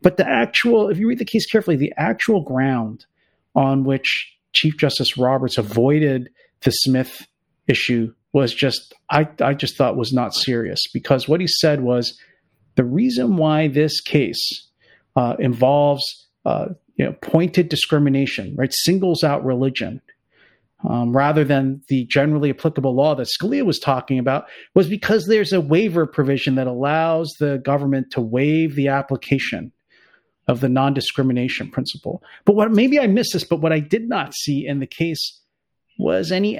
But 0.00 0.16
the 0.16 0.28
actual, 0.28 0.88
if 0.88 0.98
you 0.98 1.06
read 1.06 1.18
the 1.18 1.24
case 1.24 1.46
carefully, 1.46 1.76
the 1.76 1.92
actual 1.96 2.42
ground 2.42 3.06
on 3.54 3.84
which 3.84 4.36
Chief 4.52 4.76
Justice 4.76 5.16
Roberts 5.16 5.58
avoided 5.58 6.30
the 6.62 6.70
Smith 6.70 7.26
issue 7.68 8.12
was 8.32 8.54
just 8.54 8.94
I 9.10 9.28
I 9.40 9.54
just 9.54 9.76
thought 9.76 9.96
was 9.96 10.12
not 10.12 10.34
serious 10.34 10.80
because 10.92 11.28
what 11.28 11.40
he 11.40 11.46
said 11.46 11.82
was 11.82 12.18
the 12.74 12.84
reason 12.84 13.36
why 13.36 13.68
this 13.68 14.00
case 14.00 14.68
uh, 15.14 15.36
involves 15.38 16.02
uh, 16.44 16.70
you 17.02 17.08
know 17.08 17.16
pointed 17.20 17.68
discrimination, 17.68 18.54
right, 18.56 18.72
singles 18.72 19.24
out 19.24 19.44
religion. 19.44 20.00
Um, 20.88 21.16
rather 21.16 21.44
than 21.44 21.80
the 21.86 22.06
generally 22.06 22.50
applicable 22.50 22.92
law 22.92 23.14
that 23.14 23.28
Scalia 23.28 23.64
was 23.64 23.78
talking 23.78 24.18
about, 24.18 24.46
was 24.74 24.88
because 24.88 25.26
there's 25.26 25.52
a 25.52 25.60
waiver 25.60 26.06
provision 26.06 26.56
that 26.56 26.66
allows 26.66 27.32
the 27.38 27.58
government 27.64 28.10
to 28.12 28.20
waive 28.20 28.74
the 28.74 28.88
application 28.88 29.70
of 30.48 30.60
the 30.60 30.68
non 30.68 30.92
discrimination 30.92 31.70
principle. 31.70 32.22
But 32.44 32.56
what 32.56 32.72
maybe 32.72 32.98
I 32.98 33.06
missed 33.06 33.32
this, 33.32 33.44
but 33.44 33.60
what 33.60 33.72
I 33.72 33.78
did 33.80 34.08
not 34.08 34.34
see 34.34 34.66
in 34.66 34.80
the 34.80 34.86
case 34.86 35.40
was 35.98 36.32
any 36.32 36.54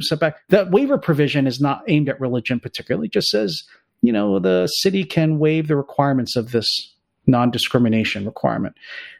setback. 0.00 0.36
The 0.48 0.68
waiver 0.70 0.96
provision 0.96 1.46
is 1.46 1.60
not 1.60 1.82
aimed 1.88 2.08
at 2.08 2.20
religion 2.20 2.60
particularly. 2.60 3.08
It 3.08 3.12
just 3.12 3.28
says, 3.28 3.62
you 4.00 4.12
know, 4.12 4.38
the 4.38 4.66
city 4.66 5.04
can 5.04 5.38
waive 5.38 5.68
the 5.68 5.76
requirements 5.76 6.34
of 6.34 6.52
this 6.52 6.95
non-discrimination 7.26 8.24
requirement. 8.24 8.76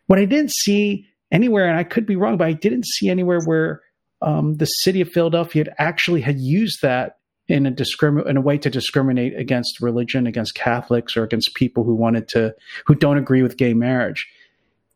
What 0.07 0.19
I 0.19 0.25
didn't 0.25 0.53
see 0.53 1.07
anywhere, 1.33 1.69
and 1.69 1.79
I 1.79 1.85
could 1.85 2.07
be 2.07 2.17
wrong, 2.17 2.37
but 2.37 2.47
I 2.47 2.53
didn't 2.53 2.87
see 2.87 3.09
anywhere 3.09 3.41
where 3.45 3.83
um, 4.23 4.57
the 4.57 4.67
city 4.67 5.01
of 5.01 5.09
Philadelphia 5.09 5.65
had 5.65 5.75
actually 5.79 6.21
had 6.21 6.39
used 6.39 6.81
that 6.83 7.19
in 7.49 7.67
a 7.67 7.71
discrimin- 7.71 8.27
in 8.27 8.37
a 8.37 8.41
way 8.41 8.59
to 8.59 8.71
discriminate 8.71 9.39
against 9.39 9.81
religion, 9.81 10.27
against 10.27 10.55
Catholics, 10.55 11.17
or 11.17 11.23
against 11.23 11.55
people 11.55 11.85
who 11.85 11.95
wanted 11.95 12.29
to 12.29 12.55
who 12.87 12.95
don't 12.95 13.19
agree 13.19 13.43
with 13.43 13.57
gay 13.57 13.75
marriage. 13.75 14.27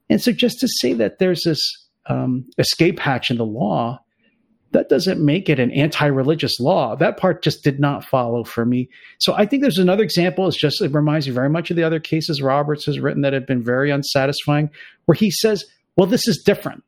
And 0.09 0.21
so, 0.21 0.33
just 0.33 0.59
to 0.61 0.69
say 0.69 0.93
that 0.95 1.19
there's 1.19 1.43
this 1.45 1.61
um, 2.07 2.47
escape 2.59 2.99
hatch 2.99 3.31
in 3.31 3.37
the 3.37 3.47
law, 3.47 4.01
that 4.73 4.89
doesn't 4.89 5.25
make 5.25 5.49
it 5.49 5.59
an 5.59 5.71
anti-religious 5.73 6.61
law. 6.61 6.95
That 6.95 7.17
part 7.17 7.43
just 7.43 7.65
did 7.65 7.81
not 7.81 8.05
follow 8.05 8.45
for 8.45 8.65
me. 8.65 8.89
So 9.19 9.35
I 9.35 9.45
think 9.45 9.63
there's 9.63 9.79
another 9.79 10.05
example. 10.05 10.47
It's 10.47 10.61
just 10.61 10.81
it 10.81 10.93
reminds 10.93 11.27
me 11.27 11.35
very 11.35 11.51
much 11.51 11.71
of 11.71 11.77
the 11.77 11.83
other 11.83 12.01
cases 12.01 12.41
Roberts 12.41 12.87
has 12.87 13.01
written 13.01 13.23
that 13.23 13.33
have 13.33 13.47
been 13.47 13.63
very 13.63 13.91
unsatisfying, 13.91 14.71
where 15.07 15.17
he 15.17 15.31
says, 15.31 15.65
"Well, 15.97 16.07
this 16.07 16.29
is 16.29 16.43
different," 16.45 16.85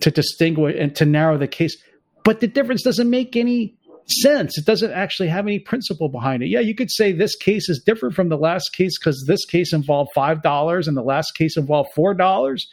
to 0.00 0.10
distinguish 0.10 0.76
and 0.78 0.94
to 0.96 1.06
narrow 1.06 1.38
the 1.38 1.48
case, 1.48 1.76
but 2.24 2.40
the 2.40 2.46
difference 2.46 2.82
doesn't 2.82 3.08
make 3.08 3.36
any 3.36 3.74
sense. 4.22 4.58
It 4.58 4.66
doesn't 4.66 4.92
actually 4.92 5.28
have 5.28 5.46
any 5.46 5.58
principle 5.58 6.08
behind 6.08 6.42
it. 6.42 6.48
Yeah, 6.48 6.60
you 6.60 6.74
could 6.74 6.90
say 6.90 7.12
this 7.12 7.36
case 7.36 7.68
is 7.68 7.82
different 7.84 8.14
from 8.14 8.28
the 8.28 8.36
last 8.36 8.70
case 8.70 8.98
because 8.98 9.24
this 9.26 9.44
case 9.46 9.72
involved 9.72 10.10
five 10.14 10.42
dollars 10.42 10.88
and 10.88 10.96
the 10.96 11.02
last 11.02 11.32
case 11.34 11.56
involved 11.56 11.90
four 11.94 12.14
dollars. 12.14 12.68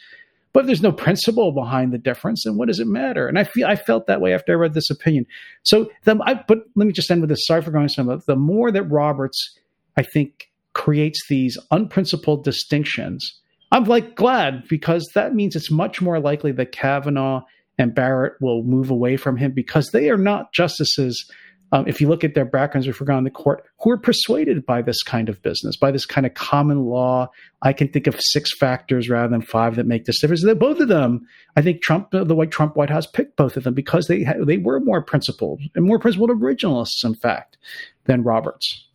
But 0.58 0.64
if 0.64 0.66
there's 0.66 0.82
no 0.82 0.90
principle 0.90 1.52
behind 1.52 1.92
the 1.92 1.98
difference, 1.98 2.42
then 2.42 2.56
what 2.56 2.66
does 2.66 2.80
it 2.80 2.88
matter? 2.88 3.28
And 3.28 3.38
I 3.38 3.44
feel 3.44 3.68
I 3.68 3.76
felt 3.76 4.08
that 4.08 4.20
way 4.20 4.34
after 4.34 4.50
I 4.50 4.56
read 4.56 4.74
this 4.74 4.90
opinion. 4.90 5.24
So, 5.62 5.88
the, 6.02 6.18
I, 6.26 6.34
but 6.48 6.64
let 6.74 6.84
me 6.84 6.92
just 6.92 7.08
end 7.12 7.20
with 7.20 7.30
this. 7.30 7.46
Sorry 7.46 7.62
for 7.62 7.70
going 7.70 7.86
some. 7.86 8.08
The 8.26 8.34
more 8.34 8.72
that 8.72 8.82
Roberts, 8.82 9.56
I 9.96 10.02
think, 10.02 10.50
creates 10.72 11.20
these 11.28 11.56
unprincipled 11.70 12.42
distinctions, 12.42 13.40
I'm 13.70 13.84
like 13.84 14.16
glad 14.16 14.66
because 14.66 15.08
that 15.14 15.32
means 15.32 15.54
it's 15.54 15.70
much 15.70 16.02
more 16.02 16.18
likely 16.18 16.50
that 16.50 16.72
Kavanaugh 16.72 17.42
and 17.78 17.94
Barrett 17.94 18.32
will 18.40 18.64
move 18.64 18.90
away 18.90 19.16
from 19.16 19.36
him 19.36 19.52
because 19.52 19.90
they 19.92 20.10
are 20.10 20.18
not 20.18 20.52
justices 20.52 21.24
um, 21.72 21.86
if 21.86 22.00
you 22.00 22.08
look 22.08 22.24
at 22.24 22.34
their 22.34 22.44
backgrounds 22.44 22.86
before 22.86 23.06
going 23.06 23.24
the 23.24 23.30
court, 23.30 23.64
who 23.80 23.90
are 23.90 23.98
persuaded 23.98 24.64
by 24.64 24.80
this 24.82 25.02
kind 25.02 25.28
of 25.28 25.42
business, 25.42 25.76
by 25.76 25.90
this 25.90 26.06
kind 26.06 26.26
of 26.26 26.34
common 26.34 26.84
law. 26.84 27.30
I 27.62 27.72
can 27.72 27.88
think 27.88 28.06
of 28.06 28.18
six 28.20 28.56
factors 28.56 29.08
rather 29.08 29.28
than 29.28 29.42
five 29.42 29.76
that 29.76 29.86
make 29.86 30.04
this 30.04 30.20
difference. 30.20 30.44
That 30.44 30.58
both 30.58 30.80
of 30.80 30.88
them, 30.88 31.26
I 31.56 31.62
think 31.62 31.82
Trump, 31.82 32.10
the 32.12 32.34
White 32.34 32.50
Trump 32.50 32.76
White 32.76 32.90
House 32.90 33.06
picked 33.06 33.36
both 33.36 33.56
of 33.56 33.64
them 33.64 33.74
because 33.74 34.06
they 34.06 34.24
they 34.44 34.58
were 34.58 34.80
more 34.80 35.02
principled 35.02 35.60
and 35.74 35.84
more 35.84 35.98
principled 35.98 36.30
originalists, 36.30 37.04
in 37.04 37.14
fact, 37.14 37.58
than 38.04 38.22
Roberts. 38.22 38.86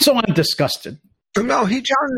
So 0.00 0.14
I'm 0.14 0.34
disgusted. 0.34 0.98
No, 1.36 1.64
he 1.64 1.80
John 1.80 2.08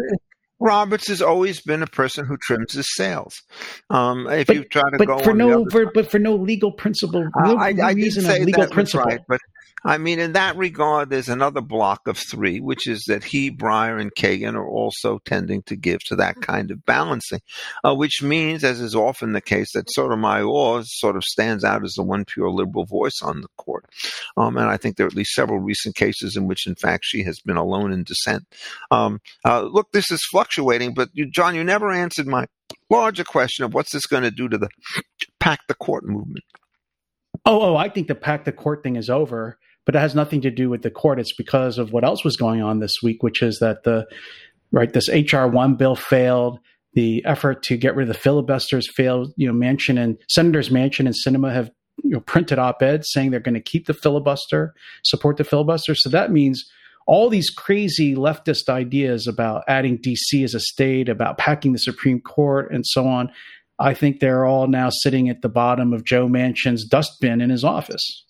Roberts 0.61 1.08
has 1.08 1.22
always 1.22 1.61
been 1.61 1.82
a 1.82 1.86
person 1.86 2.26
who 2.26 2.36
trims 2.36 2.74
his 2.74 2.86
sails. 2.94 3.42
Um, 3.88 4.26
if 4.28 4.46
but, 4.46 4.56
you 4.56 4.64
try 4.64 4.82
to 4.90 4.98
but 4.98 5.06
go 5.06 5.18
for 5.20 5.34
no, 5.34 5.64
for, 5.70 5.90
but 5.92 6.11
for 6.11 6.18
no 6.18 6.36
legal 6.36 6.70
principle, 6.70 7.28
no 7.36 7.56
uh, 7.56 7.61
I, 7.61 7.74
I 7.82 7.92
reason 7.92 8.30
of 8.30 8.46
legal 8.46 8.66
principle. 8.68 9.06
Right, 9.06 9.20
but 9.26 9.40
I 9.85 9.99
mean, 9.99 10.18
in 10.18 10.33
that 10.33 10.57
regard, 10.57 11.11
there's 11.11 11.28
another 11.28 11.61
block 11.61 12.07
of 12.07 12.18
three, 12.18 12.61
which 12.61 12.87
is 12.87 13.05
that 13.07 13.24
he, 13.24 13.51
Breyer, 13.51 14.01
and 14.01 14.14
Kagan 14.14 14.55
are 14.55 14.68
also 14.68 15.20
tending 15.24 15.62
to 15.62 15.76
give 15.76 16.01
to 16.05 16.16
that 16.16 16.41
kind 16.43 16.70
of 16.70 16.85
balancing, 16.85 17.41
uh, 17.85 17.95
which 17.95 18.22
means, 18.22 18.62
as 18.62 18.81
is 18.81 18.95
often 18.95 19.33
the 19.33 19.41
case, 19.41 19.72
that 19.72 19.91
Sotomayor 19.91 20.83
sort 20.85 21.16
of 21.16 21.24
stands 21.24 21.64
out 21.64 21.85
as 21.85 21.95
the 21.95 22.03
one 22.03 22.24
pure 22.24 22.51
liberal 22.51 22.85
voice 22.85 23.20
on 23.22 23.41
the 23.41 23.49
court. 23.57 23.87
Um, 24.37 24.57
and 24.57 24.68
I 24.68 24.76
think 24.76 24.97
there 24.97 25.07
are 25.07 25.09
at 25.09 25.14
least 25.14 25.35
several 25.35 25.61
recent 25.61 25.95
cases 25.95 26.37
in 26.37 26.47
which, 26.47 26.66
in 26.66 26.74
fact, 26.74 27.05
she 27.07 27.22
has 27.24 27.41
been 27.41 27.57
alone 27.57 27.93
in 27.93 28.05
dissent. 28.05 28.45
Um, 28.91 29.20
uh, 29.45 29.62
look, 29.62 29.93
this 29.93 30.11
is 30.11 30.22
fluctuating, 30.31 30.95
but 30.95 31.09
you, 31.12 31.31
John, 31.31 31.55
you 31.55 31.64
never 31.64 31.91
answered 31.91 32.26
my 32.26 32.47
larger 32.91 33.24
question 33.24 33.64
of 33.64 33.74
what's 33.74 33.93
this 33.93 34.07
going 34.07 34.22
to 34.24 34.31
do 34.31 34.49
to 34.49 34.59
the 34.59 34.68
pack 35.39 35.61
the 35.68 35.74
court 35.74 36.05
movement. 36.05 36.45
Oh, 37.47 37.62
oh, 37.62 37.76
I 37.76 37.89
think 37.89 38.09
the 38.09 38.14
pack 38.14 38.45
the 38.45 38.53
court 38.53 38.83
thing 38.83 38.97
is 38.97 39.09
over 39.09 39.59
but 39.91 39.97
it 39.97 40.03
has 40.03 40.14
nothing 40.14 40.41
to 40.41 40.53
do 40.53 40.70
with 40.70 40.82
the 40.82 40.91
court. 40.91 41.18
It's 41.18 41.34
because 41.34 41.76
of 41.76 41.93
what 41.93 42.05
else 42.05 42.22
was 42.22 42.36
going 42.36 42.62
on 42.62 42.78
this 42.78 43.03
week, 43.03 43.24
which 43.24 43.43
is 43.43 43.59
that 43.59 43.82
the 43.82 44.07
right 44.70 44.93
this 44.93 45.09
HR 45.09 45.47
one 45.47 45.74
bill 45.74 45.97
failed. 45.97 46.61
The 46.95 47.24
effort 47.24 47.64
to 47.64 47.76
get 47.76 47.97
rid 47.97 48.09
of 48.09 48.14
the 48.14 48.20
filibusters 48.20 48.88
failed. 48.95 49.32
You 49.36 49.49
know, 49.49 49.53
Manchin 49.53 50.01
and 50.01 50.16
Senators 50.28 50.68
Manchin 50.68 51.07
and 51.07 51.14
Sinema 51.26 51.53
have 51.53 51.72
you 52.05 52.11
know 52.11 52.20
printed 52.20 52.61
op-eds 52.61 53.11
saying 53.11 53.32
they're 53.32 53.41
going 53.41 53.57
to 53.57 53.61
keep 53.61 53.86
the 53.86 53.93
filibuster, 53.93 54.74
support 55.03 55.38
the 55.38 55.43
filibuster. 55.43 55.97
So 55.97 56.09
that 56.11 56.30
means 56.30 56.64
all 57.09 57.28
these 57.28 57.51
crazy 57.51 58.14
leftist 58.14 58.68
ideas 58.68 59.26
about 59.26 59.64
adding 59.66 59.99
DC 59.99 60.45
as 60.45 60.55
a 60.55 60.61
state, 60.61 61.09
about 61.09 61.36
packing 61.36 61.72
the 61.72 61.80
Supreme 61.80 62.20
Court, 62.20 62.70
and 62.72 62.86
so 62.86 63.09
on. 63.09 63.32
I 63.80 63.95
think 63.95 64.20
they're 64.20 64.47
all 64.47 64.68
now 64.68 64.91
sitting 64.91 65.28
at 65.28 65.43
the 65.43 65.49
bottom 65.49 65.93
of 65.93 66.05
Joe 66.05 66.28
Manchin's 66.28 66.84
dustbin 66.84 67.41
in 67.41 67.51
his 67.51 67.64
office. 67.64 68.24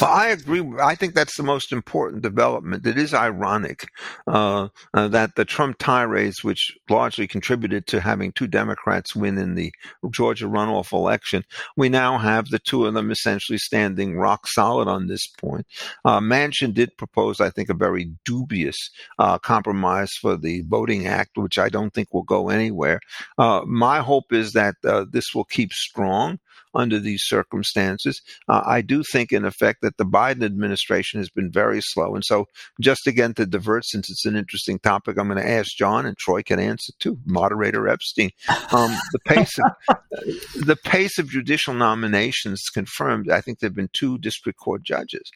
Well, 0.00 0.10
I 0.10 0.28
agree. 0.28 0.62
I 0.80 0.94
think 0.94 1.14
that's 1.14 1.36
the 1.36 1.42
most 1.42 1.72
important 1.72 2.22
development. 2.22 2.86
It 2.86 2.98
is 2.98 3.14
ironic 3.14 3.86
uh, 4.26 4.68
uh, 4.92 5.08
that 5.08 5.36
the 5.36 5.44
Trump 5.46 5.78
tirades, 5.78 6.44
which 6.44 6.76
largely 6.90 7.26
contributed 7.26 7.86
to 7.86 8.00
having 8.00 8.32
two 8.32 8.46
Democrats 8.46 9.16
win 9.16 9.38
in 9.38 9.54
the 9.54 9.72
Georgia 10.10 10.46
runoff 10.46 10.92
election, 10.92 11.44
we 11.76 11.88
now 11.88 12.18
have 12.18 12.48
the 12.48 12.58
two 12.58 12.84
of 12.84 12.92
them 12.92 13.10
essentially 13.10 13.58
standing 13.58 14.16
rock 14.18 14.46
solid 14.46 14.86
on 14.86 15.06
this 15.06 15.26
point. 15.26 15.66
Uh, 16.04 16.20
Manchin 16.20 16.74
did 16.74 16.90
propose, 16.98 17.40
I 17.40 17.48
think, 17.48 17.70
a 17.70 17.74
very 17.74 18.10
dubious 18.24 18.76
uh, 19.18 19.38
compromise 19.38 20.12
for 20.20 20.36
the 20.36 20.62
Voting 20.68 21.06
Act, 21.06 21.38
which 21.38 21.58
I 21.58 21.70
don't 21.70 21.94
think 21.94 22.12
will 22.12 22.22
go 22.22 22.50
anywhere. 22.50 23.00
Uh, 23.38 23.62
my 23.66 24.00
hope 24.00 24.32
is 24.32 24.52
that 24.52 24.74
uh, 24.84 25.06
this 25.10 25.34
will 25.34 25.44
keep 25.44 25.72
strong 25.72 26.38
under 26.74 26.98
these 26.98 27.22
circumstances. 27.24 28.20
Uh, 28.48 28.62
I 28.64 28.82
do 28.82 29.02
think, 29.12 29.32
in 29.32 29.44
effect, 29.44 29.82
that 29.82 29.96
the 29.96 30.04
Biden 30.04 30.44
administration 30.44 31.20
has 31.20 31.30
been 31.30 31.50
very 31.50 31.80
slow. 31.80 32.14
And 32.14 32.24
so, 32.24 32.46
just 32.80 33.06
again 33.06 33.34
to 33.34 33.46
divert, 33.46 33.84
since 33.84 34.10
it's 34.10 34.26
an 34.26 34.36
interesting 34.36 34.78
topic, 34.78 35.18
I'm 35.18 35.28
going 35.28 35.42
to 35.42 35.48
ask 35.48 35.76
John, 35.76 36.06
and 36.06 36.16
Troy 36.16 36.42
can 36.42 36.60
answer 36.60 36.92
too. 36.98 37.18
Moderator 37.24 37.88
Epstein, 37.88 38.30
um, 38.72 38.94
the 39.12 39.20
pace 39.24 39.58
of 39.58 39.96
the 40.66 40.76
pace 40.84 41.18
of 41.18 41.30
judicial 41.30 41.74
nominations 41.74 42.62
confirmed. 42.72 43.30
I 43.30 43.40
think 43.40 43.58
there've 43.58 43.74
been 43.74 43.90
two 43.92 44.18
district 44.18 44.58
court 44.58 44.82
judges. 44.82 45.30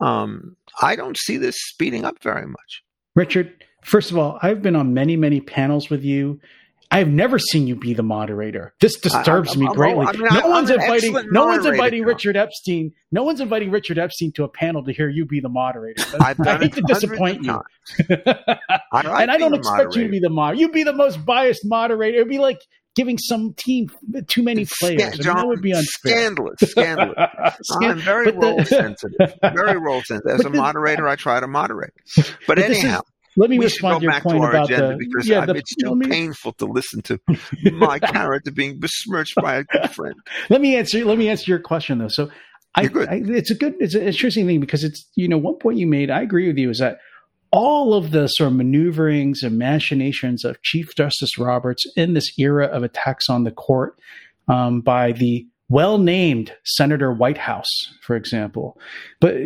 Um, 0.00 0.56
I 0.80 0.96
don't 0.96 1.16
see 1.16 1.36
this 1.36 1.56
speeding 1.58 2.04
up 2.04 2.22
very 2.22 2.46
much. 2.46 2.82
Richard, 3.14 3.64
first 3.82 4.10
of 4.10 4.18
all, 4.18 4.38
I've 4.42 4.62
been 4.62 4.76
on 4.76 4.94
many, 4.94 5.16
many 5.16 5.40
panels 5.40 5.90
with 5.90 6.02
you 6.02 6.40
I 6.92 6.98
have 6.98 7.08
never 7.08 7.38
seen 7.38 7.66
you 7.66 7.74
be 7.74 7.94
the 7.94 8.02
moderator. 8.02 8.74
This 8.78 8.96
disturbs 8.96 9.56
I, 9.56 9.60
me 9.60 9.66
oh, 9.66 9.72
greatly. 9.72 10.04
I 10.06 10.12
mean, 10.12 10.28
no 10.30 10.48
one's 10.48 10.68
inviting. 10.68 11.16
No 11.30 11.46
one's 11.46 11.64
inviting 11.64 12.04
Richard 12.04 12.36
Epstein. 12.36 12.92
No 13.10 13.22
one's 13.22 13.40
inviting 13.40 13.70
Richard 13.70 13.98
Epstein 13.98 14.30
to 14.32 14.44
a 14.44 14.48
panel 14.48 14.84
to 14.84 14.92
hear 14.92 15.08
you 15.08 15.24
be 15.24 15.40
the 15.40 15.48
moderator. 15.48 16.04
I 16.20 16.34
hate 16.58 16.74
to 16.74 16.82
disappoint 16.82 17.44
you, 17.44 17.58
I 18.92 19.22
and 19.22 19.30
I 19.30 19.38
don't 19.38 19.54
expect 19.54 19.96
you 19.96 20.04
to 20.04 20.10
be 20.10 20.18
the 20.18 20.28
moderator. 20.28 20.60
You'd 20.60 20.72
be 20.72 20.82
the 20.82 20.92
most 20.92 21.24
biased 21.24 21.62
moderator. 21.64 22.18
It'd 22.18 22.28
be 22.28 22.38
like 22.38 22.60
giving 22.94 23.16
some 23.16 23.54
team 23.54 23.88
too 24.26 24.42
many 24.42 24.66
players. 24.66 25.14
Scan- 25.14 25.22
John, 25.22 25.36
I 25.36 25.40
mean, 25.40 25.40
that 25.40 25.48
would 25.48 25.62
be 25.62 25.72
unfair. 25.72 26.12
Scandalous, 26.12 26.58
scandalous. 26.60 27.70
I'm 27.80 27.98
very 28.00 28.32
role 28.32 28.62
sensitive. 28.66 29.32
Very 29.40 29.78
role 29.78 30.02
sensitive. 30.02 30.40
As 30.40 30.44
a 30.44 30.50
moderator, 30.50 31.08
I 31.08 31.16
try 31.16 31.40
to 31.40 31.46
moderate. 31.46 31.94
But, 32.14 32.36
but 32.46 32.58
anyhow, 32.58 33.00
let 33.36 33.50
me 33.50 33.58
we 33.58 33.64
respond 33.64 34.00
to 34.00 34.04
your 34.04 34.20
point 34.20 34.42
to 34.42 34.48
about 34.48 34.68
the 34.68 34.96
because 34.98 35.26
yeah, 35.26 35.46
the, 35.46 35.54
it's 35.54 35.74
too 35.76 35.94
me, 35.94 36.06
painful 36.06 36.52
to 36.54 36.66
listen 36.66 37.02
to 37.02 37.20
my 37.72 37.98
character 37.98 38.50
being 38.50 38.78
besmirched 38.78 39.34
by 39.36 39.56
a 39.56 39.64
good 39.64 39.90
friend. 39.90 40.14
Let 40.50 40.60
me 40.60 40.76
answer. 40.76 41.04
Let 41.04 41.18
me 41.18 41.28
answer 41.28 41.50
your 41.50 41.60
question 41.60 41.98
though. 41.98 42.08
So, 42.08 42.30
I, 42.74 42.82
I, 42.82 43.22
it's 43.26 43.50
a 43.50 43.54
good, 43.54 43.74
it's 43.80 43.94
an 43.94 44.02
interesting 44.02 44.46
thing 44.46 44.60
because 44.60 44.84
it's 44.84 45.08
you 45.14 45.28
know 45.28 45.38
one 45.38 45.56
point 45.56 45.78
you 45.78 45.86
made. 45.86 46.10
I 46.10 46.22
agree 46.22 46.46
with 46.46 46.58
you 46.58 46.70
is 46.70 46.78
that 46.78 46.98
all 47.50 47.94
of 47.94 48.10
the 48.10 48.26
sort 48.28 48.50
of 48.50 48.56
maneuverings 48.56 49.42
and 49.42 49.58
machinations 49.58 50.44
of 50.44 50.60
Chief 50.62 50.94
Justice 50.96 51.38
Roberts 51.38 51.86
in 51.96 52.14
this 52.14 52.32
era 52.38 52.66
of 52.66 52.82
attacks 52.82 53.28
on 53.28 53.44
the 53.44 53.50
court 53.50 53.98
um, 54.48 54.80
by 54.80 55.12
the 55.12 55.46
well 55.68 55.98
named 55.98 56.52
Senator 56.64 57.12
Whitehouse, 57.12 57.70
for 58.02 58.16
example. 58.16 58.78
But 59.20 59.36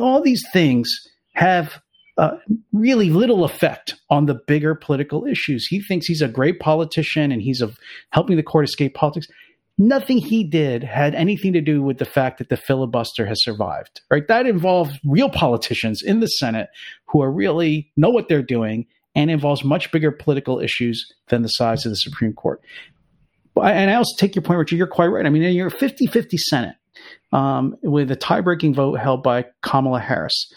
all 0.00 0.20
these 0.22 0.44
things 0.52 0.90
have 1.34 1.80
uh, 2.16 2.36
really 2.72 3.10
little 3.10 3.44
effect 3.44 3.94
on 4.10 4.26
the 4.26 4.34
bigger 4.46 4.74
political 4.74 5.26
issues. 5.26 5.66
He 5.66 5.80
thinks 5.80 6.06
he's 6.06 6.22
a 6.22 6.28
great 6.28 6.60
politician 6.60 7.32
and 7.32 7.40
he's 7.40 7.62
a, 7.62 7.70
helping 8.10 8.36
the 8.36 8.42
court 8.42 8.64
escape 8.64 8.94
politics. 8.94 9.26
Nothing 9.78 10.18
he 10.18 10.44
did 10.44 10.84
had 10.84 11.14
anything 11.14 11.54
to 11.54 11.60
do 11.62 11.82
with 11.82 11.98
the 11.98 12.04
fact 12.04 12.38
that 12.38 12.50
the 12.50 12.56
filibuster 12.56 13.24
has 13.26 13.42
survived. 13.42 14.02
Right? 14.10 14.26
That 14.28 14.46
involves 14.46 14.98
real 15.04 15.30
politicians 15.30 16.02
in 16.02 16.20
the 16.20 16.26
Senate 16.26 16.68
who 17.06 17.22
are 17.22 17.32
really 17.32 17.90
know 17.96 18.10
what 18.10 18.28
they're 18.28 18.42
doing 18.42 18.86
and 19.14 19.30
involves 19.30 19.64
much 19.64 19.90
bigger 19.90 20.12
political 20.12 20.60
issues 20.60 21.10
than 21.28 21.42
the 21.42 21.48
size 21.48 21.86
of 21.86 21.92
the 21.92 21.96
Supreme 21.96 22.32
Court. 22.32 22.60
And 23.56 23.90
I 23.90 23.94
also 23.94 24.14
take 24.16 24.34
your 24.34 24.42
point, 24.42 24.58
Richard. 24.58 24.76
You're 24.76 24.86
quite 24.86 25.08
right. 25.08 25.26
I 25.26 25.30
mean, 25.30 25.42
you're 25.42 25.70
50 25.70 26.06
50 26.06 26.36
Senate 26.36 26.76
um, 27.32 27.76
with 27.82 28.10
a 28.10 28.16
tie 28.16 28.40
breaking 28.40 28.74
vote 28.74 28.98
held 28.98 29.22
by 29.22 29.46
Kamala 29.62 30.00
Harris 30.00 30.52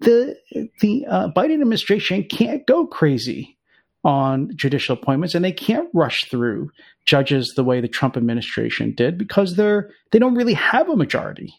the 0.00 0.36
the 0.80 1.06
uh, 1.06 1.28
Biden 1.36 1.54
administration 1.54 2.24
can't 2.24 2.66
go 2.66 2.86
crazy 2.86 3.56
on 4.04 4.50
judicial 4.56 4.94
appointments, 4.94 5.34
and 5.34 5.44
they 5.44 5.52
can't 5.52 5.88
rush 5.92 6.24
through 6.30 6.70
judges 7.04 7.52
the 7.56 7.64
way 7.64 7.80
the 7.80 7.88
Trump 7.88 8.16
administration 8.16 8.94
did 8.94 9.18
because 9.18 9.56
they're 9.56 9.90
they 10.12 10.18
don't 10.18 10.34
really 10.34 10.54
have 10.54 10.88
a 10.88 10.96
majority 10.96 11.54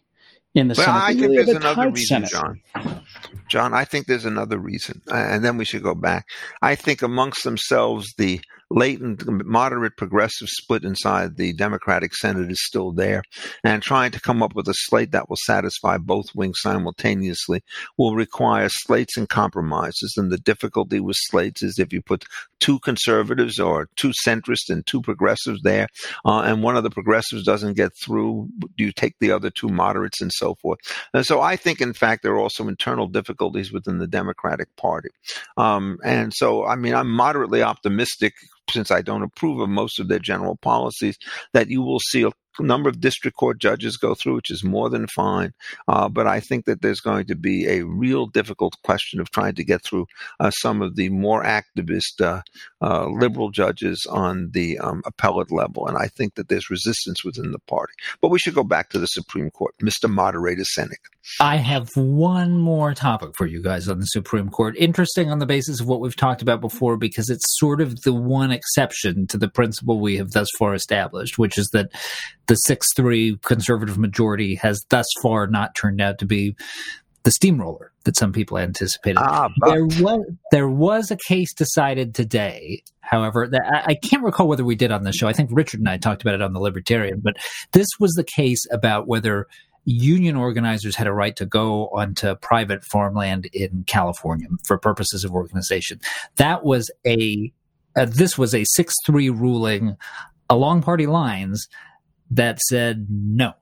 in 0.56 0.68
the 0.68 0.76
well, 0.78 0.86
Senate. 0.86 1.02
I 1.02 1.08
think 1.10 1.22
really 1.22 1.36
there's 1.44 1.50
another 1.50 1.90
reason, 1.92 2.26
Senate. 2.26 2.62
John. 2.76 3.02
John, 3.50 3.74
I 3.74 3.86
think 3.86 4.06
there's 4.06 4.26
another 4.26 4.58
reason, 4.58 5.02
and 5.08 5.44
then 5.44 5.58
we 5.58 5.66
should 5.66 5.84
go 5.84 5.96
back. 5.96 6.26
I 6.62 6.76
think 6.76 7.02
amongst 7.02 7.44
themselves 7.44 8.14
the 8.18 8.42
latent 8.72 9.26
moderate 9.46 9.98
progressive 9.98 10.48
split 10.48 10.84
inside 10.84 11.36
the 11.36 11.54
Democratic 11.54 12.14
Senate 12.16 12.52
is 12.52 12.64
still 12.64 12.92
there. 12.92 13.24
And 13.64 13.82
trying 13.82 14.12
to 14.12 14.22
come 14.22 14.44
up 14.44 14.56
with 14.56 14.68
a 14.68 14.74
slate 14.76 15.12
that 15.12 15.30
will 15.30 15.38
satisfy 15.46 15.98
both 15.98 16.36
wings 16.36 16.60
simultaneously 16.62 17.62
will 17.98 18.16
require 18.16 18.70
slates 18.70 19.18
and 19.18 19.28
compromises. 19.28 20.14
And 20.18 20.32
the 20.32 20.38
difficulty 20.38 21.00
with 21.00 21.18
slates 21.20 21.64
is 21.64 21.80
if 21.80 21.92
you 21.92 22.02
put 22.02 22.26
two 22.60 22.80
conservatives 22.80 23.60
or 23.60 23.90
two 23.96 24.12
centrists 24.26 24.70
and 24.70 24.86
two 24.86 25.02
progressives 25.02 25.62
there, 25.64 25.88
uh, 26.26 26.42
and 26.42 26.62
one 26.62 26.78
of 26.78 26.84
the 26.84 26.90
progressives 26.90 27.44
doesn't 27.44 27.74
get 27.74 27.92
through, 28.04 28.50
do 28.78 28.84
you 28.84 28.92
take 28.92 29.16
the 29.20 29.32
other 29.32 29.50
two 29.50 29.70
moderates 29.70 30.22
and 30.22 30.32
so 30.32 30.56
forth. 30.56 30.80
And 31.14 31.26
so 31.26 31.42
I 31.42 31.56
think, 31.56 31.82
in 31.82 31.94
fact, 31.94 32.22
there 32.22 32.34
are 32.34 32.40
also 32.40 32.68
internal 32.68 33.08
difficulties 33.08 33.39
within 33.72 34.00
the 34.00 34.08
Democratic 34.08 34.76
Party. 34.76 35.10
Um, 35.58 35.98
and 36.04 36.34
so, 36.34 36.66
I 36.66 36.76
mean, 36.76 36.94
I'm 36.94 37.10
moderately 37.10 37.64
optimistic 37.64 38.34
since 38.70 38.92
I 38.92 39.02
don't 39.02 39.24
approve 39.24 39.60
of 39.60 39.70
most 39.70 40.00
of 40.00 40.08
their 40.08 40.20
general 40.20 40.58
policies, 40.58 41.18
that 41.54 41.70
you 41.70 41.82
will 41.82 42.00
see 42.00 42.24
a 42.24 42.32
number 42.60 42.90
of 42.90 43.00
district 43.00 43.38
court 43.38 43.60
judges 43.60 43.98
go 43.98 44.16
through, 44.16 44.36
which 44.36 44.52
is 44.52 44.64
more 44.64 44.90
than 44.90 45.08
fine. 45.08 45.54
Uh, 45.88 46.10
but 46.10 46.28
I 46.28 46.40
think 46.40 46.66
that 46.66 46.82
there's 46.82 47.00
going 47.00 47.26
to 47.28 47.36
be 47.36 47.68
a 47.68 47.84
real 47.84 48.26
difficult 48.26 48.76
question 48.84 49.20
of 49.20 49.32
trying 49.32 49.56
to 49.56 49.64
get 49.64 49.84
through 49.84 50.08
uh, 50.40 50.52
some 50.52 50.82
of 50.82 50.96
the 50.96 51.10
more 51.10 51.44
activist 51.44 52.22
uh, 52.22 52.42
uh 52.82 53.08
liberal 53.08 53.50
judges 53.52 54.06
on 54.10 54.50
the 54.52 54.78
um, 54.80 55.02
appellate 55.06 55.52
level. 55.52 55.88
And 55.88 55.98
I 55.98 56.08
think 56.08 56.36
that 56.36 56.50
there's 56.50 56.70
resistance 56.70 57.24
within 57.24 57.52
the 57.52 57.60
party. 57.60 57.94
But 58.22 58.30
we 58.30 58.40
should 58.40 58.56
go 58.56 58.64
back 58.64 58.90
to 58.90 59.00
the 59.00 59.08
Supreme 59.08 59.52
Court. 59.52 59.76
Mr. 59.82 60.10
Moderator 60.10 60.64
Senik. 60.64 61.06
I 61.40 61.58
have 61.58 61.90
one 61.96 62.58
more 62.58 62.94
topic 62.94 63.32
for 63.38 63.46
you 63.46 63.62
guys 63.62 63.88
on 63.88 64.00
the 64.00 64.06
Supreme 64.06 64.50
Court. 64.50 64.76
Interesting 64.78 65.30
on 65.30 65.40
the 65.40 65.46
basis 65.46 65.80
of 65.80 65.88
what 65.88 66.00
we've 66.00 66.16
talked 66.16 66.42
about 66.42 66.62
before, 66.62 66.98
because 66.98 67.30
it's 67.30 67.46
sort 67.60 67.82
of 67.82 68.02
the 68.02 68.14
one 68.14 68.52
exception 68.52 69.28
to 69.28 69.38
the 69.38 69.48
principle 69.48 70.00
we 70.00 70.18
have 70.18 70.32
thus 70.32 70.48
far 70.58 70.74
established, 70.74 71.38
which 71.38 71.58
is 71.58 71.70
that 71.74 71.92
the 72.50 72.56
6 72.56 72.88
3 72.96 73.38
conservative 73.46 73.98
majority 73.98 74.56
has 74.56 74.84
thus 74.90 75.06
far 75.22 75.48
not 75.48 75.76
turned 75.76 76.02
out 76.02 76.18
to 76.18 76.26
be 76.26 76.56
the 77.24 77.32
steamroller 77.32 77.92
that 78.06 78.18
some 78.18 78.34
people 78.34 78.58
anticipated. 78.58 79.20
Ah, 79.20 79.50
there 79.68 79.86
was 79.86 80.26
there 80.52 80.68
was 80.68 81.12
a 81.12 81.18
case 81.28 81.54
decided 81.54 82.16
today. 82.16 82.82
However, 83.02 83.48
that 83.48 83.62
I, 83.66 83.92
I 83.92 83.96
can't 83.96 84.24
recall 84.24 84.48
whether 84.48 84.66
we 84.66 84.76
did 84.76 84.92
on 84.92 85.04
the 85.04 85.14
show. 85.14 85.28
I 85.28 85.34
think 85.34 85.50
Richard 85.54 85.80
and 85.80 85.90
I 85.90 85.98
talked 85.98 86.22
about 86.24 86.34
it 86.34 86.42
on 86.42 86.54
the 86.54 86.60
Libertarian, 86.60 87.20
but 87.24 87.36
this 87.72 87.88
was 88.00 88.12
the 88.14 88.24
case 88.24 88.66
about 88.72 89.08
whether 89.08 89.48
union 89.86 90.36
organizers 90.36 90.96
had 90.96 91.08
a 91.08 91.14
right 91.14 91.36
to 91.36 91.46
go 91.46 91.88
onto 91.90 92.36
private 92.36 92.84
farmland 92.84 93.46
in 93.54 93.84
California 93.88 94.48
for 94.66 94.78
purposes 94.78 95.24
of 95.24 95.32
organization. 95.32 96.00
That 96.38 96.64
was 96.64 96.90
a 97.06 97.52
uh, 97.96 98.06
this 98.06 98.40
was 98.40 98.56
a 98.56 98.64
six 98.66 98.96
three 99.06 99.30
ruling 99.30 99.98
along 100.50 100.82
party 100.82 101.06
lines 101.06 101.68
that 102.32 102.60
said 102.60 103.08
no. 103.10 103.54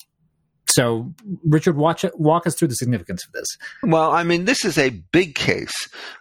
So, 0.69 1.11
Richard, 1.43 1.77
watch 1.77 2.05
walk 2.15 2.45
us 2.45 2.53
through 2.53 2.67
the 2.67 2.75
significance 2.75 3.25
of 3.25 3.31
this. 3.31 3.47
Well, 3.81 4.11
I 4.11 4.23
mean, 4.23 4.45
this 4.45 4.65
is 4.65 4.77
a 4.77 4.89
big 5.11 5.33
case 5.33 5.73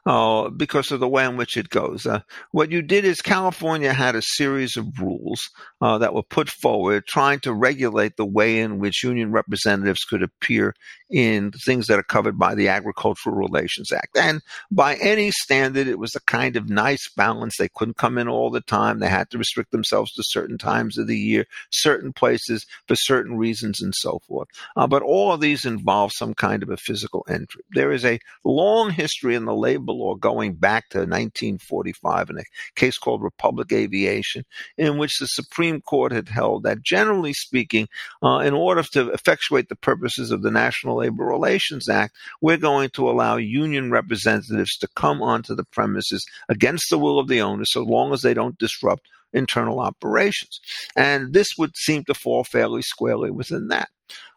uh, 0.07 0.49
because 0.51 0.91
of 0.91 1.01
the 1.01 1.09
way 1.09 1.27
in 1.27 1.37
which 1.37 1.57
it 1.57 1.69
goes. 1.69 2.07
Uh, 2.07 2.21
what 2.53 2.71
you 2.71 2.81
did 2.81 3.05
is 3.05 3.21
California 3.21 3.93
had 3.93 4.15
a 4.15 4.23
series 4.23 4.77
of 4.77 4.87
rules 4.99 5.43
uh, 5.83 5.99
that 5.99 6.15
were 6.15 6.23
put 6.23 6.49
forward 6.49 7.07
trying 7.07 7.41
to 7.41 7.53
regulate 7.53 8.17
the 8.17 8.25
way 8.25 8.61
in 8.61 8.79
which 8.79 9.05
union 9.05 9.33
representatives 9.33 10.05
could 10.05 10.23
appear 10.23 10.75
in 11.11 11.53
things 11.53 11.87
that 11.87 11.99
are 11.99 12.05
covered 12.05 12.39
by 12.39 12.55
the 12.55 12.69
Agricultural 12.69 13.37
Relations 13.37 13.93
Act. 13.93 14.17
And 14.17 14.43
by 14.71 14.97
any 14.97 15.31
standard, 15.31 15.87
it 15.87 15.99
was 15.99 16.15
a 16.15 16.21
kind 16.21 16.57
of 16.57 16.69
nice 16.69 17.09
balance. 17.17 17.57
They 17.59 17.69
couldn't 17.69 17.97
come 17.97 18.19
in 18.19 18.29
all 18.29 18.51
the 18.51 18.61
time. 18.61 18.99
They 18.99 19.09
had 19.09 19.31
to 19.31 19.39
restrict 19.39 19.71
themselves 19.71 20.13
to 20.15 20.23
certain 20.25 20.59
times 20.59 20.99
of 20.99 21.07
the 21.07 21.19
year, 21.19 21.47
certain 21.71 22.13
places 22.13 22.67
for 22.89 22.97
certain 22.97 23.37
reasons, 23.37 23.81
and 23.81 23.95
so 23.95 24.21
forth. 24.27 24.49
Uh, 24.77 24.87
but 24.87 25.03
all 25.03 25.33
of 25.33 25.41
these 25.41 25.65
involve 25.65 26.13
some 26.13 26.35
kind 26.35 26.63
of 26.63 26.71
a 26.71 26.77
physical 26.77 27.25
entry. 27.29 27.63
There 27.71 27.93
is 27.93 28.05
a 28.05 28.19
long 28.45 28.91
history 28.91 29.35
in 29.35 29.45
the 29.45 29.55
labor 29.55 29.93
law 29.93 30.15
going 30.17 30.55
back 30.55 30.89
to 30.91 30.99
1945 30.99 32.31
in 32.31 32.39
a 32.39 32.45
case 32.75 32.99
called 32.99 33.23
Republic 33.23 33.73
Aviation, 33.73 34.45
in 34.77 34.99
which 34.99 35.19
the 35.19 35.27
Supreme 35.27 35.81
Court 35.81 36.13
had 36.13 36.29
held 36.29 36.65
that, 36.65 36.83
generally 36.83 37.33
speaking, 37.33 37.89
uh, 38.23 38.39
in 38.39 38.55
order 38.55 38.83
to 38.83 39.11
effectuate 39.11 39.69
the 39.69 39.77
purposes 39.77 40.31
of 40.31 40.43
the 40.43 40.51
National 40.51 40.96
Labor 40.97 41.25
Relations 41.25 41.89
Act, 41.89 42.15
we're 42.41 42.57
going 42.57 42.91
to 42.91 43.09
allow 43.09 43.37
union 43.37 43.91
representatives 43.91 44.77
to 44.79 44.89
come 44.97 45.23
onto 45.23 45.55
the 45.55 45.65
premises 45.65 46.27
against 46.49 46.91
the 46.91 46.99
will 46.99 47.19
of 47.19 47.29
the 47.29 47.41
owner 47.41 47.65
so 47.65 47.83
long 47.83 48.13
as 48.13 48.23
they 48.23 48.35
don't 48.35 48.59
disrupt 48.59 49.09
internal 49.33 49.81
operations. 49.81 50.61
And 50.97 51.33
this 51.33 51.49
would 51.59 51.77
seem 51.77 52.05
to 52.05 52.15
fall 52.15 52.45
fairly 52.45 52.83
squarely 52.83 53.31
within 53.31 53.69
that. 53.69 53.89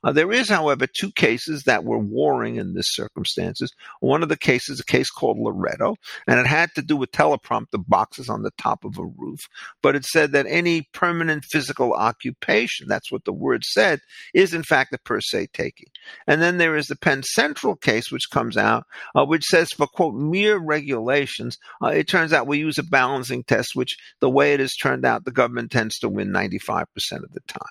Uh, 0.04 0.12
there 0.12 0.32
is, 0.32 0.50
however, 0.50 0.88
two 0.88 1.12
cases 1.12 1.64
that 1.66 1.84
were 1.84 2.00
warring 2.00 2.56
in 2.56 2.74
this 2.74 2.86
circumstances. 2.90 3.74
One 4.00 4.24
of 4.24 4.30
the 4.30 4.38
cases, 4.38 4.80
a 4.80 4.86
case 4.86 5.10
called 5.10 5.38
Loretto, 5.38 5.96
and 6.28 6.40
it 6.40 6.48
had 6.48 6.70
to 6.76 6.82
do 6.82 6.96
with 6.96 7.12
teleprompter 7.12 7.84
boxes 7.88 8.30
on 8.30 8.44
the 8.44 8.52
top 8.58 8.86
of 8.86 8.98
a 8.98 9.06
roof. 9.06 9.42
But 9.82 9.96
it 9.96 10.06
said 10.06 10.32
that 10.32 10.46
any 10.48 10.88
permanent 10.94 11.44
physical 11.52 11.94
occupation, 11.94 12.88
that's 12.88 13.12
what 13.12 13.26
the 13.26 13.34
word 13.34 13.64
said, 13.66 14.00
is 14.34 14.54
in 14.54 14.64
fact 14.64 14.94
a 14.94 14.98
per 15.00 15.20
se 15.20 15.48
taking. 15.54 15.88
And 16.28 16.42
then 16.42 16.58
there 16.58 16.76
is 16.76 16.88
the 16.88 16.96
Penn 16.96 17.24
Central 17.24 17.76
case, 17.76 18.12
which 18.12 18.30
comes 18.32 18.58
out, 18.58 18.86
uh, 19.16 19.26
which 19.26 19.44
says 19.44 19.70
for 19.76 19.88
quote 19.88 20.16
mere 20.16 20.58
regulations, 20.58 21.58
uh, 21.84 21.88
it 21.88 22.08
turns 22.08 22.34
out 22.34 22.48
we 22.48 22.60
use 22.60 22.78
a 22.78 22.84
balancing 22.84 23.44
test, 23.44 23.72
which 23.74 23.98
the 24.22 24.30
way 24.30 24.54
it 24.54 24.60
has 24.60 24.76
turned 24.76 25.06
out, 25.06 25.26
the 25.26 25.32
government 25.32 25.72
tends 25.72 25.98
to 26.00 26.10
win 26.10 26.30
95% 26.30 26.86
of 27.12 27.32
the 27.34 27.42
time. 27.48 27.62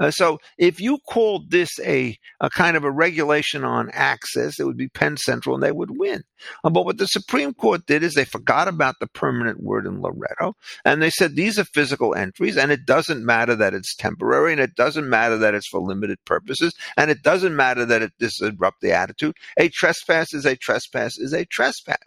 Uh, 0.00 0.10
so 0.10 0.38
if 0.58 0.80
you 0.80 0.98
this 1.48 1.78
a, 1.80 2.16
a 2.40 2.50
kind 2.50 2.76
of 2.76 2.84
a 2.84 2.90
regulation 2.90 3.64
on 3.64 3.90
access, 3.92 4.58
it 4.58 4.64
would 4.64 4.76
be 4.76 4.88
Penn 4.88 5.16
Central 5.16 5.54
and 5.54 5.62
they 5.62 5.72
would 5.72 5.98
win. 5.98 6.22
Uh, 6.64 6.70
but 6.70 6.84
what 6.84 6.98
the 6.98 7.06
Supreme 7.06 7.54
Court 7.54 7.86
did 7.86 8.02
is 8.02 8.14
they 8.14 8.24
forgot 8.24 8.68
about 8.68 8.96
the 9.00 9.06
permanent 9.06 9.62
word 9.62 9.86
in 9.86 10.00
Loretto 10.00 10.54
and 10.84 11.02
they 11.02 11.10
said 11.10 11.34
these 11.34 11.58
are 11.58 11.64
physical 11.64 12.14
entries 12.14 12.56
and 12.56 12.70
it 12.70 12.86
doesn't 12.86 13.24
matter 13.24 13.54
that 13.56 13.74
it's 13.74 13.96
temporary 13.96 14.52
and 14.52 14.60
it 14.60 14.74
doesn't 14.74 15.08
matter 15.08 15.36
that 15.38 15.54
it's 15.54 15.68
for 15.68 15.80
limited 15.80 16.18
purposes 16.24 16.74
and 16.96 17.10
it 17.10 17.22
doesn't 17.22 17.56
matter 17.56 17.84
that 17.84 18.02
it 18.02 18.12
disrupt 18.18 18.80
the 18.80 18.92
attitude. 18.92 19.36
A 19.58 19.68
trespass 19.68 20.32
is 20.32 20.46
a 20.46 20.56
trespass 20.56 21.18
is 21.18 21.32
a 21.32 21.44
trespass. 21.44 21.98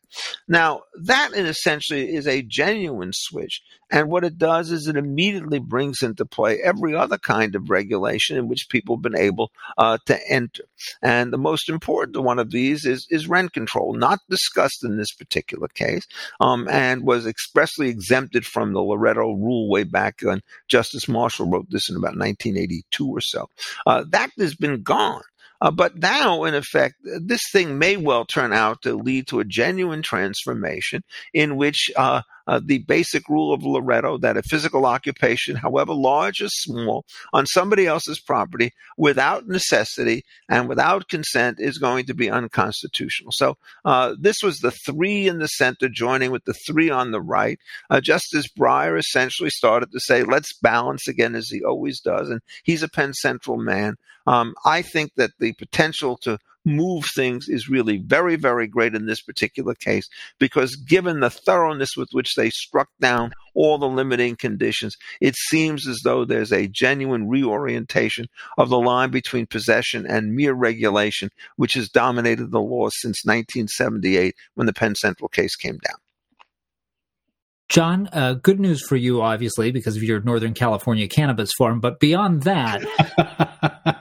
Now 0.47 0.81
that 0.95 1.33
in 1.33 1.45
essentially 1.45 2.13
is 2.13 2.27
a 2.27 2.41
genuine 2.41 3.11
switch 3.13 3.61
and 3.89 4.09
what 4.09 4.23
it 4.23 4.37
does 4.37 4.71
is 4.71 4.87
it 4.87 4.95
immediately 4.95 5.59
brings 5.59 6.01
into 6.01 6.25
play 6.25 6.59
every 6.63 6.95
other 6.95 7.17
kind 7.17 7.55
of 7.55 7.69
regulation 7.69 8.37
in 8.37 8.47
which 8.47 8.69
people 8.69 8.95
have 8.95 9.03
been 9.03 9.20
able 9.21 9.51
uh, 9.77 9.97
to 10.05 10.19
enter. 10.29 10.63
And 11.01 11.31
the 11.31 11.37
most 11.37 11.69
important 11.69 12.23
one 12.23 12.39
of 12.39 12.51
these 12.51 12.85
is, 12.85 13.07
is 13.09 13.27
rent 13.27 13.53
control, 13.53 13.93
not 13.93 14.19
discussed 14.29 14.83
in 14.83 14.97
this 14.97 15.13
particular 15.13 15.67
case, 15.67 16.07
um, 16.39 16.67
and 16.69 17.03
was 17.03 17.25
expressly 17.25 17.89
exempted 17.89 18.45
from 18.45 18.73
the 18.73 18.81
Loretto 18.81 19.33
rule 19.33 19.69
way 19.69 19.83
back 19.83 20.21
when 20.21 20.41
Justice 20.67 21.07
Marshall 21.07 21.49
wrote 21.49 21.67
this 21.69 21.89
in 21.89 21.95
about 21.95 22.17
1982 22.17 23.07
or 23.07 23.21
so. 23.21 23.49
Uh, 23.85 24.03
that 24.09 24.31
has 24.37 24.55
been 24.55 24.81
gone. 24.81 25.23
Uh, 25.61 25.69
but 25.69 25.95
now, 25.97 26.43
in 26.43 26.55
effect, 26.55 26.95
this 27.03 27.41
thing 27.51 27.77
may 27.77 27.95
well 27.95 28.25
turn 28.25 28.51
out 28.51 28.81
to 28.81 28.95
lead 28.95 29.27
to 29.27 29.39
a 29.39 29.45
genuine 29.45 30.01
transformation 30.01 31.03
in 31.33 31.55
which 31.55 31.91
uh, 31.95 32.21
uh, 32.47 32.59
the 32.63 32.79
basic 32.79 33.27
rule 33.29 33.53
of 33.53 33.63
Loretto 33.63 34.17
that 34.19 34.37
a 34.37 34.43
physical 34.43 34.85
occupation, 34.85 35.55
however 35.55 35.93
large 35.93 36.41
or 36.41 36.49
small, 36.49 37.05
on 37.33 37.45
somebody 37.45 37.85
else's 37.87 38.19
property 38.19 38.71
without 38.97 39.47
necessity 39.47 40.23
and 40.49 40.67
without 40.69 41.07
consent 41.07 41.59
is 41.59 41.77
going 41.77 42.05
to 42.05 42.13
be 42.13 42.29
unconstitutional. 42.29 43.31
So 43.31 43.57
uh, 43.85 44.15
this 44.19 44.37
was 44.43 44.59
the 44.59 44.71
three 44.71 45.27
in 45.27 45.39
the 45.39 45.47
center 45.47 45.89
joining 45.89 46.31
with 46.31 46.45
the 46.45 46.53
three 46.53 46.89
on 46.89 47.11
the 47.11 47.21
right. 47.21 47.59
Uh, 47.89 48.01
Justice 48.01 48.47
Breyer 48.47 48.97
essentially 48.97 49.49
started 49.49 49.91
to 49.91 49.99
say, 49.99 50.23
let's 50.23 50.53
balance 50.59 51.07
again 51.07 51.35
as 51.35 51.49
he 51.49 51.63
always 51.63 51.99
does. 51.99 52.29
And 52.29 52.41
he's 52.63 52.83
a 52.83 52.89
Penn 52.89 53.13
Central 53.13 53.57
man. 53.57 53.95
Um, 54.27 54.53
I 54.65 54.81
think 54.81 55.13
that 55.15 55.31
the 55.39 55.53
potential 55.53 56.17
to 56.17 56.37
move 56.65 57.05
things 57.15 57.47
is 57.47 57.69
really 57.69 57.97
very, 57.97 58.35
very 58.35 58.67
great 58.67 58.95
in 58.95 59.05
this 59.05 59.21
particular 59.21 59.73
case 59.73 60.07
because 60.39 60.75
given 60.75 61.19
the 61.19 61.29
thoroughness 61.29 61.91
with 61.97 62.09
which 62.11 62.35
they 62.35 62.49
struck 62.49 62.89
down 62.99 63.33
all 63.53 63.77
the 63.77 63.87
limiting 63.87 64.35
conditions, 64.35 64.95
it 65.19 65.35
seems 65.35 65.87
as 65.87 65.99
though 66.03 66.25
there's 66.25 66.53
a 66.53 66.67
genuine 66.67 67.27
reorientation 67.27 68.27
of 68.57 68.69
the 68.69 68.79
line 68.79 69.09
between 69.09 69.45
possession 69.45 70.05
and 70.05 70.35
mere 70.35 70.53
regulation, 70.53 71.29
which 71.57 71.73
has 71.73 71.89
dominated 71.89 72.51
the 72.51 72.61
law 72.61 72.89
since 72.89 73.25
1978 73.25 74.35
when 74.55 74.67
the 74.67 74.73
Penn 74.73 74.95
Central 74.95 75.27
case 75.27 75.55
came 75.55 75.77
down. 75.77 75.97
John, 77.71 78.09
uh, 78.11 78.33
good 78.33 78.59
news 78.59 78.85
for 78.85 78.97
you, 78.97 79.21
obviously, 79.21 79.71
because 79.71 79.95
of 79.95 80.03
your 80.03 80.19
Northern 80.19 80.53
California 80.53 81.07
cannabis 81.07 81.53
farm. 81.57 81.79
But 81.79 82.01
beyond 82.01 82.43
that, 82.43 84.00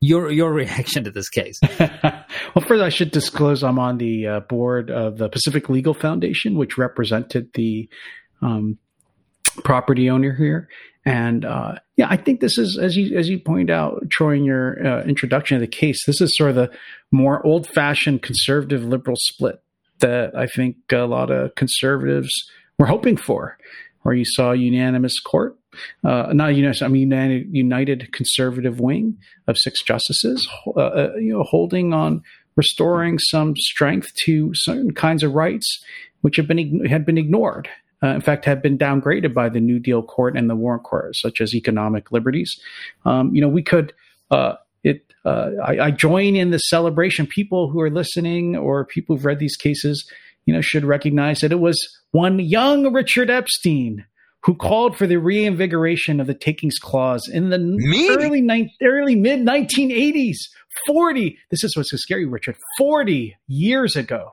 your 0.00 0.30
your 0.30 0.52
reaction 0.52 1.04
to 1.04 1.10
this 1.10 1.28
case. 1.28 1.58
well, 1.78 2.64
first, 2.66 2.82
I 2.82 2.88
should 2.88 3.10
disclose 3.10 3.62
I'm 3.64 3.78
on 3.78 3.98
the 3.98 4.26
uh, 4.26 4.40
board 4.40 4.90
of 4.90 5.18
the 5.18 5.28
Pacific 5.28 5.68
Legal 5.68 5.94
Foundation, 5.94 6.56
which 6.56 6.78
represented 6.78 7.50
the 7.54 7.88
um, 8.40 8.78
property 9.64 10.08
owner 10.08 10.34
here. 10.34 10.68
And 11.04 11.44
uh, 11.44 11.76
yeah, 11.96 12.06
I 12.10 12.16
think 12.16 12.40
this 12.40 12.58
is, 12.58 12.78
as 12.78 12.96
you 12.96 13.16
as 13.16 13.28
you 13.28 13.38
point 13.38 13.70
out, 13.70 14.02
Troy, 14.10 14.36
in 14.36 14.44
your 14.44 14.86
uh, 14.86 15.02
introduction 15.04 15.56
of 15.56 15.60
the 15.60 15.66
case, 15.66 16.04
this 16.04 16.20
is 16.20 16.36
sort 16.36 16.50
of 16.50 16.56
the 16.56 16.70
more 17.10 17.44
old 17.46 17.66
fashioned 17.66 18.22
conservative 18.22 18.84
liberal 18.84 19.16
split 19.18 19.62
that 20.00 20.36
I 20.36 20.46
think 20.46 20.76
a 20.92 20.98
lot 20.98 21.30
of 21.30 21.54
conservatives 21.54 22.30
were 22.78 22.86
hoping 22.86 23.16
for, 23.16 23.56
where 24.02 24.14
you 24.14 24.24
saw 24.24 24.52
a 24.52 24.56
unanimous 24.56 25.18
court 25.18 25.57
uh, 26.04 26.32
not 26.32 26.54
unanimous, 26.54 26.82
I 26.82 26.88
mean 26.88 27.02
united, 27.02 27.48
united 27.54 28.12
conservative 28.12 28.80
wing 28.80 29.16
of 29.46 29.58
six 29.58 29.82
justices, 29.82 30.48
uh, 30.66 30.80
uh, 30.80 31.12
you 31.16 31.32
know, 31.32 31.42
holding 31.42 31.92
on 31.92 32.22
restoring 32.56 33.18
some 33.18 33.54
strength 33.56 34.12
to 34.24 34.50
certain 34.52 34.92
kinds 34.92 35.22
of 35.22 35.32
rights 35.32 35.82
which 36.22 36.36
have 36.36 36.48
been 36.48 36.84
had 36.86 37.06
been 37.06 37.18
ignored. 37.18 37.68
Uh, 38.02 38.08
in 38.08 38.20
fact, 38.20 38.44
have 38.44 38.62
been 38.62 38.78
downgraded 38.78 39.34
by 39.34 39.48
the 39.48 39.60
New 39.60 39.78
Deal 39.80 40.02
Court 40.02 40.36
and 40.36 40.48
the 40.48 40.54
Warren 40.54 40.80
Court, 40.80 41.16
such 41.16 41.40
as 41.40 41.54
economic 41.54 42.12
liberties. 42.12 42.60
Um, 43.04 43.34
you 43.34 43.40
know, 43.40 43.48
we 43.48 43.62
could. 43.62 43.92
Uh, 44.30 44.54
it. 44.84 45.04
Uh, 45.24 45.50
I, 45.64 45.78
I 45.86 45.90
join 45.90 46.36
in 46.36 46.50
the 46.50 46.58
celebration. 46.58 47.26
People 47.26 47.70
who 47.70 47.80
are 47.80 47.90
listening 47.90 48.56
or 48.56 48.84
people 48.84 49.16
who've 49.16 49.24
read 49.24 49.40
these 49.40 49.56
cases, 49.56 50.08
you 50.46 50.54
know, 50.54 50.60
should 50.60 50.84
recognize 50.84 51.40
that 51.40 51.52
it 51.52 51.60
was 51.60 51.78
one 52.12 52.38
young 52.38 52.92
Richard 52.92 53.30
Epstein 53.30 54.04
who 54.44 54.54
called 54.54 54.96
for 54.96 55.06
the 55.06 55.16
reinvigoration 55.16 56.20
of 56.20 56.26
the 56.26 56.34
takings 56.34 56.78
clause 56.78 57.28
in 57.28 57.50
the 57.50 57.58
Me? 57.58 58.08
early 58.10 58.40
ni- 58.40 58.74
early 58.82 59.16
mid 59.16 59.40
1980s 59.40 60.36
40 60.86 61.38
this 61.50 61.64
is 61.64 61.76
what's 61.76 61.90
so 61.90 61.96
scary 61.96 62.24
richard. 62.26 62.56
40 62.78 63.36
years 63.46 63.96
ago. 63.96 64.30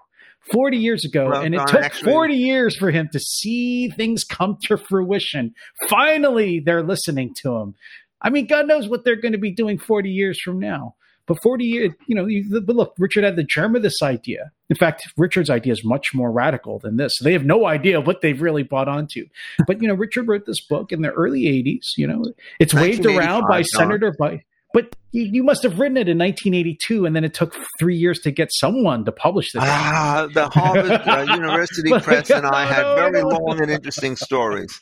40 0.51 0.77
years 0.77 1.03
ago 1.05 1.29
well, 1.29 1.41
and 1.41 1.55
it 1.55 1.61
took 1.67 1.81
actually, 1.81 2.11
40 2.11 2.35
years 2.35 2.77
for 2.77 2.91
him 2.91 3.09
to 3.13 3.19
see 3.19 3.89
things 3.89 4.23
come 4.23 4.57
to 4.67 4.77
fruition. 4.77 5.55
Finally 5.89 6.59
they're 6.59 6.83
listening 6.83 7.33
to 7.41 7.55
him. 7.55 7.75
I 8.21 8.29
mean 8.29 8.45
god 8.45 8.67
knows 8.67 8.87
what 8.87 9.03
they're 9.03 9.19
going 9.19 9.31
to 9.31 9.39
be 9.39 9.51
doing 9.51 9.79
40 9.79 10.09
years 10.11 10.39
from 10.39 10.59
now 10.59 10.95
but 11.27 11.41
40 11.41 11.65
years, 11.65 11.91
you 12.07 12.15
know, 12.15 12.25
you, 12.27 12.61
but 12.61 12.75
look, 12.75 12.93
Richard 12.99 13.23
had 13.23 13.35
the 13.35 13.43
germ 13.43 13.75
of 13.75 13.81
this 13.81 14.01
idea. 14.03 14.51
In 14.69 14.75
fact, 14.75 15.07
Richard's 15.17 15.49
idea 15.49 15.73
is 15.73 15.83
much 15.83 16.13
more 16.13 16.31
radical 16.31 16.79
than 16.79 16.97
this. 16.97 17.13
They 17.21 17.33
have 17.33 17.45
no 17.45 17.65
idea 17.65 17.99
what 17.99 18.21
they've 18.21 18.39
really 18.39 18.63
bought 18.63 18.87
onto. 18.87 19.25
But, 19.67 19.81
you 19.81 19.87
know, 19.87 19.95
Richard 19.95 20.27
wrote 20.27 20.45
this 20.45 20.61
book 20.61 20.91
in 20.91 21.01
the 21.01 21.11
early 21.11 21.43
80s. 21.43 21.97
You 21.97 22.07
know, 22.07 22.23
it's 22.59 22.73
waved 22.73 23.05
around 23.05 23.45
by 23.47 23.63
Senator, 23.63 24.13
by, 24.17 24.43
but 24.73 24.95
you, 25.11 25.23
you, 25.23 25.43
must 25.43 25.63
have 25.63 25.79
written 25.79 25.97
it 25.97 26.09
in 26.09 26.17
1982, 26.17 27.05
and 27.05 27.15
then 27.15 27.23
it 27.23 27.33
took 27.33 27.55
three 27.79 27.95
years 27.95 28.19
to 28.19 28.31
get 28.31 28.49
someone 28.51 29.05
to 29.05 29.11
publish 29.11 29.53
this. 29.53 29.63
Ah, 29.65 30.27
the 30.31 30.49
Harvard 30.49 30.91
uh, 30.91 31.25
University 31.33 31.89
Press 31.99 32.29
and 32.29 32.45
I 32.45 32.65
had 32.71 32.83
very 32.95 33.23
long 33.23 33.61
and 33.61 33.71
interesting 33.71 34.15
stories 34.15 34.77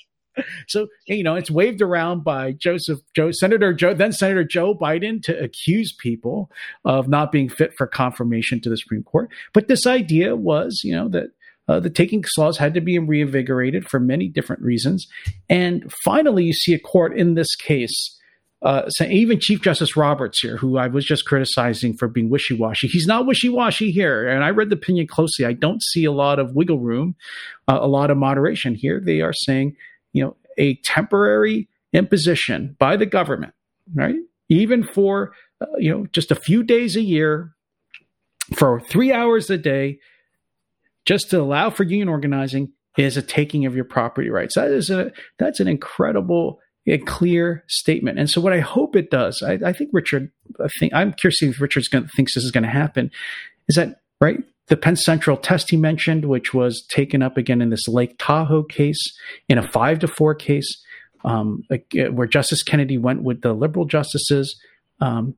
so 0.67 0.87
you 1.07 1.23
know 1.23 1.35
it's 1.35 1.51
waved 1.51 1.81
around 1.81 2.23
by 2.23 2.51
Joseph 2.51 2.99
Joe 3.15 3.31
Senator 3.31 3.73
Joe 3.73 3.93
then 3.93 4.11
Senator 4.11 4.43
Joe 4.43 4.75
Biden 4.75 5.21
to 5.23 5.39
accuse 5.39 5.93
people 5.93 6.49
of 6.85 7.07
not 7.07 7.31
being 7.31 7.49
fit 7.49 7.73
for 7.77 7.87
confirmation 7.87 8.59
to 8.61 8.69
the 8.69 8.77
Supreme 8.77 9.03
Court. 9.03 9.29
But 9.53 9.67
this 9.67 9.85
idea 9.85 10.35
was, 10.35 10.81
you 10.83 10.95
know, 10.95 11.09
that 11.09 11.27
uh, 11.67 11.79
the 11.79 11.89
taking 11.89 12.23
clause 12.35 12.57
had 12.57 12.73
to 12.73 12.81
be 12.81 12.99
reinvigorated 12.99 13.87
for 13.87 13.99
many 13.99 14.27
different 14.27 14.61
reasons, 14.61 15.07
and 15.49 15.91
finally, 16.03 16.45
you 16.45 16.53
see 16.53 16.73
a 16.73 16.79
court 16.79 17.17
in 17.17 17.35
this 17.35 17.55
case. 17.55 18.19
Uh, 18.61 18.89
even 19.09 19.41
Chief 19.41 19.61
Justice 19.61 19.97
Roberts 19.97 20.39
here, 20.39 20.55
who 20.55 20.77
I 20.77 20.87
was 20.87 21.03
just 21.03 21.25
criticizing 21.25 21.97
for 21.97 22.07
being 22.07 22.29
wishy 22.29 22.53
washy, 22.55 22.87
he's 22.87 23.05
not 23.05 23.25
wishy 23.25 23.49
washy 23.49 23.91
here. 23.91 24.25
And 24.25 24.41
I 24.41 24.51
read 24.51 24.69
the 24.69 24.77
opinion 24.77 25.05
closely. 25.05 25.45
I 25.45 25.51
don't 25.51 25.83
see 25.83 26.05
a 26.05 26.13
lot 26.13 26.39
of 26.39 26.55
wiggle 26.55 26.79
room, 26.79 27.17
uh, 27.67 27.79
a 27.81 27.87
lot 27.87 28.09
of 28.09 28.15
moderation 28.15 28.73
here. 28.73 29.01
They 29.01 29.19
are 29.19 29.33
saying 29.33 29.75
a 30.57 30.75
temporary 30.83 31.67
imposition 31.93 32.75
by 32.79 32.97
the 32.97 33.05
government, 33.05 33.53
right? 33.93 34.15
Even 34.49 34.83
for, 34.83 35.33
uh, 35.61 35.65
you 35.77 35.91
know, 35.91 36.05
just 36.11 36.31
a 36.31 36.35
few 36.35 36.63
days 36.63 36.95
a 36.95 37.01
year 37.01 37.51
for 38.55 38.79
three 38.79 39.11
hours 39.11 39.49
a 39.49 39.57
day, 39.57 39.99
just 41.05 41.29
to 41.29 41.41
allow 41.41 41.69
for 41.69 41.83
union 41.83 42.09
organizing 42.09 42.71
is 42.97 43.17
a 43.17 43.21
taking 43.21 43.65
of 43.65 43.75
your 43.75 43.85
property 43.85 44.29
rights. 44.29 44.55
That 44.55 44.71
is 44.71 44.89
a, 44.89 45.11
that's 45.39 45.59
an 45.59 45.67
incredible, 45.67 46.59
a 46.87 46.97
clear 46.97 47.63
statement. 47.67 48.19
And 48.19 48.29
so 48.29 48.41
what 48.41 48.53
I 48.53 48.59
hope 48.59 48.95
it 48.95 49.09
does, 49.09 49.41
I, 49.41 49.59
I 49.65 49.73
think 49.73 49.89
Richard, 49.93 50.31
I 50.63 50.67
think 50.79 50.93
I'm 50.93 51.13
curious 51.13 51.41
if 51.41 51.59
Richard 51.59 51.85
thinks 52.15 52.35
this 52.35 52.43
is 52.43 52.51
going 52.51 52.63
to 52.63 52.69
happen, 52.69 53.11
is 53.67 53.75
that, 53.75 54.01
right? 54.21 54.39
The 54.67 54.77
Penn 54.77 54.95
Central 54.95 55.37
test 55.37 55.69
he 55.69 55.77
mentioned, 55.77 56.25
which 56.25 56.53
was 56.53 56.85
taken 56.89 57.21
up 57.21 57.37
again 57.37 57.61
in 57.61 57.69
this 57.69 57.87
Lake 57.87 58.15
Tahoe 58.17 58.63
case, 58.63 58.99
in 59.49 59.57
a 59.57 59.67
five 59.67 59.99
to 59.99 60.07
four 60.07 60.33
case, 60.33 60.81
um, 61.25 61.63
where 62.11 62.27
Justice 62.27 62.63
Kennedy 62.63 62.97
went 62.97 63.23
with 63.23 63.41
the 63.41 63.53
liberal 63.53 63.85
justices, 63.85 64.59
um, 65.01 65.35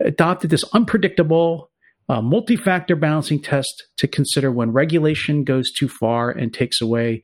adopted 0.00 0.50
this 0.50 0.64
unpredictable 0.72 1.70
uh, 2.08 2.20
multi 2.20 2.56
factor 2.56 2.94
balancing 2.94 3.40
test 3.40 3.84
to 3.96 4.06
consider 4.06 4.52
when 4.52 4.72
regulation 4.72 5.42
goes 5.42 5.72
too 5.72 5.88
far 5.88 6.30
and 6.30 6.54
takes 6.54 6.80
away 6.80 7.22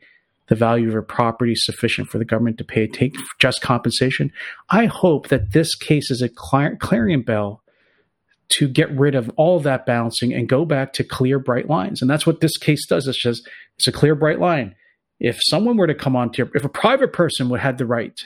the 0.49 0.55
value 0.57 0.89
of 0.89 0.95
a 0.95 1.03
property 1.03 1.55
sufficient 1.55 2.09
for 2.09 2.19
the 2.19 2.25
government 2.25 2.59
to 2.59 2.65
pay 2.65 2.87
take 2.87 3.15
just 3.39 3.61
compensation. 3.61 4.33
I 4.71 4.87
hope 4.87 5.29
that 5.29 5.53
this 5.53 5.75
case 5.75 6.11
is 6.11 6.21
a 6.21 6.29
clarion 6.29 7.23
bell 7.23 7.62
to 8.59 8.69
get 8.69 8.91
rid 8.91 9.15
of 9.15 9.31
all 9.37 9.57
of 9.57 9.63
that 9.63 9.87
balancing 9.87 10.33
and 10.33 10.49
go 10.49 10.65
back 10.65 10.93
to 10.95 11.05
clear, 11.05 11.39
bright 11.39 11.69
lines. 11.69 12.03
And 12.03 12.11
that's 12.11 12.27
what 12.27 12.41
this 12.41 12.57
case 12.57 12.87
does. 12.87 13.07
It 13.07 13.15
says 13.15 13.43
it's 13.77 13.87
a 13.87 13.93
clear, 13.93 14.15
bright 14.15 14.41
line. 14.41 14.75
If 15.21 15.39
someone 15.43 15.77
were 15.77 15.87
to 15.87 15.95
come 15.95 16.17
onto 16.17 16.43
your, 16.43 16.51
if 16.55 16.65
a 16.65 16.69
private 16.69 17.13
person 17.13 17.49
would 17.49 17.61
have 17.61 17.79
the 17.79 17.87
right 17.87 18.19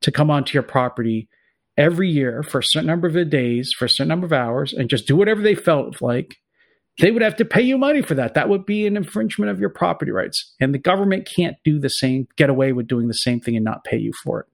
to 0.00 0.10
come 0.10 0.30
onto 0.30 0.54
your 0.54 0.62
property 0.62 1.28
every 1.76 2.10
year 2.10 2.42
for 2.42 2.58
a 2.60 2.64
certain 2.64 2.86
number 2.86 3.06
of 3.06 3.30
days, 3.30 3.72
for 3.78 3.84
a 3.84 3.90
certain 3.90 4.08
number 4.08 4.26
of 4.26 4.32
hours, 4.32 4.72
and 4.72 4.88
just 4.88 5.06
do 5.06 5.16
whatever 5.16 5.42
they 5.42 5.54
felt 5.54 6.00
like, 6.00 6.36
they 6.98 7.10
would 7.12 7.22
have 7.22 7.36
to 7.36 7.44
pay 7.44 7.62
you 7.62 7.78
money 7.78 8.02
for 8.02 8.14
that. 8.14 8.34
That 8.34 8.48
would 8.48 8.66
be 8.66 8.86
an 8.86 8.96
infringement 8.96 9.50
of 9.50 9.60
your 9.60 9.70
property 9.70 10.10
rights. 10.10 10.54
And 10.58 10.74
the 10.74 10.78
government 10.78 11.30
can't 11.32 11.56
do 11.64 11.78
the 11.78 11.88
same, 11.88 12.26
get 12.36 12.50
away 12.50 12.72
with 12.72 12.88
doing 12.88 13.06
the 13.06 13.14
same 13.14 13.40
thing 13.40 13.54
and 13.54 13.64
not 13.64 13.84
pay 13.84 13.98
you 13.98 14.12
for 14.24 14.40
it. 14.40 14.46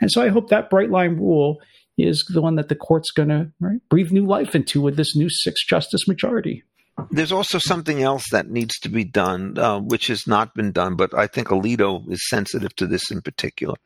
And 0.00 0.10
so 0.10 0.22
I 0.22 0.28
hope 0.28 0.48
that 0.48 0.70
bright 0.70 0.90
line 0.90 1.16
rule 1.16 1.58
is 1.98 2.24
the 2.32 2.40
one 2.40 2.54
that 2.56 2.68
the 2.68 2.74
court's 2.74 3.10
going 3.10 3.28
to 3.28 3.50
breathe 3.90 4.12
new 4.12 4.26
life 4.26 4.54
into 4.54 4.80
with 4.80 4.96
this 4.96 5.16
new 5.16 5.28
six 5.28 5.64
justice 5.66 6.06
majority. 6.06 6.62
There's 7.10 7.32
also 7.32 7.58
something 7.58 8.02
else 8.02 8.24
that 8.32 8.50
needs 8.50 8.78
to 8.80 8.88
be 8.88 9.04
done, 9.04 9.56
uh, 9.58 9.78
which 9.78 10.08
has 10.08 10.26
not 10.26 10.54
been 10.54 10.72
done, 10.72 10.96
but 10.96 11.14
I 11.14 11.26
think 11.26 11.48
Alito 11.48 12.10
is 12.10 12.28
sensitive 12.28 12.74
to 12.76 12.86
this 12.86 13.10
in 13.10 13.22
particular. 13.22 13.76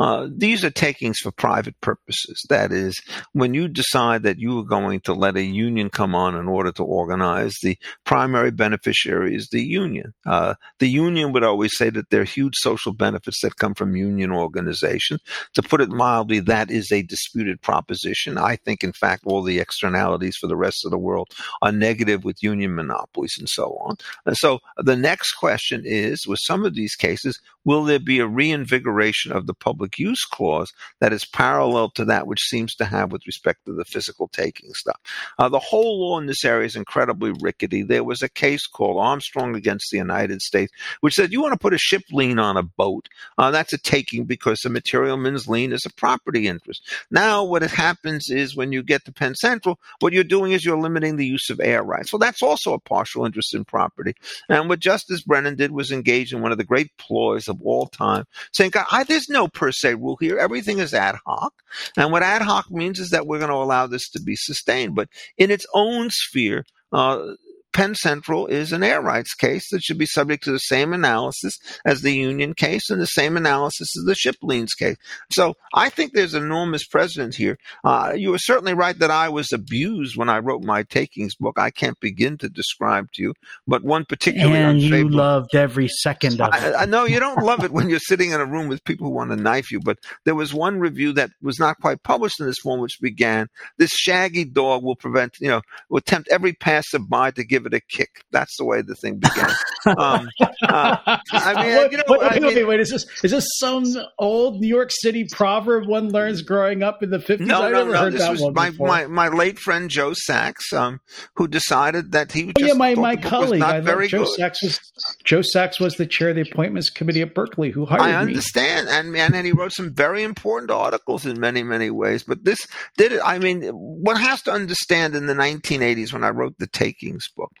Uh, 0.00 0.28
these 0.30 0.64
are 0.64 0.70
takings 0.70 1.18
for 1.18 1.30
private 1.30 1.78
purposes. 1.80 2.44
That 2.48 2.72
is, 2.72 3.00
when 3.32 3.54
you 3.54 3.68
decide 3.68 4.22
that 4.22 4.38
you 4.38 4.58
are 4.58 4.64
going 4.64 5.00
to 5.00 5.12
let 5.12 5.36
a 5.36 5.42
union 5.42 5.90
come 5.90 6.14
on 6.14 6.34
in 6.34 6.48
order 6.48 6.72
to 6.72 6.82
organize, 6.82 7.54
the 7.62 7.76
primary 8.04 8.50
beneficiary 8.50 9.36
is 9.36 9.48
the 9.48 9.62
union. 9.62 10.14
Uh, 10.24 10.54
the 10.78 10.88
union 10.88 11.32
would 11.32 11.44
always 11.44 11.76
say 11.76 11.90
that 11.90 12.10
there 12.10 12.22
are 12.22 12.24
huge 12.24 12.54
social 12.56 12.92
benefits 12.92 13.40
that 13.42 13.56
come 13.56 13.74
from 13.74 13.94
union 13.94 14.32
organization. 14.32 15.18
To 15.54 15.62
put 15.62 15.80
it 15.80 15.90
mildly, 15.90 16.40
that 16.40 16.70
is 16.70 16.90
a 16.90 17.02
disputed 17.02 17.60
proposition. 17.60 18.38
I 18.38 18.56
think, 18.56 18.82
in 18.82 18.92
fact, 18.92 19.24
all 19.26 19.42
the 19.42 19.58
externalities 19.58 20.36
for 20.36 20.46
the 20.46 20.56
rest 20.56 20.84
of 20.84 20.90
the 20.90 20.98
world 20.98 21.28
are 21.60 21.72
negative 21.72 22.24
with 22.24 22.42
union 22.42 22.53
union 22.54 22.74
monopolies 22.74 23.38
and 23.38 23.48
so 23.48 23.76
on. 23.80 23.96
And 24.26 24.36
so 24.36 24.60
the 24.78 24.96
next 24.96 25.32
question 25.32 25.82
is, 25.84 26.26
with 26.26 26.38
some 26.38 26.64
of 26.64 26.74
these 26.74 26.94
cases, 26.96 27.40
will 27.64 27.84
there 27.84 27.98
be 27.98 28.18
a 28.18 28.26
reinvigoration 28.26 29.32
of 29.32 29.46
the 29.46 29.54
public 29.54 29.98
use 29.98 30.24
clause 30.24 30.72
that 31.00 31.12
is 31.12 31.24
parallel 31.24 31.90
to 31.90 32.04
that 32.04 32.26
which 32.26 32.42
seems 32.42 32.74
to 32.76 32.84
have 32.84 33.12
with 33.12 33.26
respect 33.26 33.64
to 33.66 33.72
the 33.72 33.84
physical 33.84 34.28
taking 34.28 34.72
stuff? 34.74 35.00
Uh, 35.38 35.48
the 35.48 35.58
whole 35.58 36.00
law 36.00 36.18
in 36.18 36.26
this 36.26 36.44
area 36.44 36.66
is 36.66 36.76
incredibly 36.76 37.32
rickety. 37.40 37.82
There 37.82 38.04
was 38.04 38.22
a 38.22 38.28
case 38.28 38.66
called 38.66 39.00
Armstrong 39.00 39.54
against 39.54 39.90
the 39.90 39.98
United 39.98 40.42
States, 40.42 40.72
which 41.00 41.14
said 41.14 41.32
you 41.32 41.42
want 41.42 41.52
to 41.52 41.58
put 41.58 41.74
a 41.74 41.78
ship 41.78 42.02
lien 42.12 42.38
on 42.38 42.56
a 42.56 42.62
boat. 42.62 43.08
Uh, 43.38 43.50
that's 43.50 43.72
a 43.72 43.78
taking 43.78 44.24
because 44.24 44.60
the 44.60 44.70
materialman's 44.70 45.48
lien 45.48 45.72
is 45.72 45.86
a 45.86 45.92
property 45.94 46.46
interest. 46.46 46.82
Now, 47.10 47.44
what 47.44 47.62
happens 47.62 48.30
is 48.30 48.56
when 48.56 48.72
you 48.72 48.82
get 48.82 49.04
to 49.04 49.12
Penn 49.12 49.34
Central, 49.34 49.78
what 50.00 50.12
you're 50.12 50.24
doing 50.24 50.52
is 50.52 50.64
you're 50.64 50.78
limiting 50.78 51.16
the 51.16 51.26
use 51.26 51.50
of 51.50 51.60
air 51.60 51.82
rights. 51.82 52.12
Well, 52.12 52.20
that's 52.20 52.42
also 52.42 52.74
a 52.74 52.78
partial 52.78 53.24
interest 53.24 53.54
in 53.54 53.64
property. 53.64 54.14
And 54.48 54.68
what 54.68 54.80
Justice 54.80 55.22
Brennan 55.22 55.56
did 55.56 55.70
was 55.70 55.90
engage 55.90 56.32
in 56.32 56.42
one 56.42 56.52
of 56.52 56.58
the 56.58 56.64
great 56.64 56.96
ploys 56.98 57.48
of 57.54 57.62
all 57.62 57.86
time, 57.86 58.24
saying, 58.52 58.70
God, 58.70 58.86
there's 59.08 59.28
no 59.28 59.48
per 59.48 59.72
se 59.72 59.94
rule 59.94 60.16
here. 60.20 60.38
Everything 60.38 60.78
is 60.78 60.94
ad 60.94 61.16
hoc. 61.26 61.54
And 61.96 62.12
what 62.12 62.22
ad 62.22 62.42
hoc 62.42 62.70
means 62.70 62.98
is 63.00 63.10
that 63.10 63.26
we're 63.26 63.38
going 63.38 63.50
to 63.50 63.56
allow 63.56 63.86
this 63.86 64.08
to 64.10 64.20
be 64.20 64.36
sustained. 64.36 64.94
But 64.94 65.08
in 65.38 65.50
its 65.50 65.66
own 65.74 66.10
sphere, 66.10 66.64
uh, 66.92 67.34
Penn 67.74 67.96
Central 67.96 68.46
is 68.46 68.72
an 68.72 68.84
air 68.84 69.02
rights 69.02 69.34
case 69.34 69.68
that 69.70 69.82
should 69.82 69.98
be 69.98 70.06
subject 70.06 70.44
to 70.44 70.52
the 70.52 70.58
same 70.58 70.92
analysis 70.94 71.58
as 71.84 72.00
the 72.00 72.12
union 72.12 72.54
case 72.54 72.88
and 72.88 73.00
the 73.00 73.06
same 73.06 73.36
analysis 73.36 73.96
as 73.98 74.04
the 74.04 74.14
ship 74.14 74.36
liens 74.42 74.74
case. 74.74 74.96
So 75.30 75.54
I 75.74 75.90
think 75.90 76.12
there's 76.12 76.34
enormous 76.34 76.86
precedent 76.86 77.34
here. 77.34 77.58
Uh, 77.82 78.12
you 78.14 78.30
were 78.30 78.38
certainly 78.38 78.74
right 78.74 78.96
that 79.00 79.10
I 79.10 79.28
was 79.28 79.52
abused 79.52 80.16
when 80.16 80.28
I 80.28 80.38
wrote 80.38 80.62
my 80.62 80.84
takings 80.84 81.34
book. 81.34 81.58
I 81.58 81.70
can't 81.70 81.98
begin 81.98 82.38
to 82.38 82.48
describe 82.48 83.10
to 83.14 83.22
you, 83.22 83.34
but 83.66 83.82
one 83.82 84.04
particularly 84.04 84.54
and 84.56 84.80
you 84.80 85.08
loved 85.08 85.56
every 85.56 85.88
second 85.88 86.40
of 86.40 86.54
it. 86.54 86.74
I, 86.74 86.82
I 86.82 86.84
know 86.86 87.04
you 87.04 87.18
don't 87.18 87.42
love 87.42 87.64
it 87.64 87.72
when 87.72 87.90
you're 87.90 87.98
sitting 87.98 88.30
in 88.30 88.40
a 88.40 88.46
room 88.46 88.68
with 88.68 88.84
people 88.84 89.08
who 89.08 89.14
want 89.14 89.30
to 89.30 89.36
knife 89.36 89.72
you, 89.72 89.80
but 89.80 89.98
there 90.24 90.36
was 90.36 90.54
one 90.54 90.78
review 90.78 91.12
that 91.14 91.30
was 91.42 91.58
not 91.58 91.80
quite 91.80 92.04
published 92.04 92.38
in 92.38 92.46
this 92.46 92.58
form, 92.62 92.78
which 92.78 93.00
began: 93.00 93.48
"This 93.78 93.90
shaggy 93.90 94.44
dog 94.44 94.84
will 94.84 94.94
prevent, 94.94 95.40
you 95.40 95.48
know, 95.48 95.62
will 95.88 96.00
tempt 96.00 96.28
every 96.30 96.52
passerby 96.52 97.32
to 97.34 97.44
give 97.44 97.63
give 97.64 97.72
it 97.72 97.76
a 97.76 97.96
kick. 97.96 98.24
That's 98.30 98.56
the 98.56 98.64
way 98.64 98.82
the 98.82 98.94
thing 98.94 99.18
began. 99.18 99.50
um, 99.98 100.28
uh, 100.62 100.96
I 101.32 101.82
mean, 101.82 101.92
you 101.92 101.98
know, 101.98 102.04
wait, 102.08 102.20
wait, 102.20 102.32
I 102.32 102.38
mean, 102.38 102.54
wait, 102.54 102.64
wait, 102.64 102.80
is 102.80 102.90
this 102.90 103.06
is 103.22 103.30
this 103.30 103.46
some 103.58 103.84
old 104.18 104.60
New 104.60 104.68
York 104.68 104.90
City 104.90 105.26
proverb 105.30 105.86
one 105.86 106.10
learns 106.10 106.42
growing 106.42 106.82
up 106.82 107.02
in 107.02 107.10
the 107.10 107.20
fifties? 107.20 107.48
No, 107.48 107.62
I 107.62 107.70
no, 107.70 107.84
no. 107.84 108.10
This 108.10 108.28
was 108.28 108.50
my, 108.54 108.70
my, 108.70 109.06
my 109.06 109.28
late 109.28 109.58
friend 109.58 109.90
Joe 109.90 110.12
Sax, 110.14 110.72
um, 110.72 111.00
who 111.36 111.48
decided 111.48 112.12
that 112.12 112.32
he 112.32 112.44
would. 112.44 112.54
Oh, 112.60 112.66
yeah, 112.66 112.72
my 112.74 112.94
my 112.94 113.16
colleague, 113.16 113.62
I 113.62 113.80
very 113.80 114.08
Joe 114.08 114.24
good. 114.24 114.34
Sax 114.34 114.62
was 114.62 114.80
Joe 115.24 115.42
Sax 115.42 115.80
was 115.80 115.96
the 115.96 116.06
chair 116.06 116.30
of 116.30 116.36
the 116.36 116.42
appointments 116.42 116.90
committee 116.90 117.22
at 117.22 117.34
Berkeley, 117.34 117.70
who 117.70 117.84
hired 117.84 118.02
me. 118.02 118.10
I 118.10 118.20
understand, 118.20 118.86
me. 118.86 118.92
and 118.92 119.16
and 119.16 119.34
and 119.34 119.46
he 119.46 119.52
wrote 119.52 119.72
some 119.72 119.92
very 119.94 120.22
important 120.22 120.70
articles 120.70 121.26
in 121.26 121.40
many 121.40 121.62
many 121.62 121.90
ways. 121.90 122.22
But 122.22 122.44
this 122.44 122.58
did 122.96 123.12
it. 123.12 123.20
I 123.24 123.38
mean, 123.38 123.62
one 123.70 124.16
has 124.16 124.42
to 124.42 124.52
understand 124.52 125.14
in 125.14 125.26
the 125.26 125.34
1980s 125.34 126.12
when 126.12 126.24
I 126.24 126.30
wrote 126.30 126.58
the 126.58 126.66
Takings 126.66 127.28
book 127.28 127.52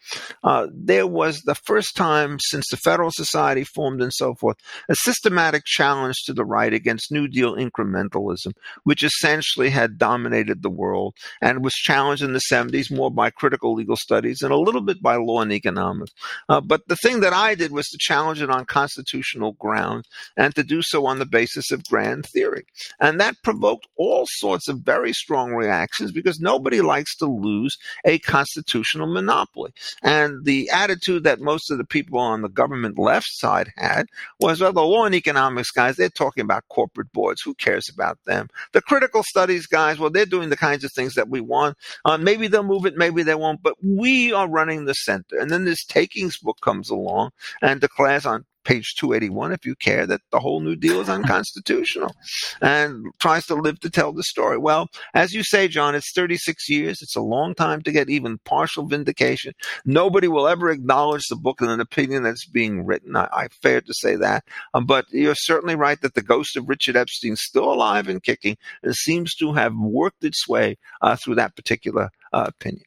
uh, 0.42 0.68
there 0.72 1.06
was 1.06 1.42
the 1.42 1.54
first 1.54 1.96
time 1.96 2.38
since 2.40 2.68
the 2.70 2.76
Federal 2.76 3.10
Society 3.12 3.64
formed 3.64 4.02
and 4.02 4.12
so 4.12 4.34
forth, 4.34 4.56
a 4.88 4.94
systematic 4.94 5.64
challenge 5.64 6.16
to 6.26 6.32
the 6.32 6.44
right 6.44 6.72
against 6.72 7.12
New 7.12 7.28
Deal 7.28 7.56
incrementalism, 7.56 8.52
which 8.84 9.02
essentially 9.02 9.70
had 9.70 9.98
dominated 9.98 10.62
the 10.62 10.70
world 10.70 11.14
and 11.40 11.64
was 11.64 11.74
challenged 11.74 12.22
in 12.22 12.32
the 12.32 12.40
70s 12.50 12.94
more 12.94 13.10
by 13.10 13.30
critical 13.30 13.74
legal 13.74 13.96
studies 13.96 14.42
and 14.42 14.52
a 14.52 14.56
little 14.58 14.80
bit 14.80 15.02
by 15.02 15.16
law 15.16 15.40
and 15.40 15.52
economics. 15.52 16.12
Uh, 16.48 16.60
but 16.60 16.86
the 16.88 16.96
thing 16.96 17.20
that 17.20 17.32
I 17.32 17.54
did 17.54 17.72
was 17.72 17.86
to 17.88 17.98
challenge 17.98 18.42
it 18.42 18.50
on 18.50 18.64
constitutional 18.64 19.52
grounds 19.52 20.08
and 20.36 20.54
to 20.54 20.62
do 20.62 20.82
so 20.82 21.06
on 21.06 21.18
the 21.18 21.26
basis 21.26 21.70
of 21.70 21.84
grand 21.84 22.26
theory. 22.26 22.64
And 23.00 23.20
that 23.20 23.36
provoked 23.42 23.86
all 23.96 24.26
sorts 24.28 24.68
of 24.68 24.80
very 24.80 25.12
strong 25.12 25.52
reactions 25.54 26.12
because 26.12 26.40
nobody 26.40 26.80
likes 26.80 27.16
to 27.16 27.26
lose 27.26 27.76
a 28.04 28.18
constitutional 28.20 29.12
monopoly. 29.12 29.72
And 30.02 30.44
the 30.44 30.70
attitude 30.70 31.24
that 31.24 31.40
most 31.40 31.70
of 31.70 31.78
the 31.78 31.84
people 31.84 32.18
on 32.18 32.42
the 32.42 32.48
government 32.48 32.98
left 32.98 33.26
side 33.26 33.72
had 33.76 34.06
was, 34.40 34.60
well, 34.60 34.72
the 34.72 34.82
law 34.82 35.04
and 35.04 35.14
economics 35.14 35.70
guys, 35.70 35.96
they're 35.96 36.08
talking 36.08 36.42
about 36.42 36.68
corporate 36.68 37.12
boards. 37.12 37.42
Who 37.42 37.54
cares 37.54 37.88
about 37.88 38.18
them? 38.26 38.48
The 38.72 38.82
critical 38.82 39.22
studies 39.22 39.66
guys, 39.66 39.98
well, 39.98 40.10
they're 40.10 40.26
doing 40.26 40.50
the 40.50 40.56
kinds 40.56 40.84
of 40.84 40.92
things 40.92 41.14
that 41.14 41.28
we 41.28 41.40
want. 41.40 41.76
Uh, 42.04 42.18
maybe 42.18 42.48
they'll 42.48 42.62
move 42.62 42.86
it, 42.86 42.96
maybe 42.96 43.22
they 43.22 43.34
won't, 43.34 43.62
but 43.62 43.76
we 43.82 44.32
are 44.32 44.48
running 44.48 44.84
the 44.84 44.94
center. 44.94 45.38
And 45.38 45.50
then 45.50 45.64
this 45.64 45.84
takings 45.84 46.38
book 46.38 46.58
comes 46.60 46.90
along 46.90 47.30
and 47.62 47.80
declares 47.80 48.26
on 48.26 48.44
page 48.64 48.94
281 48.96 49.52
if 49.52 49.64
you 49.64 49.74
care 49.76 50.06
that 50.06 50.20
the 50.30 50.40
whole 50.40 50.60
new 50.60 50.76
deal 50.76 51.00
is 51.00 51.08
unconstitutional 51.18 52.14
and 52.60 53.06
tries 53.20 53.46
to 53.46 53.54
live 53.54 53.80
to 53.80 53.90
tell 53.90 54.12
the 54.12 54.22
story. 54.22 54.58
Well 54.58 54.88
as 55.14 55.32
you 55.32 55.42
say 55.42 55.68
john 55.68 55.94
it's 55.94 56.12
36 56.12 56.68
years. 56.68 57.02
It's 57.02 57.16
a 57.16 57.20
long 57.20 57.54
time 57.54 57.82
to 57.82 57.92
get 57.92 58.10
even 58.10 58.38
partial 58.38 58.86
vindication. 58.86 59.54
Nobody 59.84 60.28
will 60.28 60.48
ever 60.48 60.70
acknowledge 60.70 61.26
the 61.28 61.36
book 61.36 61.60
and 61.60 61.70
an 61.70 61.80
opinion 61.80 62.22
that's 62.22 62.46
being 62.46 62.84
written. 62.84 63.16
I, 63.16 63.28
I 63.32 63.48
fair 63.62 63.80
to 63.80 63.94
say 63.94 64.16
that. 64.16 64.44
Um, 64.72 64.86
but 64.86 65.06
you're 65.10 65.34
certainly 65.34 65.76
right 65.76 66.00
that 66.00 66.14
the 66.14 66.22
ghost 66.22 66.56
of 66.56 66.68
richard 66.68 66.96
epstein's 66.96 67.42
still 67.42 67.72
alive 67.72 68.08
and 68.08 68.22
kicking 68.22 68.56
and 68.82 68.94
seems 68.94 69.34
to 69.36 69.52
have 69.52 69.74
worked 69.76 70.24
its 70.24 70.48
way 70.48 70.76
uh, 71.02 71.16
through 71.16 71.36
that 71.36 71.56
particular 71.56 72.10
uh, 72.32 72.46
opinion. 72.48 72.84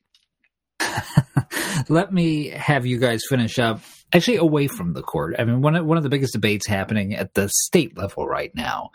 Let 1.90 2.14
me 2.14 2.50
have 2.50 2.86
you 2.86 2.98
guys 2.98 3.24
finish 3.28 3.60
up 3.60 3.82
actually 4.14 4.38
away 4.38 4.68
from 4.68 4.94
the 4.94 5.02
court. 5.02 5.36
I 5.38 5.44
mean, 5.44 5.62
one 5.62 5.76
of, 5.76 5.86
one 5.86 5.98
of 5.98 6.04
the 6.04 6.10
biggest 6.10 6.34
debates 6.34 6.68
happening 6.68 7.14
at 7.14 7.34
the 7.34 7.50
state 7.50 7.98
level 7.98 8.28
right 8.28 8.54
now 8.56 8.92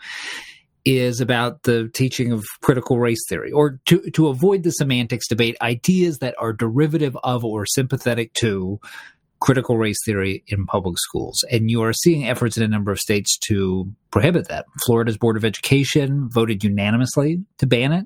is 0.85 1.21
about 1.21 1.63
the 1.63 1.89
teaching 1.93 2.31
of 2.31 2.43
critical 2.61 2.99
race 2.99 3.21
theory, 3.29 3.51
or 3.51 3.79
to, 3.85 4.09
to 4.11 4.27
avoid 4.27 4.63
the 4.63 4.71
semantics 4.71 5.27
debate, 5.27 5.55
ideas 5.61 6.17
that 6.17 6.35
are 6.39 6.51
derivative 6.51 7.17
of 7.23 7.45
or 7.45 7.65
sympathetic 7.65 8.33
to 8.33 8.79
critical 9.39 9.77
race 9.77 9.99
theory 10.05 10.43
in 10.47 10.65
public 10.65 10.97
schools. 10.97 11.43
And 11.51 11.69
you 11.69 11.83
are 11.83 11.93
seeing 11.93 12.27
efforts 12.27 12.57
in 12.57 12.63
a 12.63 12.67
number 12.67 12.91
of 12.91 12.99
states 12.99 13.37
to 13.47 13.91
prohibit 14.09 14.47
that. 14.47 14.65
Florida's 14.85 15.17
Board 15.17 15.35
of 15.35 15.43
Education 15.43 16.29
voted 16.29 16.63
unanimously 16.63 17.43
to 17.57 17.67
ban 17.67 17.91
it. 17.91 18.05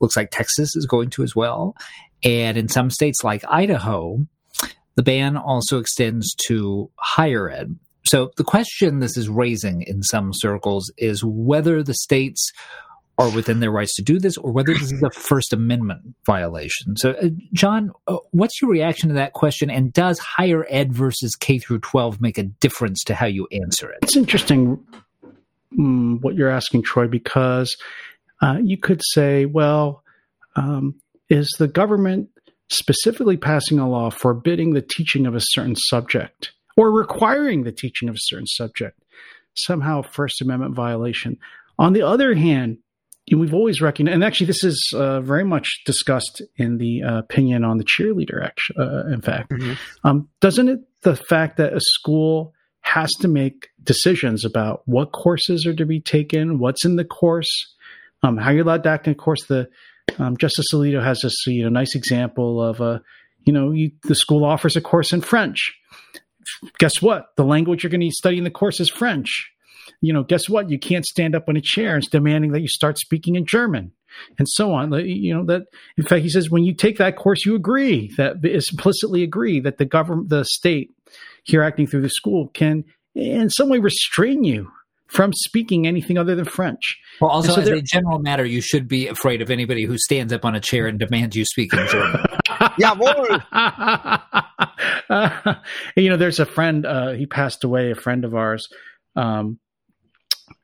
Looks 0.00 0.16
like 0.16 0.30
Texas 0.30 0.76
is 0.76 0.86
going 0.86 1.10
to 1.10 1.24
as 1.24 1.34
well. 1.34 1.76
And 2.22 2.56
in 2.56 2.68
some 2.68 2.90
states 2.90 3.24
like 3.24 3.44
Idaho, 3.48 4.26
the 4.98 5.04
ban 5.04 5.36
also 5.36 5.78
extends 5.78 6.34
to 6.48 6.90
higher 6.96 7.48
ed. 7.48 7.78
So 8.04 8.32
the 8.36 8.42
question 8.42 8.98
this 8.98 9.16
is 9.16 9.28
raising 9.28 9.82
in 9.82 10.02
some 10.02 10.32
circles 10.34 10.90
is 10.98 11.22
whether 11.24 11.84
the 11.84 11.94
states 11.94 12.50
are 13.16 13.30
within 13.30 13.60
their 13.60 13.70
rights 13.70 13.94
to 13.94 14.02
do 14.02 14.18
this 14.18 14.36
or 14.36 14.50
whether 14.50 14.74
this 14.74 14.90
is 14.90 15.00
a 15.00 15.10
First 15.12 15.52
Amendment 15.52 16.16
violation. 16.26 16.96
So, 16.96 17.12
uh, 17.12 17.28
John, 17.52 17.92
uh, 18.08 18.16
what's 18.32 18.60
your 18.60 18.72
reaction 18.72 19.10
to 19.10 19.14
that 19.14 19.34
question? 19.34 19.70
And 19.70 19.92
does 19.92 20.18
higher 20.18 20.66
ed 20.68 20.92
versus 20.92 21.36
K 21.36 21.60
through 21.60 21.78
12 21.78 22.20
make 22.20 22.36
a 22.36 22.42
difference 22.42 23.04
to 23.04 23.14
how 23.14 23.26
you 23.26 23.46
answer 23.52 23.88
it? 23.92 23.98
It's 24.02 24.16
interesting 24.16 24.84
um, 25.78 26.18
what 26.22 26.34
you're 26.34 26.50
asking, 26.50 26.82
Troy, 26.82 27.06
because 27.06 27.76
uh, 28.42 28.58
you 28.60 28.76
could 28.76 29.02
say, 29.12 29.44
well, 29.44 30.02
um, 30.56 30.96
is 31.30 31.54
the 31.56 31.68
government 31.68 32.30
specifically 32.70 33.36
passing 33.36 33.78
a 33.78 33.88
law 33.88 34.10
forbidding 34.10 34.74
the 34.74 34.82
teaching 34.82 35.26
of 35.26 35.34
a 35.34 35.40
certain 35.40 35.76
subject 35.76 36.52
or 36.76 36.92
requiring 36.92 37.64
the 37.64 37.72
teaching 37.72 38.08
of 38.08 38.14
a 38.14 38.20
certain 38.20 38.46
subject, 38.46 39.02
somehow 39.54 40.02
First 40.02 40.40
Amendment 40.40 40.74
violation. 40.74 41.36
On 41.78 41.92
the 41.92 42.02
other 42.02 42.34
hand, 42.34 42.78
we've 43.36 43.54
always 43.54 43.80
recognized, 43.80 44.14
and 44.14 44.24
actually, 44.24 44.46
this 44.46 44.64
is 44.64 44.92
uh, 44.94 45.20
very 45.20 45.44
much 45.44 45.68
discussed 45.84 46.42
in 46.56 46.78
the 46.78 47.02
uh, 47.02 47.18
opinion 47.18 47.64
on 47.64 47.78
the 47.78 47.84
cheerleader. 47.84 48.44
Actually, 48.44 48.84
uh, 48.84 49.06
in 49.12 49.20
fact, 49.20 49.50
mm-hmm. 49.50 49.74
um, 50.04 50.28
doesn't 50.40 50.68
it 50.68 50.80
the 51.02 51.16
fact 51.16 51.56
that 51.56 51.74
a 51.74 51.80
school 51.80 52.54
has 52.82 53.10
to 53.20 53.28
make 53.28 53.68
decisions 53.82 54.44
about 54.44 54.82
what 54.86 55.12
courses 55.12 55.66
are 55.66 55.74
to 55.74 55.84
be 55.84 56.00
taken, 56.00 56.58
what's 56.58 56.84
in 56.84 56.96
the 56.96 57.04
course, 57.04 57.74
um, 58.22 58.36
how 58.36 58.50
you're 58.50 58.62
allowed 58.62 58.82
to 58.82 58.88
act 58.88 59.06
in 59.06 59.12
a 59.12 59.16
course, 59.16 59.44
the 59.46 59.68
um, 60.18 60.36
Justice 60.36 60.66
Alito 60.72 61.02
has 61.02 61.20
this 61.20 61.46
you 61.46 61.62
know 61.62 61.68
nice 61.68 61.94
example 61.94 62.62
of 62.62 62.80
a 62.80 63.02
you 63.44 63.52
know 63.52 63.72
you, 63.72 63.90
the 64.04 64.14
school 64.14 64.44
offers 64.44 64.76
a 64.76 64.80
course 64.80 65.12
in 65.12 65.20
French. 65.20 65.74
Guess 66.78 67.02
what? 67.02 67.26
The 67.36 67.44
language 67.44 67.82
you're 67.82 67.90
going 67.90 68.00
to 68.00 68.10
study 68.10 68.38
in 68.38 68.44
the 68.44 68.50
course 68.50 68.80
is 68.80 68.88
French. 68.88 69.50
You 70.00 70.12
know, 70.12 70.22
guess 70.22 70.48
what? 70.48 70.70
You 70.70 70.78
can't 70.78 71.04
stand 71.04 71.34
up 71.34 71.48
on 71.48 71.56
a 71.56 71.60
chair 71.60 71.94
and 71.94 72.04
demanding 72.10 72.52
that 72.52 72.60
you 72.60 72.68
start 72.68 72.98
speaking 72.98 73.34
in 73.34 73.46
German 73.46 73.92
and 74.38 74.48
so 74.48 74.72
on. 74.72 74.92
You 74.92 75.34
know 75.34 75.44
that. 75.46 75.62
In 75.96 76.04
fact, 76.04 76.22
he 76.22 76.28
says 76.28 76.50
when 76.50 76.64
you 76.64 76.74
take 76.74 76.98
that 76.98 77.16
course, 77.16 77.44
you 77.44 77.54
agree 77.54 78.12
that 78.16 78.36
implicitly 78.44 79.22
agree 79.22 79.60
that 79.60 79.78
the 79.78 79.84
government, 79.84 80.28
the 80.28 80.44
state, 80.44 80.90
here 81.44 81.62
acting 81.62 81.86
through 81.86 82.02
the 82.02 82.10
school, 82.10 82.48
can 82.48 82.84
in 83.14 83.50
some 83.50 83.68
way 83.68 83.78
restrain 83.78 84.44
you 84.44 84.70
from 85.08 85.32
speaking 85.32 85.86
anything 85.86 86.18
other 86.18 86.34
than 86.34 86.44
French. 86.44 86.96
Well, 87.20 87.30
also, 87.30 87.54
so 87.54 87.60
as 87.60 87.68
a 87.68 87.80
general 87.80 88.18
matter, 88.18 88.44
you 88.44 88.60
should 88.60 88.86
be 88.86 89.08
afraid 89.08 89.42
of 89.42 89.50
anybody 89.50 89.84
who 89.84 89.98
stands 89.98 90.32
up 90.32 90.44
on 90.44 90.54
a 90.54 90.60
chair 90.60 90.86
and 90.86 90.98
demands 90.98 91.34
you 91.34 91.44
speak 91.44 91.72
in 91.72 91.86
German. 91.88 92.24
Jawohl. 92.78 93.42
uh, 95.10 95.54
you 95.96 96.08
know, 96.08 96.16
there's 96.16 96.40
a 96.40 96.46
friend. 96.46 96.86
Uh, 96.86 97.12
he 97.12 97.26
passed 97.26 97.64
away. 97.64 97.90
A 97.90 97.94
friend 97.94 98.24
of 98.24 98.34
ours. 98.34 98.68
Um, 99.16 99.58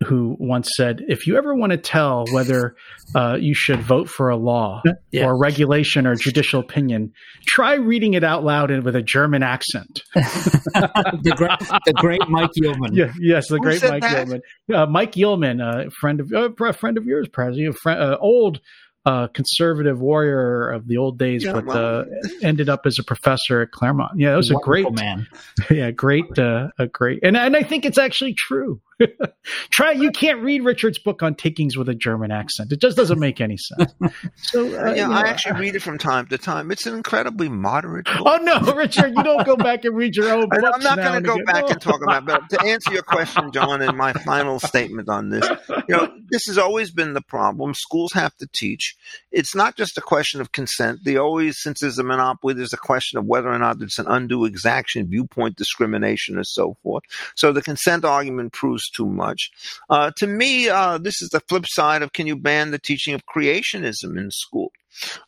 who 0.05 0.37
once 0.39 0.71
said, 0.77 1.03
"If 1.09 1.27
you 1.27 1.37
ever 1.37 1.55
want 1.55 1.73
to 1.73 1.79
tell 1.79 2.25
whether 2.33 2.77
uh, 3.15 3.39
you 3.41 3.55
should 3.55 3.81
vote 3.81 4.09
for 4.09 4.29
a 4.29 4.37
law 4.37 4.83
yeah. 5.11 5.27
or 5.27 5.39
regulation 5.39 6.07
or 6.07 6.15
judicial 6.15 6.61
opinion, 6.61 7.13
try 7.47 7.75
reading 7.75 8.15
it 8.15 8.25
out 8.25 8.45
loud 8.45 8.71
and 8.71 8.85
with 8.85 8.97
a 8.97 9.03
German 9.03 9.43
accent." 9.43 10.03
the, 10.15 11.35
great, 11.37 11.59
the, 11.87 11.93
great, 11.95 12.21
Mike 12.29 12.51
Uhlmann. 12.63 12.95
Yeah, 12.95 13.13
yes, 13.19 13.49
the 13.49 13.57
who 13.57 13.63
great 13.63 13.83
Mike 13.83 14.03
that? 14.03 14.27
Uhlmann. 14.27 14.41
Uh, 14.73 14.87
Mike 14.87 15.13
Uhlmann, 15.13 15.61
a 15.61 15.91
friend 15.91 16.21
of 16.21 16.33
uh, 16.33 16.51
a 16.65 16.73
friend 16.73 16.99
of 16.99 17.05
yours, 17.05 17.29
President, 17.29 17.77
friend, 17.77 18.01
uh, 18.01 18.17
old 18.21 18.61
uh, 19.07 19.27
conservative 19.29 20.01
warrior 20.01 20.71
of 20.71 20.89
the 20.89 20.97
old 20.97 21.19
days, 21.19 21.45
yeah, 21.45 21.53
but 21.53 21.67
well, 21.67 22.01
uh, 22.01 22.05
ended 22.43 22.69
up 22.69 22.87
as 22.87 22.99
a 22.99 23.05
professor 23.05 23.61
at 23.61 23.71
Claremont. 23.71 24.13
Yeah, 24.19 24.33
it 24.33 24.37
was 24.37 24.51
a 24.51 24.55
great 24.55 24.91
man. 24.93 25.27
Yeah, 25.71 25.91
great, 25.91 26.39
uh, 26.39 26.69
a 26.79 26.87
great, 26.87 27.21
and 27.23 27.37
and 27.37 27.57
I 27.57 27.63
think 27.63 27.85
it's 27.85 27.99
actually 27.99 28.35
true. 28.35 28.81
Try 29.71 29.93
you 29.93 30.11
can't 30.11 30.41
read 30.43 30.65
Richard's 30.65 30.99
book 30.99 31.23
on 31.23 31.35
takings 31.35 31.77
with 31.77 31.89
a 31.89 31.95
German 31.95 32.31
accent. 32.31 32.73
It 32.73 32.81
just 32.81 32.97
doesn't 32.97 33.19
make 33.19 33.41
any 33.41 33.57
sense. 33.57 33.93
So 34.37 34.67
uh, 34.67 34.67
yeah, 34.67 34.95
you 34.95 35.09
know, 35.09 35.13
I 35.13 35.23
actually 35.23 35.59
read 35.61 35.75
it 35.75 35.83
from 35.83 35.99
time 35.99 36.27
to 36.27 36.39
time. 36.39 36.71
It's 36.71 36.87
an 36.87 36.95
incredibly 36.95 37.49
moderate 37.49 38.07
book. 38.07 38.23
Oh 38.25 38.37
no, 38.37 38.61
Richard, 38.75 39.15
you 39.17 39.23
don't 39.23 39.45
go 39.45 39.57
back 39.57 39.85
and 39.85 39.97
read 39.97 40.15
your 40.17 40.31
own. 40.31 40.49
Book. 40.49 40.61
I'm 40.63 40.83
not 40.83 40.97
going 40.99 41.15
to 41.15 41.21
go 41.21 41.35
again. 41.35 41.45
back 41.45 41.71
and 41.71 41.81
talk 41.81 42.03
about. 42.03 42.23
It, 42.23 42.27
but 42.27 42.51
to 42.51 42.67
answer 42.67 42.93
your 42.93 43.03
question, 43.03 43.53
John, 43.53 43.83
and 43.83 43.97
my 43.97 44.13
final 44.13 44.61
statement 44.61 45.09
on 45.09 45.31
this, 45.31 45.49
you 45.89 45.97
know, 45.97 46.13
this 46.31 46.47
has 46.47 46.59
always 46.59 46.91
been 46.91 47.15
the 47.15 47.23
problem. 47.23 47.75
Schools 47.75 48.13
have 48.13 48.37
to 48.37 48.49
teach. 48.53 48.97
It's 49.33 49.55
not 49.55 49.77
just 49.77 49.99
a 49.99 50.03
question 50.03 50.41
of 50.41 50.53
consent. 50.53 51.01
They 51.05 51.17
always, 51.17 51.61
since 51.61 51.81
there's 51.81 51.99
a 51.99 52.05
monopoly, 52.05 52.55
there's 52.55 52.73
a 52.73 52.79
question 52.79 53.19
of 53.19 53.25
whether 53.25 53.49
or 53.51 53.59
not 53.59 53.81
it's 53.81 53.99
an 53.99 54.07
undue 54.07 54.45
exaction, 54.45 55.09
viewpoint 55.09 55.57
discrimination, 55.57 56.37
and 56.37 56.47
so 56.47 56.77
forth. 56.83 57.05
So 57.35 57.53
the 57.53 57.63
consent 57.63 58.05
argument 58.05 58.53
proves 58.53 58.84
too 58.91 59.09
much. 59.09 59.51
Uh, 59.89 60.11
to 60.17 60.27
me, 60.27 60.69
uh, 60.69 60.99
this 60.99 61.23
is 61.23 61.31
the 61.31 61.41
flip 61.41 61.67
side 61.67 62.03
of 62.03 62.13
can 62.13 62.27
you 62.27 62.37
ban 62.37 62.71
the 62.71 62.79
teaching 62.79 63.15
of 63.15 63.23
creationism 63.27 64.19
in 64.19 64.31
school? 64.31 64.73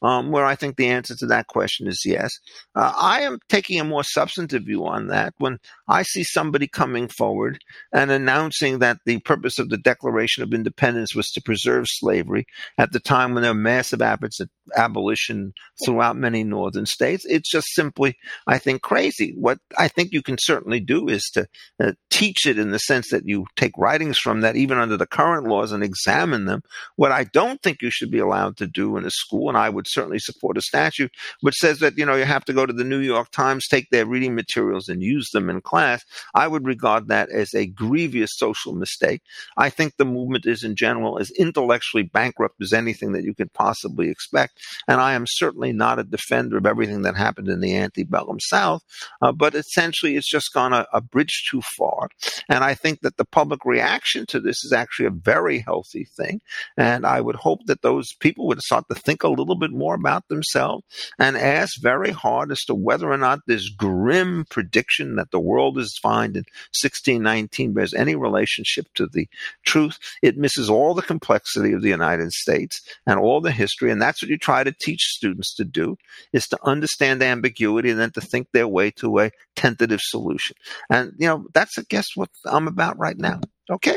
Um, 0.03 0.31
where 0.31 0.45
I 0.45 0.55
think 0.55 0.77
the 0.77 0.89
answer 0.89 1.17
to 1.17 1.27
that 1.27 1.47
question 1.47 1.87
is 1.87 2.03
yes. 2.05 2.39
Uh, 2.75 2.93
I 2.97 3.23
am 3.23 3.39
taking 3.49 3.81
a 3.81 3.85
more 3.85 4.05
substantive 4.05 4.65
view 4.65 4.87
on 4.87 5.09
that. 5.09 5.35
When 5.39 5.59
I 5.89 6.03
see 6.03 6.25
somebody 6.25 6.67
coming 6.67 7.09
forward 7.09 7.59
and 7.93 8.11
announcing 8.11 8.79
that 8.81 8.99
the 9.07 9.21
purpose 9.21 9.59
of 9.59 9.69
the 9.69 9.79
Declaration 9.79 10.43
of 10.43 10.53
Independence 10.53 11.15
was 11.15 11.31
to 11.31 11.43
preserve 11.43 11.87
slavery 11.89 12.47
at 12.79 12.93
the 12.93 13.01
time 13.01 13.35
when 13.35 13.43
there 13.43 13.55
were 13.55 13.61
massive 13.61 14.03
efforts 14.03 14.41
at 14.41 14.49
abolition 14.77 15.53
throughout 15.85 16.17
many 16.17 16.43
northern 16.43 16.87
states, 16.87 17.25
it's 17.27 17.51
just 17.51 17.69
simply, 17.75 18.17
I 18.47 18.59
think, 18.59 18.83
crazy. 18.83 19.35
What 19.37 19.59
I 19.79 19.89
think 19.89 20.13
you 20.13 20.23
can 20.23 20.37
certainly 20.39 20.81
do 20.81 21.09
is 21.09 21.31
to 21.35 21.47
uh, 21.81 21.93
teach 22.11 22.47
it 22.47 22.59
in 22.59 22.71
the 22.71 22.79
sense 22.79 23.11
that 23.11 23.27
you 23.27 23.47
take 23.57 23.73
writings 23.77 24.19
from 24.19 24.41
that, 24.41 24.57
even 24.57 24.79
under 24.79 24.97
the 24.97 25.07
current 25.07 25.47
laws, 25.47 25.73
and 25.73 25.83
examine 25.83 26.47
them. 26.47 26.63
What 26.97 27.13
I 27.13 27.25
don't 27.25 27.63
think 27.63 27.83
you 27.83 27.91
should 27.91 28.11
be 28.11 28.19
allowed 28.19 28.57
to 28.59 28.67
do 28.67 28.97
in 28.97 29.05
a 29.05 29.11
school, 29.11 29.51
and 29.57 29.65
I 29.65 29.71
would 29.71 29.87
certainly 29.89 30.19
support 30.19 30.59
a 30.59 30.61
statute 30.61 31.11
which 31.41 31.55
says 31.55 31.79
that, 31.79 31.97
you 31.97 32.05
know, 32.05 32.15
you 32.15 32.25
have 32.25 32.45
to 32.45 32.53
go 32.53 32.67
to 32.67 32.73
the 32.73 32.85
New 32.85 32.99
York 32.99 33.31
Times, 33.31 33.67
take 33.67 33.89
their 33.91 34.05
reading 34.05 34.35
materials 34.35 34.89
and 34.89 35.03
use 35.03 35.31
them 35.31 35.49
in 35.49 35.63
class. 35.63 36.05
I 36.35 36.47
would 36.47 36.67
regard 36.67 37.09
that 37.09 37.31
as 37.31 37.55
a 37.55 37.67
grievous 37.67 38.33
social 38.35 38.75
mistake. 38.75 39.23
I 39.57 39.71
think 39.71 39.97
the 39.97 40.05
movement 40.05 40.45
is 40.45 40.63
in 40.63 40.77
general 40.77 41.19
as 41.19 41.31
intellectually 41.39 42.03
bankrupt 42.03 42.61
as 42.61 42.75
anything 42.75 43.13
that 43.13 43.25
you 43.25 43.35
could 43.35 43.53
possibly 43.55 44.11
expect. 44.11 44.59
And 44.87 45.01
I 45.01 45.15
am 45.15 45.25
certainly 45.27 45.73
not 45.73 45.99
a 45.99 46.05
defender 46.05 46.59
of 46.59 46.67
everything 46.67 47.03
that 47.03 47.17
happened 47.17 47.49
in 47.49 47.61
the 47.61 47.77
antebellum 47.77 48.39
South, 48.41 48.83
uh, 49.23 49.33
but 49.33 49.55
essentially 49.55 50.17
it's 50.17 50.31
just 50.31 50.53
gone 50.53 50.75
a, 50.75 50.87
a 50.93 51.01
bridge 51.01 51.49
too 51.51 51.63
far. 51.63 52.09
And 52.51 52.63
I 52.63 52.75
think 52.75 53.01
that 53.01 53.17
the 53.17 53.25
public 53.25 53.65
reaction 53.65 54.27
to 54.27 54.41
this 54.41 54.65
is 54.65 54.73
actually 54.73 55.07
a 55.07 55.11
very 55.11 55.61
healthy 55.61 56.05
thing. 56.05 56.41
And 56.77 57.07
I 57.07 57.23
would 57.23 57.37
hope 57.37 57.61
that 57.67 57.81
those 57.81 58.13
people 58.21 58.47
would 58.49 58.61
start 58.61 58.85
to 58.91 58.95
think 58.95 59.23
a 59.23 59.29
little 59.29 59.46
little 59.47 59.59
bit 59.59 59.73
more 59.73 59.95
about 59.95 60.29
themselves 60.29 60.85
and 61.19 61.37
ask 61.37 61.81
very 61.81 62.11
hard 62.11 62.51
as 62.53 62.65
to 62.65 62.75
whether 62.75 63.11
or 63.11 63.17
not 63.17 63.41
this 63.47 63.69
grim 63.69 64.45
prediction 64.51 65.17
that 65.17 65.31
the 65.31 65.41
world 65.41 65.79
is 65.79 65.95
defined 65.95 66.37
in 66.37 66.45
1619 66.81 67.73
bears 67.73 67.95
any 67.95 68.15
relationship 68.15 68.87
to 68.95 69.07
the 69.07 69.29
truth. 69.65 69.99
It 70.23 70.37
misses 70.37 70.71
all 70.71 70.95
the 70.95 71.03
complexity 71.03 71.73
of 71.73 71.83
the 71.83 71.89
United 71.89 72.33
States 72.33 72.83
and 73.07 73.19
all 73.19 73.41
the 73.41 73.53
history. 73.53 73.91
And 73.91 74.01
that's 74.01 74.23
what 74.23 74.31
you 74.31 74.39
try 74.39 74.65
to 74.65 74.75
teach 74.81 75.03
students 75.03 75.55
to 75.55 75.65
do 75.65 75.97
is 76.33 76.49
to 76.49 76.59
understand 76.63 77.23
ambiguity 77.23 77.91
and 77.91 78.01
then 78.01 78.13
to 78.13 78.21
think 78.21 78.49
their 78.53 78.69
way 78.69 78.91
to 78.93 79.21
a 79.21 79.31
tentative 79.55 80.01
solution. 80.03 80.57
And, 80.91 81.13
you 81.19 81.27
know, 81.27 81.47
that's, 81.55 81.79
I 81.79 81.83
guess, 81.89 82.09
what 82.15 82.31
I'm 82.45 82.69
about 82.69 82.99
right 82.99 83.19
now. 83.19 83.41
Okay. 83.71 83.97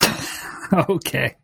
okay. 0.72 1.36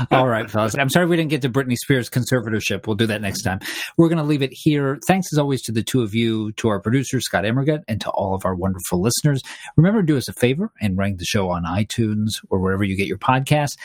All 0.10 0.28
right, 0.28 0.50
fellas. 0.50 0.76
I'm 0.76 0.88
sorry 0.90 1.06
we 1.06 1.16
didn't 1.16 1.30
get 1.30 1.42
to 1.42 1.48
Britney 1.48 1.76
Spears' 1.76 2.10
conservatorship. 2.10 2.86
We'll 2.86 2.96
do 2.96 3.06
that 3.06 3.20
next 3.20 3.42
time. 3.42 3.60
We're 3.96 4.08
going 4.08 4.18
to 4.18 4.24
leave 4.24 4.42
it 4.42 4.52
here. 4.52 4.98
Thanks 5.06 5.32
as 5.32 5.38
always 5.38 5.62
to 5.62 5.72
the 5.72 5.82
two 5.82 6.02
of 6.02 6.14
you, 6.14 6.52
to 6.52 6.68
our 6.68 6.80
producer, 6.80 7.20
Scott 7.20 7.44
Immergut, 7.44 7.82
and 7.88 8.00
to 8.00 8.10
all 8.10 8.34
of 8.34 8.44
our 8.44 8.54
wonderful 8.54 9.00
listeners. 9.00 9.42
Remember 9.76 10.00
to 10.00 10.06
do 10.06 10.16
us 10.16 10.28
a 10.28 10.32
favor 10.32 10.72
and 10.80 10.96
rank 10.96 11.18
the 11.18 11.24
show 11.24 11.50
on 11.50 11.64
iTunes 11.64 12.44
or 12.50 12.58
wherever 12.58 12.84
you 12.84 12.96
get 12.96 13.06
your 13.06 13.18
podcasts. 13.18 13.76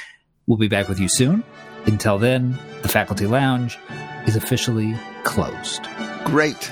We'll 0.47 0.57
be 0.57 0.67
back 0.67 0.87
with 0.87 0.99
you 0.99 1.09
soon. 1.09 1.43
Until 1.85 2.17
then, 2.17 2.57
the 2.81 2.87
Faculty 2.87 3.27
Lounge 3.27 3.77
is 4.27 4.35
officially 4.35 4.95
closed. 5.23 5.87
Great. 6.25 6.71